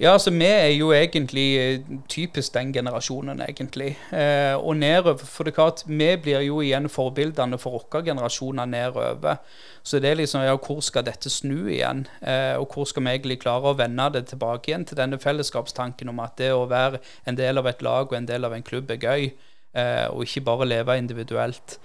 Ja, 0.00 0.12
altså 0.12 0.32
vi 0.34 0.46
er 0.46 0.70
jo 0.74 0.90
egentlig 0.92 1.46
eh, 1.58 1.80
typisk 2.08 2.54
den 2.54 2.72
generasjonen, 2.72 3.42
egentlig. 3.44 3.92
Eh, 4.10 4.54
og 4.56 4.76
nedover, 4.76 5.20
for 5.20 5.44
det 5.44 5.52
er 5.52 5.54
klart, 5.54 5.82
vi 5.86 6.08
blir 6.16 6.40
jo 6.46 6.60
igjen 6.64 6.88
forbildene 6.90 7.58
for 7.60 7.78
våre 7.78 8.02
generasjoner 8.04 8.66
nedover. 8.66 9.36
Så 9.82 10.00
det 10.02 10.10
er 10.10 10.18
liksom, 10.18 10.42
ja, 10.42 10.56
hvor 10.56 10.80
skal 10.80 11.06
dette 11.06 11.30
snu 11.30 11.68
igjen? 11.70 12.06
Eh, 12.20 12.56
og 12.58 12.74
hvor 12.74 12.88
skal 12.88 13.04
vi 13.04 13.14
egentlig 13.14 13.38
klare 13.42 13.70
å 13.70 13.78
vende 13.78 14.08
det 14.16 14.26
tilbake 14.32 14.72
igjen 14.72 14.86
til 14.88 14.98
denne 14.98 15.20
fellesskapstanken 15.22 16.10
om 16.10 16.22
at 16.24 16.34
det 16.40 16.52
å 16.54 16.66
være 16.70 17.02
en 17.26 17.38
del 17.38 17.62
av 17.62 17.70
et 17.70 17.82
lag 17.82 18.08
og 18.08 18.18
en 18.18 18.28
del 18.28 18.48
av 18.48 18.56
en 18.56 18.66
klubb 18.66 18.90
er 18.90 19.02
gøy, 19.02 19.30
eh, 19.74 20.06
og 20.08 20.24
ikke 20.26 20.46
bare 20.48 20.70
leve 20.70 20.98
individuelt. 20.98 21.78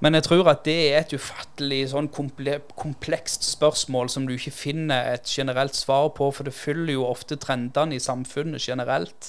Men 0.00 0.16
jeg 0.16 0.24
tror 0.24 0.48
at 0.48 0.62
det 0.64 0.76
er 0.90 1.02
et 1.02 1.12
ufattelig 1.12 1.90
sånn 1.92 2.08
komplekst 2.08 3.44
spørsmål 3.44 4.08
som 4.08 4.24
du 4.24 4.32
ikke 4.32 4.54
finner 4.56 5.10
et 5.12 5.28
generelt 5.28 5.76
svar 5.76 6.08
på, 6.16 6.30
for 6.32 6.48
det 6.48 6.56
følger 6.56 6.96
jo 6.96 7.08
ofte 7.08 7.36
trendene 7.36 7.98
i 7.98 8.00
samfunnet 8.00 8.64
generelt. 8.64 9.28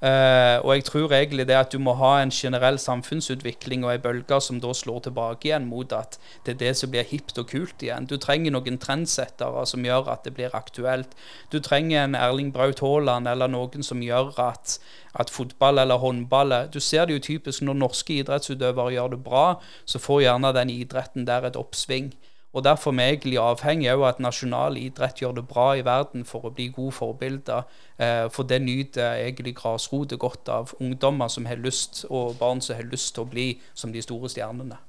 Eh, 0.00 0.56
og 0.64 0.70
jeg 0.72 0.84
tror 0.88 1.12
egentlig 1.12 1.44
det 1.48 1.56
at 1.58 1.74
du 1.74 1.78
må 1.82 1.92
ha 2.00 2.14
en 2.22 2.30
generell 2.32 2.78
samfunnsutvikling 2.80 3.82
og 3.84 3.90
ei 3.92 3.98
bølge 4.00 4.38
som 4.40 4.60
da 4.62 4.72
slår 4.72 5.02
tilbake 5.04 5.50
igjen 5.50 5.66
mot 5.68 5.92
at 5.92 6.16
det 6.46 6.54
er 6.54 6.60
det 6.62 6.70
som 6.80 6.92
blir 6.94 7.04
hipt 7.04 7.36
og 7.42 7.50
kult 7.50 7.84
igjen. 7.84 8.08
Du 8.08 8.16
trenger 8.16 8.54
noen 8.54 8.80
trendsettere 8.80 9.66
som 9.68 9.84
gjør 9.84 10.08
at 10.14 10.24
det 10.24 10.32
blir 10.38 10.56
aktuelt. 10.56 11.12
Du 11.52 11.58
trenger 11.60 12.06
en 12.06 12.16
Erling 12.16 12.48
Braut 12.54 12.80
Haaland 12.80 13.28
eller 13.28 13.52
noen 13.52 13.84
som 13.84 14.00
gjør 14.00 14.32
at, 14.40 14.78
at 15.20 15.30
fotball 15.30 15.82
eller 15.84 16.00
håndball 16.00 16.56
Du 16.72 16.80
ser 16.80 17.04
det 17.04 17.18
jo 17.18 17.26
typisk 17.28 17.62
når 17.62 17.82
norske 17.84 18.22
idrettsutøvere 18.22 18.96
gjør 18.96 19.14
det 19.14 19.22
bra, 19.24 19.46
så 19.84 20.00
får 20.00 20.24
gjerne 20.24 20.56
den 20.56 20.72
idretten 20.72 21.28
der 21.28 21.44
et 21.44 21.60
oppsving. 21.60 22.14
Og 22.52 22.64
Derfor 22.64 22.90
er 22.90 22.96
vi 22.96 23.02
egentlig 23.02 23.38
avhengig 23.38 23.90
av 23.92 24.02
at 24.08 24.20
nasjonal 24.20 24.76
idrett 24.76 25.22
gjør 25.22 25.36
det 25.38 25.46
bra 25.48 25.70
i 25.78 25.84
verden 25.86 26.24
for 26.26 26.48
å 26.48 26.54
bli 26.54 26.66
gode 26.74 26.96
forbilder. 26.96 27.62
Eh, 27.98 28.26
for 28.34 28.42
det 28.42 28.58
nyter 28.64 29.22
egentlig 29.22 29.54
grasrota 29.56 30.18
godt 30.18 30.48
av. 30.50 30.74
Ungdommer 30.80 31.28
som 31.28 31.46
har 31.46 31.62
lyst, 31.62 32.04
og 32.10 32.38
barn 32.40 32.60
som 32.60 32.76
har 32.76 32.90
lyst 32.90 33.14
til 33.14 33.22
å 33.22 33.30
bli 33.30 33.50
som 33.74 33.92
de 33.94 34.02
store 34.02 34.28
stjernene. 34.32 34.80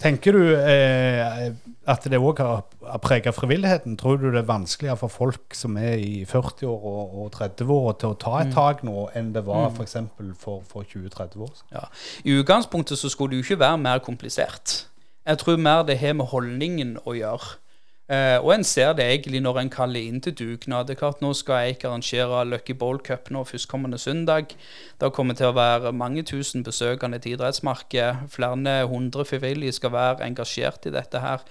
Tenker 0.00 0.32
du 0.32 0.44
eh, 0.56 1.50
at 1.92 2.06
det 2.08 2.16
òg 2.16 2.38
har, 2.40 2.62
preget 3.04 3.36
frivilligheten? 3.36 3.98
Tror 4.00 4.16
du 4.16 4.30
det 4.30 4.40
er 4.40 4.48
vanskeligere 4.48 4.96
for 4.96 5.12
folk 5.12 5.56
som 5.56 5.76
er 5.76 6.00
i 6.00 6.22
40-år 6.28 6.86
og, 6.92 7.16
og 7.20 7.34
30-år 7.36 7.98
til 8.00 8.14
å 8.14 8.20
ta 8.20 8.38
et 8.40 8.48
mm. 8.48 8.54
tak 8.56 8.84
nå, 8.88 9.08
enn 9.16 9.34
det 9.34 9.44
var 9.48 9.68
f.eks. 9.68 9.98
for, 10.16 10.30
for, 10.40 10.62
for 10.68 10.88
20-30 10.88 11.44
år 11.44 11.52
siden? 11.52 11.74
Ja. 11.76 11.84
I 12.24 12.38
utgangspunktet 12.40 13.00
så 13.00 13.12
skulle 13.12 13.34
det 13.34 13.42
jo 13.42 13.48
ikke 13.50 13.60
være 13.60 13.82
mer 13.84 14.00
komplisert. 14.04 14.86
Jeg 15.30 15.38
tror 15.38 15.60
mer 15.62 15.84
det 15.86 16.00
har 16.00 16.16
med 16.18 16.26
holdningen 16.32 16.96
å 17.06 17.14
gjøre. 17.14 17.52
Uh, 18.10 18.42
og 18.42 18.48
en 18.56 18.64
ser 18.66 18.96
det 18.98 19.04
egentlig 19.06 19.38
når 19.44 19.60
en 19.60 19.68
kaller 19.70 20.02
inn 20.02 20.18
til 20.24 20.34
dugnad. 20.34 20.88
Nå 21.22 21.30
skal 21.38 21.68
Eik 21.68 21.84
arrangere 21.86 22.40
Lucky 22.48 22.74
Bowl 22.74 22.98
Cup 22.98 23.30
nå 23.30 23.44
førstkommende 23.46 24.00
søndag. 24.02 24.56
Det 24.98 25.12
kommer 25.14 25.38
til 25.38 25.52
å 25.52 25.54
være 25.54 25.92
mange 25.94 26.24
tusen 26.26 26.66
besøkende 26.66 27.20
til 27.22 27.36
idrettsmarkedet. 27.36 28.26
Flere 28.34 28.80
hundre 28.90 29.24
frivillige 29.24 29.78
skal 29.78 29.94
være 29.94 30.26
engasjert 30.26 30.90
i 30.90 30.94
dette 30.96 31.22
her. 31.22 31.46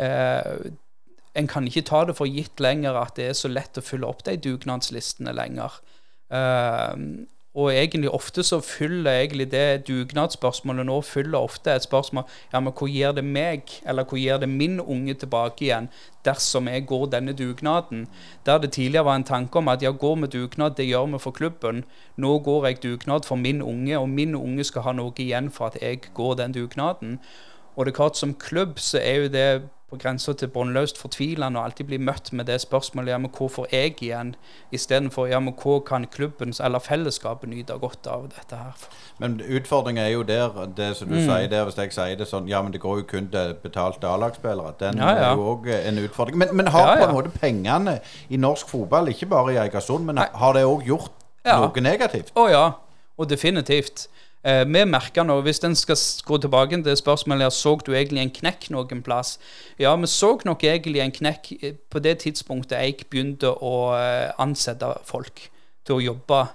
Uh, 0.00 0.72
en 1.36 1.52
kan 1.52 1.68
ikke 1.68 1.84
ta 1.84 2.06
det 2.08 2.16
for 2.16 2.32
gitt 2.32 2.64
lenger 2.64 2.96
at 2.96 3.18
det 3.20 3.28
er 3.28 3.36
så 3.36 3.52
lett 3.52 3.76
å 3.76 3.84
fylle 3.84 4.08
opp 4.08 4.24
de 4.24 4.38
dugnadslistene 4.40 5.36
lenger. 5.36 5.76
Uh, 6.32 6.96
og 7.58 7.72
egentlig 7.74 8.10
ofte 8.14 8.42
så 8.46 8.60
fyller 8.62 9.10
egentlig 9.10 9.48
det 9.50 9.88
dugnadsspørsmålet 9.88 10.86
nå 10.86 11.00
fyller 11.02 11.38
ofte 11.38 11.72
et 11.74 11.82
spørsmål 11.82 12.28
ja, 12.52 12.60
men 12.60 12.72
hvor 12.72 12.86
gir 12.86 13.16
det 13.16 13.24
meg, 13.26 13.72
eller 13.82 14.06
hvor 14.06 14.20
gir 14.20 14.38
det 14.38 14.48
min 14.48 14.78
unge 14.80 15.14
tilbake 15.18 15.66
igjen 15.66 15.88
dersom 16.24 16.68
jeg 16.70 16.86
går 16.86 17.06
denne 17.16 17.32
dugnaden? 17.32 18.06
Der 18.46 18.58
det 18.62 18.72
tidligere 18.72 19.04
var 19.04 19.16
en 19.16 19.24
tanke 19.24 19.58
om 19.58 19.68
at 19.68 19.82
ja, 19.82 19.90
går 19.90 20.16
vi 20.22 20.26
dugnad, 20.26 20.76
det 20.76 20.86
gjør 20.86 21.06
vi 21.06 21.18
for 21.18 21.30
klubben. 21.30 21.84
Nå 22.16 22.38
går 22.38 22.66
jeg 22.66 22.82
dugnad 22.82 23.26
for 23.26 23.36
min 23.36 23.62
unge, 23.62 23.98
og 23.98 24.08
min 24.08 24.34
unge 24.34 24.64
skal 24.64 24.82
ha 24.82 24.92
noe 24.92 25.12
igjen 25.18 25.50
for 25.50 25.72
at 25.72 25.82
jeg 25.82 26.00
går 26.14 26.34
den 26.34 26.54
dugnaden. 26.54 27.18
Og 27.76 27.86
det 27.86 27.92
er 27.92 27.96
klart 27.96 28.16
Som 28.16 28.34
klubb 28.34 28.78
så 28.78 28.98
er 28.98 29.14
jo 29.14 29.28
det 29.28 29.62
på 29.88 29.96
grensa 29.96 30.34
til 30.36 30.50
båndløst 30.52 30.98
fortvilende 31.00 31.60
og 31.60 31.64
alltid 31.70 31.86
bli 31.88 31.98
møtt 32.02 32.28
med 32.36 32.44
det 32.50 32.58
spørsmålet 32.60 33.14
ja, 33.14 33.18
men 33.18 33.30
hvor 33.32 33.48
får 33.48 33.70
jeg 33.72 33.94
igjen, 34.02 34.34
istedenfor 34.72 35.30
ja, 35.30 35.40
men 35.40 35.54
hva 35.56 35.78
kan 35.86 36.04
klubben 36.12 36.52
eller 36.64 36.82
fellesskapet 36.84 37.48
nyte 37.48 37.78
godt 37.80 38.06
av 38.06 38.26
dette 38.34 38.58
her. 38.58 38.84
Men 39.18 39.38
utfordringen 39.40 40.02
er 40.04 40.12
jo 40.12 40.26
der, 40.28 40.52
det 40.76 40.90
som 40.98 41.08
du 41.08 41.16
mm. 41.16 41.24
sier 41.24 41.48
der, 41.48 41.64
hvis 41.64 41.80
jeg 41.80 41.94
sier 41.96 42.20
det 42.20 42.28
sånn, 42.28 42.50
ja, 42.50 42.60
men 42.62 42.74
det 42.74 42.82
går 42.84 43.00
jo 43.00 43.06
kun 43.14 43.30
til 43.32 43.54
betalte 43.62 44.10
A-lagsspillere. 44.10 44.74
Den 44.82 45.00
ja, 45.00 45.08
ja. 45.08 45.30
er 45.30 45.40
jo 45.40 45.48
òg 45.54 45.70
en 45.78 46.02
utfordring. 46.04 46.36
Men, 46.44 46.52
men 46.60 46.68
har 46.74 46.92
på 46.98 47.08
en 47.08 47.16
måte 47.16 47.32
pengene 47.32 47.98
i 48.28 48.36
norsk 48.36 48.68
fotball, 48.68 49.08
ikke 49.14 49.30
bare 49.32 49.56
i 49.56 49.60
Eigersund, 49.64 50.04
men 50.04 50.20
Nei. 50.20 50.28
har 50.36 50.56
det 50.58 50.66
òg 50.68 50.84
gjort 50.88 51.16
noe 51.48 51.80
negativt? 51.84 52.34
Å 52.36 52.48
ja, 52.52 52.64
og 53.16 53.32
definitivt. 53.32 54.10
Eh, 54.44 54.64
vi 54.64 54.84
merker 54.86 55.26
nå, 55.26 55.40
Hvis 55.42 55.64
en 55.64 55.74
skal 55.74 55.96
gå 56.24 56.38
tilbake 56.38 56.82
til 56.82 56.96
spørsmålet 56.96 57.42
her, 57.42 57.50
så 57.50 57.78
du 57.84 57.92
egentlig 57.92 58.22
en 58.22 58.30
knekk 58.30 58.70
noen 58.70 59.02
plass. 59.02 59.38
Ja, 59.78 59.96
vi 59.96 60.06
så 60.06 60.38
nok 60.44 60.62
egentlig 60.64 61.00
en 61.00 61.12
knekk 61.12 61.52
eh, 61.62 61.74
på 61.90 61.98
det 61.98 62.18
tidspunktet 62.22 62.78
jeg 62.78 63.08
begynte 63.10 63.50
å 63.50 63.94
eh, 63.98 64.30
ansette 64.38 64.94
folk 65.04 65.50
til 65.84 65.98
å 65.98 66.00
jobbe. 66.00 66.46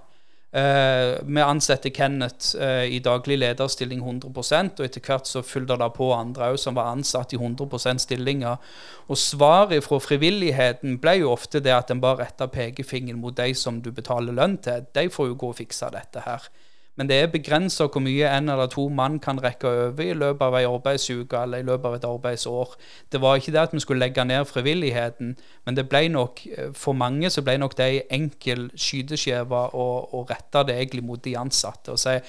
Vi 0.54 1.42
ansetter 1.42 1.90
Kenneth 1.90 2.54
i 2.62 3.00
daglig 3.02 3.40
lederstilling 3.40 4.04
100 4.04 4.30
og 4.78 4.84
etter 4.86 5.02
hvert 5.02 5.26
så 5.26 5.42
fulgte 5.42 5.80
det 5.82 5.88
på 5.96 6.12
andre 6.14 6.52
òg 6.54 6.60
som 6.62 6.76
var 6.78 6.92
ansatt 6.92 7.34
i 7.34 7.40
100% 7.40 8.04
stillinger. 8.04 8.62
Og 9.10 9.18
svaret 9.18 9.82
fra 9.82 9.98
frivilligheten 9.98 11.00
ble 11.02 11.16
jo 11.24 11.32
ofte 11.34 11.58
det 11.58 11.74
at 11.74 11.90
en 11.90 12.04
bare 12.04 12.28
retta 12.28 12.46
pekefingeren 12.46 13.18
mot 13.18 13.34
de 13.34 13.50
som 13.58 13.82
du 13.82 13.90
betaler 13.90 14.38
lønn 14.38 14.60
til. 14.62 14.86
De 14.94 15.08
får 15.10 15.32
jo 15.32 15.40
gå 15.42 15.50
og 15.56 15.58
fikse 15.58 15.90
dette 15.90 16.22
her. 16.22 16.46
Men 16.96 17.10
det 17.10 17.16
er 17.18 17.32
begrensa 17.34 17.88
hvor 17.90 18.04
mye 18.06 18.30
en 18.30 18.52
eller 18.54 18.70
to 18.70 18.86
mann 18.94 19.18
kan 19.20 19.40
rekke 19.42 19.70
over 19.70 20.04
i 20.04 20.14
løpet 20.14 20.46
av 20.46 20.58
ei 20.60 20.68
arbeidsuke 20.70 21.40
eller 21.42 21.64
i 21.64 21.66
løpet 21.66 21.90
av 21.90 21.98
et 21.98 22.06
arbeidsår. 22.06 22.76
Det 23.12 23.22
var 23.22 23.40
ikke 23.40 23.56
det 23.56 23.64
at 23.64 23.74
vi 23.74 23.82
skulle 23.82 24.06
legge 24.06 24.26
ned 24.26 24.46
frivilligheten, 24.46 25.36
men 25.66 25.78
det 25.80 25.88
ble 25.90 26.06
nok, 26.14 26.46
eh, 26.48 26.70
for 26.78 26.94
mange 26.94 27.30
så 27.34 27.42
ble 27.42 27.58
nok 27.58 27.78
det 27.78 27.90
ei 27.90 28.02
enkel 28.14 28.70
skyteskive 28.78 29.66
å, 29.74 29.88
å 30.14 30.26
rette 30.30 30.68
det 30.70 30.78
egentlig 30.78 31.04
mot 31.04 31.24
de 31.24 31.38
ansatte 31.38 31.96
og 31.96 32.02
si 32.02 32.20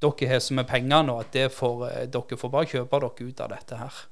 dere 0.00 0.28
har 0.28 0.42
så 0.44 0.56
mye 0.56 0.68
penger 0.68 1.06
nå 1.08 1.20
at 1.20 1.36
får, 1.52 1.88
eh, 1.90 2.04
dere 2.12 2.40
får 2.40 2.52
bare 2.52 2.72
kjøpe 2.72 3.00
dere 3.00 3.28
ut 3.28 3.40
av 3.40 3.52
dette 3.52 3.80
her. 3.84 4.04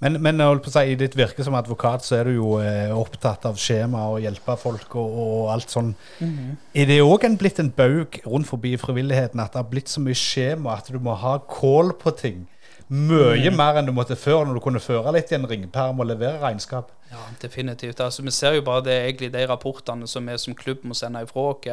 Men, 0.00 0.16
men 0.24 0.40
si, 0.64 0.82
i 0.92 0.96
ditt 0.96 1.16
virke 1.16 1.44
som 1.44 1.56
advokat 1.58 2.04
så 2.06 2.16
er 2.16 2.30
du 2.30 2.38
jo 2.38 2.54
eh, 2.62 2.88
opptatt 2.96 3.44
av 3.44 3.58
skjema 3.60 4.06
og 4.08 4.22
hjelpe 4.24 4.56
folk 4.56 4.94
og, 4.96 5.18
og 5.24 5.50
alt 5.52 5.70
sånn. 5.70 5.90
Mm 6.20 6.30
-hmm. 6.30 6.54
Er 6.74 6.86
det 6.86 7.00
òg 7.02 7.36
blitt 7.38 7.58
en 7.60 7.70
baug 7.70 8.20
rundt 8.24 8.48
forbi 8.48 8.76
frivilligheten 8.76 9.40
at 9.40 9.52
det 9.52 9.60
har 9.62 9.70
blitt 9.70 9.88
så 9.88 10.00
mye 10.00 10.14
skjema 10.14 10.76
at 10.76 10.88
du 10.88 10.98
må 10.98 11.14
ha 11.14 11.38
kål 11.38 11.92
på 11.92 12.10
ting? 12.16 12.46
Mye 12.88 13.50
mm. 13.50 13.56
mer 13.56 13.76
enn 13.78 13.86
du 13.86 13.92
måtte 13.92 14.16
før, 14.16 14.44
når 14.44 14.54
du 14.54 14.60
kunne 14.60 14.80
føre 14.80 15.12
litt 15.12 15.30
i 15.30 15.34
en 15.34 15.46
ringperm 15.46 16.00
og 16.00 16.06
levere 16.06 16.40
regnskap. 16.40 16.90
Ja, 17.10 17.24
definitivt. 17.42 18.00
Altså, 18.00 18.22
vi 18.22 18.30
ser 18.30 18.52
jo 18.54 18.62
bare 18.62 18.84
det 18.86 18.92
egentlig 18.94 19.32
de 19.34 19.42
rapportene 19.50 20.06
som 20.06 20.28
vi 20.30 20.36
som 20.38 20.54
klubb 20.54 20.84
må 20.86 20.94
sende 20.94 21.24
ifra 21.26 21.42
oss 21.50 21.66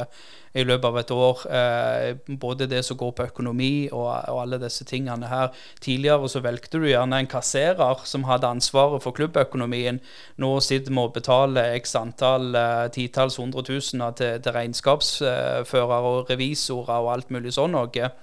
i 0.57 0.63
løpet 0.65 0.87
av 0.89 0.97
et 0.97 1.13
år. 1.13 1.43
Eh, 1.59 2.37
både 2.41 2.65
det 2.65 2.79
som 2.85 2.97
går 2.97 3.11
på 3.11 3.27
økonomi 3.29 3.89
og, 3.91 4.07
og, 4.07 4.41
alle 4.41 4.57
disse 4.63 4.85
tingene 4.89 5.29
her. 5.29 5.53
Tidligere 5.79 6.29
så 6.29 6.41
velgte 6.41 6.81
du 6.81 6.87
gjerne 6.89 7.21
en 7.21 7.29
kasserer 7.29 8.01
som 8.09 8.25
hadde 8.25 8.49
ansvaret 8.49 9.03
for 9.03 9.13
klubbøkonomien. 9.13 10.01
Nå 10.41 10.51
sitter 10.59 10.89
vi 10.89 11.05
og 11.05 11.13
betaler 11.13 11.77
x 11.77 11.93
antall 12.01 12.55
eh, 12.57 12.89
titalls 12.97 13.37
hundretusener 13.37 14.17
til, 14.17 14.41
til 14.41 14.57
regnskapsførere 14.57 16.01
og 16.01 16.31
revisorer 16.33 16.97
og 16.97 17.13
alt 17.13 17.29
mulig 17.29 17.53
sånn 17.53 17.77
noe. 17.77 18.13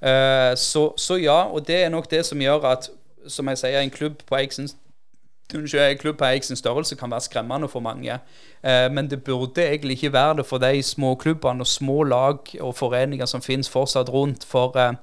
Eh, 0.00 0.52
så, 0.56 0.92
så, 0.96 1.20
ja, 1.20 1.42
og 1.52 1.66
det 1.68 1.84
er 1.84 1.92
nok 1.92 2.08
det 2.08 2.24
som 2.32 2.40
gjør 2.40 2.70
at, 2.72 2.88
som 3.28 3.52
jeg 3.52 3.60
sier, 3.60 3.82
en 3.84 3.92
klubb 3.92 4.24
på 4.24 4.40
Eiksens 4.40 4.72
en 4.72 4.89
klubb 6.00 6.18
på 6.18 6.24
Eiksens 6.24 6.58
størrelse 6.62 6.96
kan 6.96 7.10
være 7.10 7.26
skremmende 7.26 7.68
for 7.68 7.80
mange. 7.80 8.18
Uh, 8.64 8.88
men 8.92 9.10
det 9.10 9.22
burde 9.24 9.62
egentlig 9.62 9.98
ikke 9.98 10.12
være 10.12 10.36
det 10.40 10.46
for 10.46 10.58
de 10.58 10.82
små 10.82 11.14
klubbene 11.14 11.62
og 11.62 11.66
små 11.66 12.02
lag 12.02 12.38
og 12.60 12.74
foreninger 12.76 13.26
som 13.26 13.42
finnes 13.42 13.68
fortsatt 13.68 14.08
rundt. 14.08 14.44
For 14.44 14.76
uh, 14.76 14.94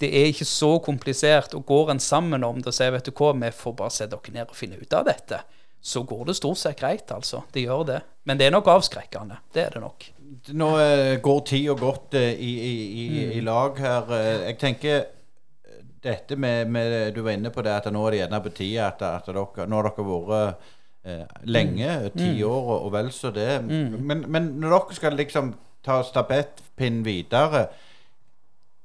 det 0.00 0.10
er 0.12 0.30
ikke 0.32 0.44
så 0.44 0.78
komplisert. 0.78 1.54
Og 1.54 1.66
går 1.66 1.90
en 1.90 2.00
sammen 2.00 2.44
om 2.44 2.60
det 2.60 2.72
og 2.72 2.74
sier 2.74 2.94
vet 2.94 3.06
du 3.06 3.12
hva, 3.12 3.32
vi 3.32 3.50
får 3.50 3.78
bare 3.78 3.90
sette 3.94 4.16
dere 4.16 4.34
ned 4.34 4.52
og 4.52 4.56
finne 4.56 4.78
ut 4.78 4.94
av 4.94 5.08
dette, 5.08 5.42
så 5.80 6.02
går 6.02 6.24
det 6.26 6.36
stort 6.36 6.58
sett 6.58 6.78
greit, 6.80 7.10
altså. 7.14 7.44
Det 7.52 7.62
gjør 7.62 7.84
det. 7.86 8.00
Men 8.24 8.38
det 8.38 8.48
er 8.48 8.54
nok 8.54 8.66
avskrekkende. 8.68 9.38
Det 9.54 9.66
er 9.66 9.76
det 9.76 9.82
nok 9.82 10.12
nå 10.52 10.66
uh, 10.76 11.14
går 11.24 11.38
tida 11.48 11.74
godt 11.78 12.18
i, 12.20 12.26
i, 12.44 12.72
i, 13.02 13.04
i, 13.38 13.40
lag 13.40 13.78
her. 13.80 14.10
Jeg 14.44 14.58
tenker 14.60 15.06
dette 16.02 16.36
med, 16.36 16.68
med, 16.70 17.14
Du 17.14 17.22
var 17.22 17.34
inne 17.34 17.50
på 17.50 17.62
det 17.62 17.72
at 17.74 17.88
nå 17.92 18.02
er 18.06 18.14
det 18.14 18.20
gjerne 18.22 18.42
på 18.44 18.54
tide 18.56 18.84
at, 18.86 19.02
at 19.02 19.30
dere 19.30 19.66
Nå 19.66 19.80
har 19.80 19.90
dere 19.90 20.08
vært 20.08 20.74
lenge, 21.48 21.88
mm. 21.88 22.16
ti 22.18 22.30
mm. 22.36 22.44
år 22.44 22.62
og, 22.62 22.78
og, 22.84 22.92
vel 22.92 23.12
så 23.14 23.30
det. 23.32 23.50
Mm. 23.64 23.98
Men, 24.04 24.24
men, 24.28 24.48
når 24.60 24.74
dere 24.74 24.96
skal 24.98 25.16
liksom 25.16 25.52
ta 25.86 26.02
stabettpinnen 26.04 27.04
videre, 27.06 27.68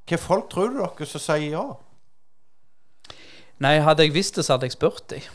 hva 0.07 0.19
folk 0.19 0.49
tror 0.51 0.71
du 0.71 0.79
dere 0.79 1.07
som 1.09 1.23
sier 1.23 1.55
ja? 1.57 1.65
Nei, 3.63 3.77
hadde 3.83 4.05
jeg 4.05 4.15
visst 4.15 4.37
det, 4.37 4.45
så 4.45 4.55
hadde 4.55 4.67
jeg 4.67 4.75
spurt 4.77 5.05
dem. 5.11 5.25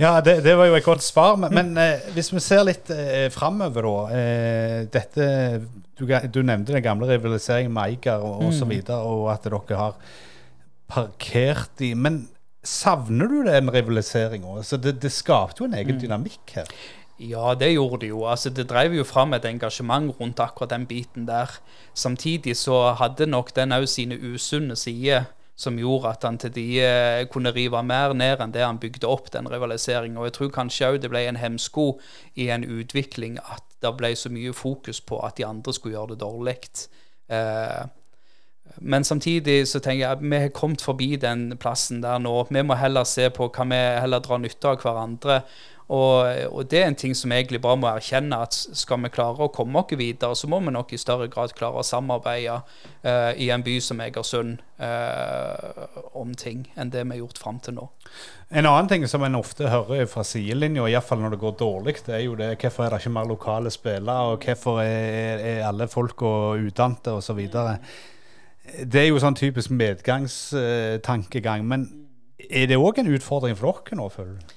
Ja, 0.00 0.20
det, 0.20 0.40
det, 0.42 0.56
var 0.58 0.66
jo 0.66 0.76
et 0.78 0.86
godt 0.86 1.04
svar. 1.06 1.36
Men, 1.38 1.54
men 1.54 1.78
eh, 1.78 2.06
hvis 2.16 2.32
vi 2.34 2.42
ser 2.42 2.64
litt 2.66 2.90
eh, 2.90 3.28
framover, 3.34 3.86
da. 3.86 4.18
Eh, 4.18 4.78
dette, 4.92 5.26
du, 5.98 6.06
du, 6.06 6.40
nevnte 6.42 6.74
den 6.74 6.84
gamle 6.84 7.08
rivaliseringen 7.12 7.72
med 7.74 7.94
Eiger 7.94 8.24
og 8.24 8.48
osv., 8.48 8.70
mm. 8.72 8.94
og, 8.96 9.24
og 9.24 9.28
at 9.34 9.46
dere 9.46 9.80
har 9.80 9.98
parkert 10.90 11.70
de. 11.78 11.94
Men 11.94 12.24
savner 12.64 13.30
du 13.30 13.40
den 13.46 13.70
rivaliseringa? 13.70 14.58
Altså, 14.58 14.80
det, 14.80 14.98
det 15.02 15.12
skapte 15.14 15.62
jo 15.62 15.70
en 15.70 15.78
egen 15.78 15.98
mm. 15.98 16.02
dynamikk 16.02 16.58
her. 16.58 16.74
Ja, 17.22 17.52
det 17.54 17.70
gjorde 17.76 18.00
det 18.02 18.10
jo. 18.10 18.24
Altså, 18.26 18.50
det 18.50 18.66
drev 18.72 18.96
jo 18.96 19.04
fram 19.06 19.36
et 19.36 19.46
engasjement 19.46 20.10
rundt 20.18 20.42
akkurat 20.42 20.72
den 20.74 20.88
biten 20.90 21.28
der. 21.28 21.52
Samtidig 21.94 22.56
så 22.58 22.88
hadde 22.98 23.30
nok 23.30 23.54
den 23.54 23.76
òg 23.76 23.86
sine 23.86 24.18
usunne 24.18 24.74
sider 24.76 25.30
som 25.56 25.78
gjorde 25.78 26.10
at 26.10 26.24
han 26.26 26.38
til 26.42 26.50
de 26.54 26.66
eh, 26.82 27.24
kunne 27.30 27.52
rive 27.54 27.82
mer 27.86 28.14
ned 28.16 28.42
enn 28.42 28.54
det 28.54 28.64
han 28.64 28.80
bygde 28.82 29.06
opp, 29.06 29.30
den 29.34 29.48
rivaliseringen. 29.50 30.18
Og 30.18 30.28
jeg 30.28 30.36
tror 30.38 30.54
kanskje 30.56 30.90
òg 30.90 31.02
det 31.02 31.10
ble 31.12 31.22
en 31.28 31.38
hemsko 31.38 31.92
i 32.34 32.48
en 32.54 32.66
utvikling 32.66 33.38
at 33.44 33.62
det 33.84 33.92
ble 33.98 34.14
så 34.18 34.32
mye 34.32 34.54
fokus 34.56 35.00
på 35.04 35.20
at 35.22 35.38
de 35.38 35.46
andre 35.46 35.74
skulle 35.76 35.94
gjøre 35.94 36.14
det 36.14 36.22
dårlig. 36.24 36.58
Eh, 37.30 37.84
men 38.76 39.04
samtidig 39.04 39.68
så 39.68 39.78
tenker 39.78 40.02
jeg 40.02 40.16
at 40.16 40.24
vi 40.24 40.40
har 40.46 40.54
kommet 40.56 40.82
forbi 40.82 41.14
den 41.20 41.52
plassen 41.60 42.02
der 42.02 42.18
nå. 42.18 42.32
Vi 42.50 42.62
må 42.66 42.74
heller 42.80 43.06
se 43.06 43.28
på 43.30 43.46
hva 43.52 43.66
vi 43.70 43.80
heller 44.02 44.24
drar 44.24 44.42
nytte 44.42 44.72
av 44.72 44.82
hverandre. 44.82 45.42
Og, 45.92 46.24
og, 46.48 46.70
det 46.70 46.78
er 46.80 46.86
en 46.88 46.96
ting 46.96 47.12
som 47.16 47.32
egentlig 47.34 47.60
bare 47.60 47.76
må 47.76 47.88
erkjenne, 47.90 48.38
at 48.46 48.56
skal 48.56 49.02
vi 49.04 49.10
klare 49.12 49.44
å 49.44 49.52
komme 49.52 49.82
oss 49.82 49.92
videre, 49.92 50.36
så 50.36 50.48
må 50.48 50.60
vi 50.64 50.72
nok 50.72 50.94
i 50.96 51.00
større 51.00 51.28
grad 51.28 51.52
klare 51.56 51.82
å 51.82 51.84
samarbeide 51.84 52.56
uh, 53.04 53.32
i 53.36 53.50
en 53.52 53.64
by 53.64 53.76
som 53.84 54.00
Egersund 54.00 54.62
uh, 54.80 55.84
om 56.16 56.32
ting 56.40 56.64
enn 56.80 56.92
det 56.94 57.04
vi 57.04 57.18
har 57.18 57.20
gjort 57.26 57.42
fram 57.42 57.60
til 57.60 57.76
nå. 57.76 57.84
En 58.54 58.64
annen 58.70 58.88
ting 58.88 59.04
som 59.10 59.22
en 59.26 59.36
ofte 59.36 59.68
hører 59.68 60.08
fra 60.08 60.24
sidelinja, 60.24 60.88
iallfall 60.88 61.20
når 61.20 61.36
det 61.36 61.42
går 61.44 61.54
dårlig, 61.60 61.96
det 62.06 62.16
er 62.16 62.24
jo 62.24 62.38
det 62.40 62.54
hvorfor 62.54 62.86
er 62.86 62.90
det 62.94 63.02
ikke 63.02 63.16
mer 63.18 63.28
lokale 63.28 63.70
spillere, 63.74 64.32
og 64.32 64.48
hvorfor 64.48 64.80
er, 64.84 65.44
er 65.52 65.68
alle 65.68 65.88
folka 65.92 66.32
utdannede 66.64 67.18
osv. 67.18 67.40
Det 68.64 69.00
er 69.02 69.10
jo 69.10 69.20
sånn 69.20 69.36
typisk 69.36 69.68
medgangstankegang. 69.76 71.68
Men 71.68 71.88
er 72.48 72.70
det 72.70 72.80
òg 72.80 72.98
en 73.02 73.12
utfordring 73.12 73.56
for 73.58 73.84
dere 73.84 74.00
nå, 74.00 74.08
føler 74.12 74.38
du? 74.38 74.53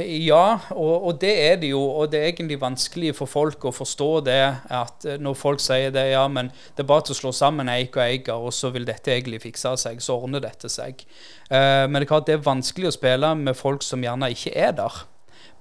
Ja, 0.00 0.58
og, 0.70 1.04
og, 1.04 1.20
det 1.20 1.32
er 1.42 1.56
det 1.60 1.72
jo. 1.72 1.80
Og 1.80 2.12
det 2.12 2.20
er 2.20 2.30
egentlig 2.30 2.60
vanskelig 2.60 3.12
for 3.18 3.30
folk 3.30 3.64
å 3.68 3.74
forstå 3.74 4.10
det. 4.26 4.40
At 4.72 5.06
eh, 5.08 5.20
når 5.20 5.36
folk 5.38 5.62
sier 5.62 5.92
det, 5.94 6.06
ja, 6.14 6.24
men 6.32 6.50
det 6.76 6.84
er 6.84 6.88
bare 6.88 7.06
til 7.06 7.16
å 7.16 7.20
slå 7.20 7.32
sammen 7.36 7.70
eik 7.72 7.96
og 7.98 8.04
eiker, 8.06 8.46
og 8.48 8.54
så 8.56 8.72
vil 8.74 8.86
dette 8.88 9.12
egentlig 9.12 9.42
fikse 9.44 9.74
seg, 9.84 10.00
så 10.04 10.16
ordner 10.16 10.44
dette 10.44 10.70
seg. 10.72 11.04
Uh, 11.52 11.84
men 11.84 11.98
det 12.00 12.06
er 12.06 12.12
klart 12.14 12.28
det 12.30 12.38
er 12.38 12.46
vanskelig 12.46 12.88
å 12.88 12.94
spille 12.96 13.34
med 13.36 13.58
folk 13.58 13.84
som 13.84 14.04
gjerne 14.04 14.30
ikke 14.32 14.54
er 14.56 14.72
der. 14.78 15.02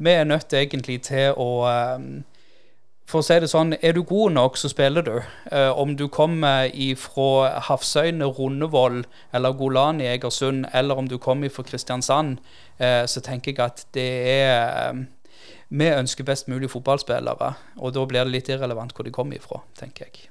Vi 0.01 0.13
er 0.13 0.29
nødt 0.29 0.53
egentlig 0.55 1.01
til 1.09 1.36
å 1.36 1.49
uh, 1.67 1.97
for 3.10 3.20
å 3.20 3.26
si 3.26 3.38
det 3.43 3.49
sånn, 3.52 3.74
er 3.84 3.95
du 3.97 4.04
god 4.08 4.36
nok, 4.38 4.58
så 4.60 4.70
spiller 4.72 5.06
du. 5.06 5.16
Eh, 5.52 5.70
om 5.76 5.95
du 5.99 6.06
kommer 6.08 6.70
fra 6.99 7.60
Hafsøyene, 7.68 8.30
Rundevoll 8.38 9.02
eller 9.36 9.58
Golan 9.60 10.02
i 10.02 10.08
Egersund, 10.14 10.70
eller 10.74 10.97
om 10.97 11.10
du 11.12 11.18
kommer 11.20 11.52
fra 11.52 11.66
Kristiansand, 11.68 12.39
eh, 12.80 13.04
så 13.06 13.24
tenker 13.26 13.52
jeg 13.52 13.66
at 13.66 13.86
det 13.97 14.12
er 14.36 14.91
eh, 14.91 15.04
Vi 15.72 15.88
ønsker 15.88 16.28
best 16.28 16.49
mulig 16.52 16.68
fotballspillere, 16.70 17.54
og 17.80 17.93
da 17.95 18.02
blir 18.06 18.26
det 18.26 18.34
litt 18.34 18.49
irrelevant 18.52 18.91
hvor 18.91 19.08
de 19.08 19.12
kommer 19.16 19.39
ifra, 19.39 19.62
tenker 19.80 20.10
jeg. 20.10 20.28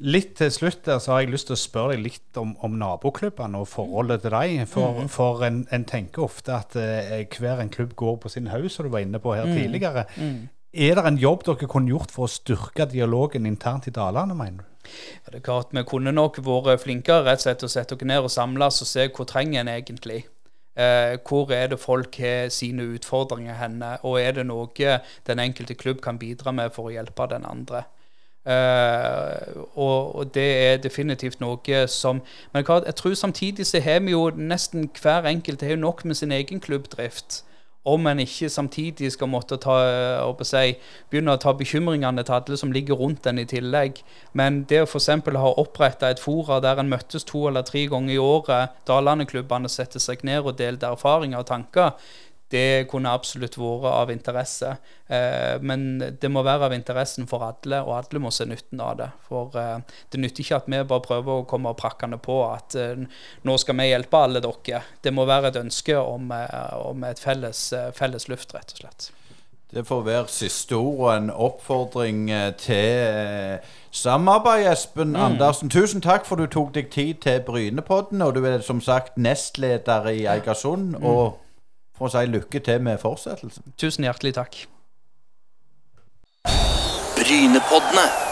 Litt 0.00 0.38
til 0.38 0.48
slutt 0.48 0.86
der, 0.86 0.96
så 0.98 1.12
har 1.12 1.20
jeg 1.20 1.34
lyst 1.34 1.50
til 1.50 1.58
å 1.58 1.60
spørre 1.60 1.92
deg 1.92 2.06
litt 2.06 2.38
om, 2.40 2.54
om 2.64 2.78
naboklubbene 2.80 3.60
og 3.60 3.68
forholdet 3.68 4.22
til 4.24 4.32
dem. 4.32 4.62
For, 4.70 5.02
mm. 5.02 5.10
for 5.12 5.44
en, 5.44 5.58
en, 5.68 5.84
tenker 5.84 6.24
ofte 6.24 6.54
at 6.56 6.76
eh, 6.80 7.26
hver 7.36 7.60
en 7.60 7.68
klubb 7.68 7.92
går 8.00 8.16
på 8.22 8.32
sin 8.32 8.48
haug, 8.48 8.70
som 8.72 8.88
du 8.88 8.94
var 8.94 9.04
inne 9.04 9.20
på 9.20 9.34
her 9.36 9.44
mm. 9.44 9.52
tidligere. 9.58 10.06
Mm. 10.16 10.48
Er 10.72 10.94
det 10.94 11.02
en 11.06 11.18
jobb 11.18 11.42
dere 11.46 11.66
kunne 11.66 11.90
gjort 11.90 12.12
for 12.14 12.28
å 12.28 12.30
styrke 12.30 12.86
dialogen 12.86 13.46
internt 13.46 13.88
i 13.90 13.94
Dalane, 13.94 14.36
mener 14.38 14.62
du? 14.62 14.66
Ja, 14.90 15.32
det 15.32 15.40
er 15.40 15.46
klart 15.46 15.72
Vi 15.74 15.82
kunne 15.82 16.12
nok 16.14 16.38
vært 16.46 16.84
flinkere 16.84 17.24
rett 17.26 17.42
og 17.42 17.42
slett 17.42 17.64
å 17.66 17.70
sette 17.70 17.94
oss 17.96 18.06
ned 18.06 18.22
og 18.22 18.30
samles 18.30 18.80
og 18.82 18.88
se 18.88 19.08
hvor 19.10 19.26
trenger 19.26 19.60
en 19.60 19.72
egentlig. 19.72 20.24
Eh, 20.78 21.18
hvor 21.26 21.50
er 21.50 21.66
det 21.68 21.80
folk 21.82 22.16
har 22.22 22.48
sine 22.54 22.86
utfordringer 22.94 23.58
henne, 23.58 23.96
og 24.06 24.20
er 24.20 24.32
det 24.32 24.46
noe 24.46 25.00
den 25.26 25.42
enkelte 25.42 25.74
klubb 25.74 26.00
kan 26.00 26.18
bidra 26.18 26.52
med 26.54 26.70
for 26.72 26.86
å 26.86 26.94
hjelpe 26.94 27.26
den 27.30 27.44
andre. 27.44 27.84
Eh, 28.46 29.50
og, 29.74 30.14
og, 30.16 30.34
det 30.34 30.48
er 30.62 30.78
definitivt 30.80 31.42
noe 31.42 31.82
som 31.92 32.22
Men 32.54 32.64
jeg 32.64 32.94
tror 32.96 33.14
samtidig 33.14 33.66
så 33.66 33.82
har 33.84 34.00
vi 34.00 34.14
jo 34.14 34.30
nesten 34.30 34.88
hver 35.02 35.26
enkelt 35.28 35.60
har 35.62 35.76
nok 35.76 36.04
med 36.04 36.16
sin 36.16 36.32
egen 36.32 36.60
klubbdrift 36.60 37.42
om 37.88 38.06
en 38.06 38.20
ikke 38.20 38.50
samtidig 38.52 39.12
skal 39.14 39.30
måtte 39.32 39.56
ta, 39.60 39.76
å 40.26 40.44
si, 40.44 40.74
begynne 41.10 41.32
å 41.36 41.40
ta 41.40 41.54
bekymringene 41.56 42.24
til 42.26 42.36
alle 42.36 42.58
som 42.60 42.72
ligger 42.74 43.00
rundt 43.00 43.26
en 43.30 43.40
i 43.40 43.46
tillegg. 43.48 44.02
Men 44.36 44.64
det 44.68 44.82
å 44.82 44.88
f.eks. 44.88 45.08
ha 45.08 45.52
oppretta 45.62 46.10
et 46.10 46.20
fora 46.20 46.60
der 46.60 46.82
en 46.82 46.92
møttes 46.92 47.24
to 47.28 47.46
eller 47.48 47.64
tre 47.64 47.86
ganger 47.88 48.14
i 48.14 48.20
året, 48.20 48.76
Dalane-klubbene 48.88 49.70
setter 49.72 50.02
seg 50.02 50.26
ned 50.28 50.44
og 50.44 50.58
delte 50.60 50.92
erfaringer 50.92 51.40
og 51.40 51.48
tanker, 51.48 51.96
det 52.50 52.88
kunne 52.90 53.12
absolutt 53.14 53.54
vært 53.58 53.92
av 53.94 54.10
interesse. 54.10 54.72
Eh, 55.06 55.60
men 55.62 56.00
det 56.20 56.30
må 56.32 56.42
være 56.42 56.66
av 56.66 56.74
interessen 56.74 57.28
for 57.30 57.44
alle, 57.46 57.82
og 57.84 57.94
alle 57.94 58.22
må 58.22 58.32
se 58.34 58.46
nytten 58.48 58.82
av 58.82 58.96
det. 58.98 59.08
For 59.28 59.54
eh, 59.58 59.76
det 60.10 60.22
nytter 60.22 60.44
ikke 60.44 60.58
at 60.58 60.70
vi 60.70 60.80
bare 60.82 61.04
prøver 61.04 61.30
å 61.36 61.46
komme 61.50 61.74
prakkende 61.78 62.18
på 62.22 62.40
at 62.48 62.74
eh, 62.78 63.06
nå 63.46 63.56
skal 63.62 63.78
vi 63.78 63.90
hjelpe 63.92 64.24
alle 64.26 64.42
dere. 64.42 64.82
Det 65.02 65.14
må 65.14 65.28
være 65.30 65.52
et 65.52 65.60
ønske 65.62 65.94
om, 66.00 66.32
om 66.90 67.06
et 67.06 67.22
felles, 67.22 67.68
felles, 67.94 68.26
luft, 68.30 68.54
rett 68.56 68.74
og 68.74 68.82
slett. 68.82 69.10
Det 69.70 69.84
får 69.86 70.00
være 70.02 70.32
siste 70.34 70.74
ord 70.74 70.96
og 70.98 71.10
en 71.12 71.28
oppfordring 71.30 72.24
til 72.58 73.60
samarbeid, 73.94 74.64
Espen 74.72 75.12
mm. 75.14 75.20
Andersen. 75.28 75.70
Tusen 75.70 76.02
takk 76.02 76.26
for 76.26 76.42
du 76.42 76.50
tok 76.50 76.72
deg 76.74 76.90
tid 76.90 77.20
til 77.22 77.38
Brynepodden, 77.46 78.18
og 78.26 78.34
du 78.34 78.42
er 78.50 78.66
som 78.66 78.82
sagt 78.82 79.14
nestleder 79.14 80.10
i 80.10 80.26
Eigersund. 80.26 80.96
Mm. 80.98 81.06
og 81.06 81.38
for 82.00 82.08
å 82.08 82.14
si 82.14 82.24
lykke 82.32 82.62
til 82.64 82.80
med 82.80 82.96
fortsettelsen. 83.02 83.74
Tusen 83.76 84.08
hjertelig 84.08 84.32
takk. 84.40 84.62
Brynepoddene. 87.18 88.29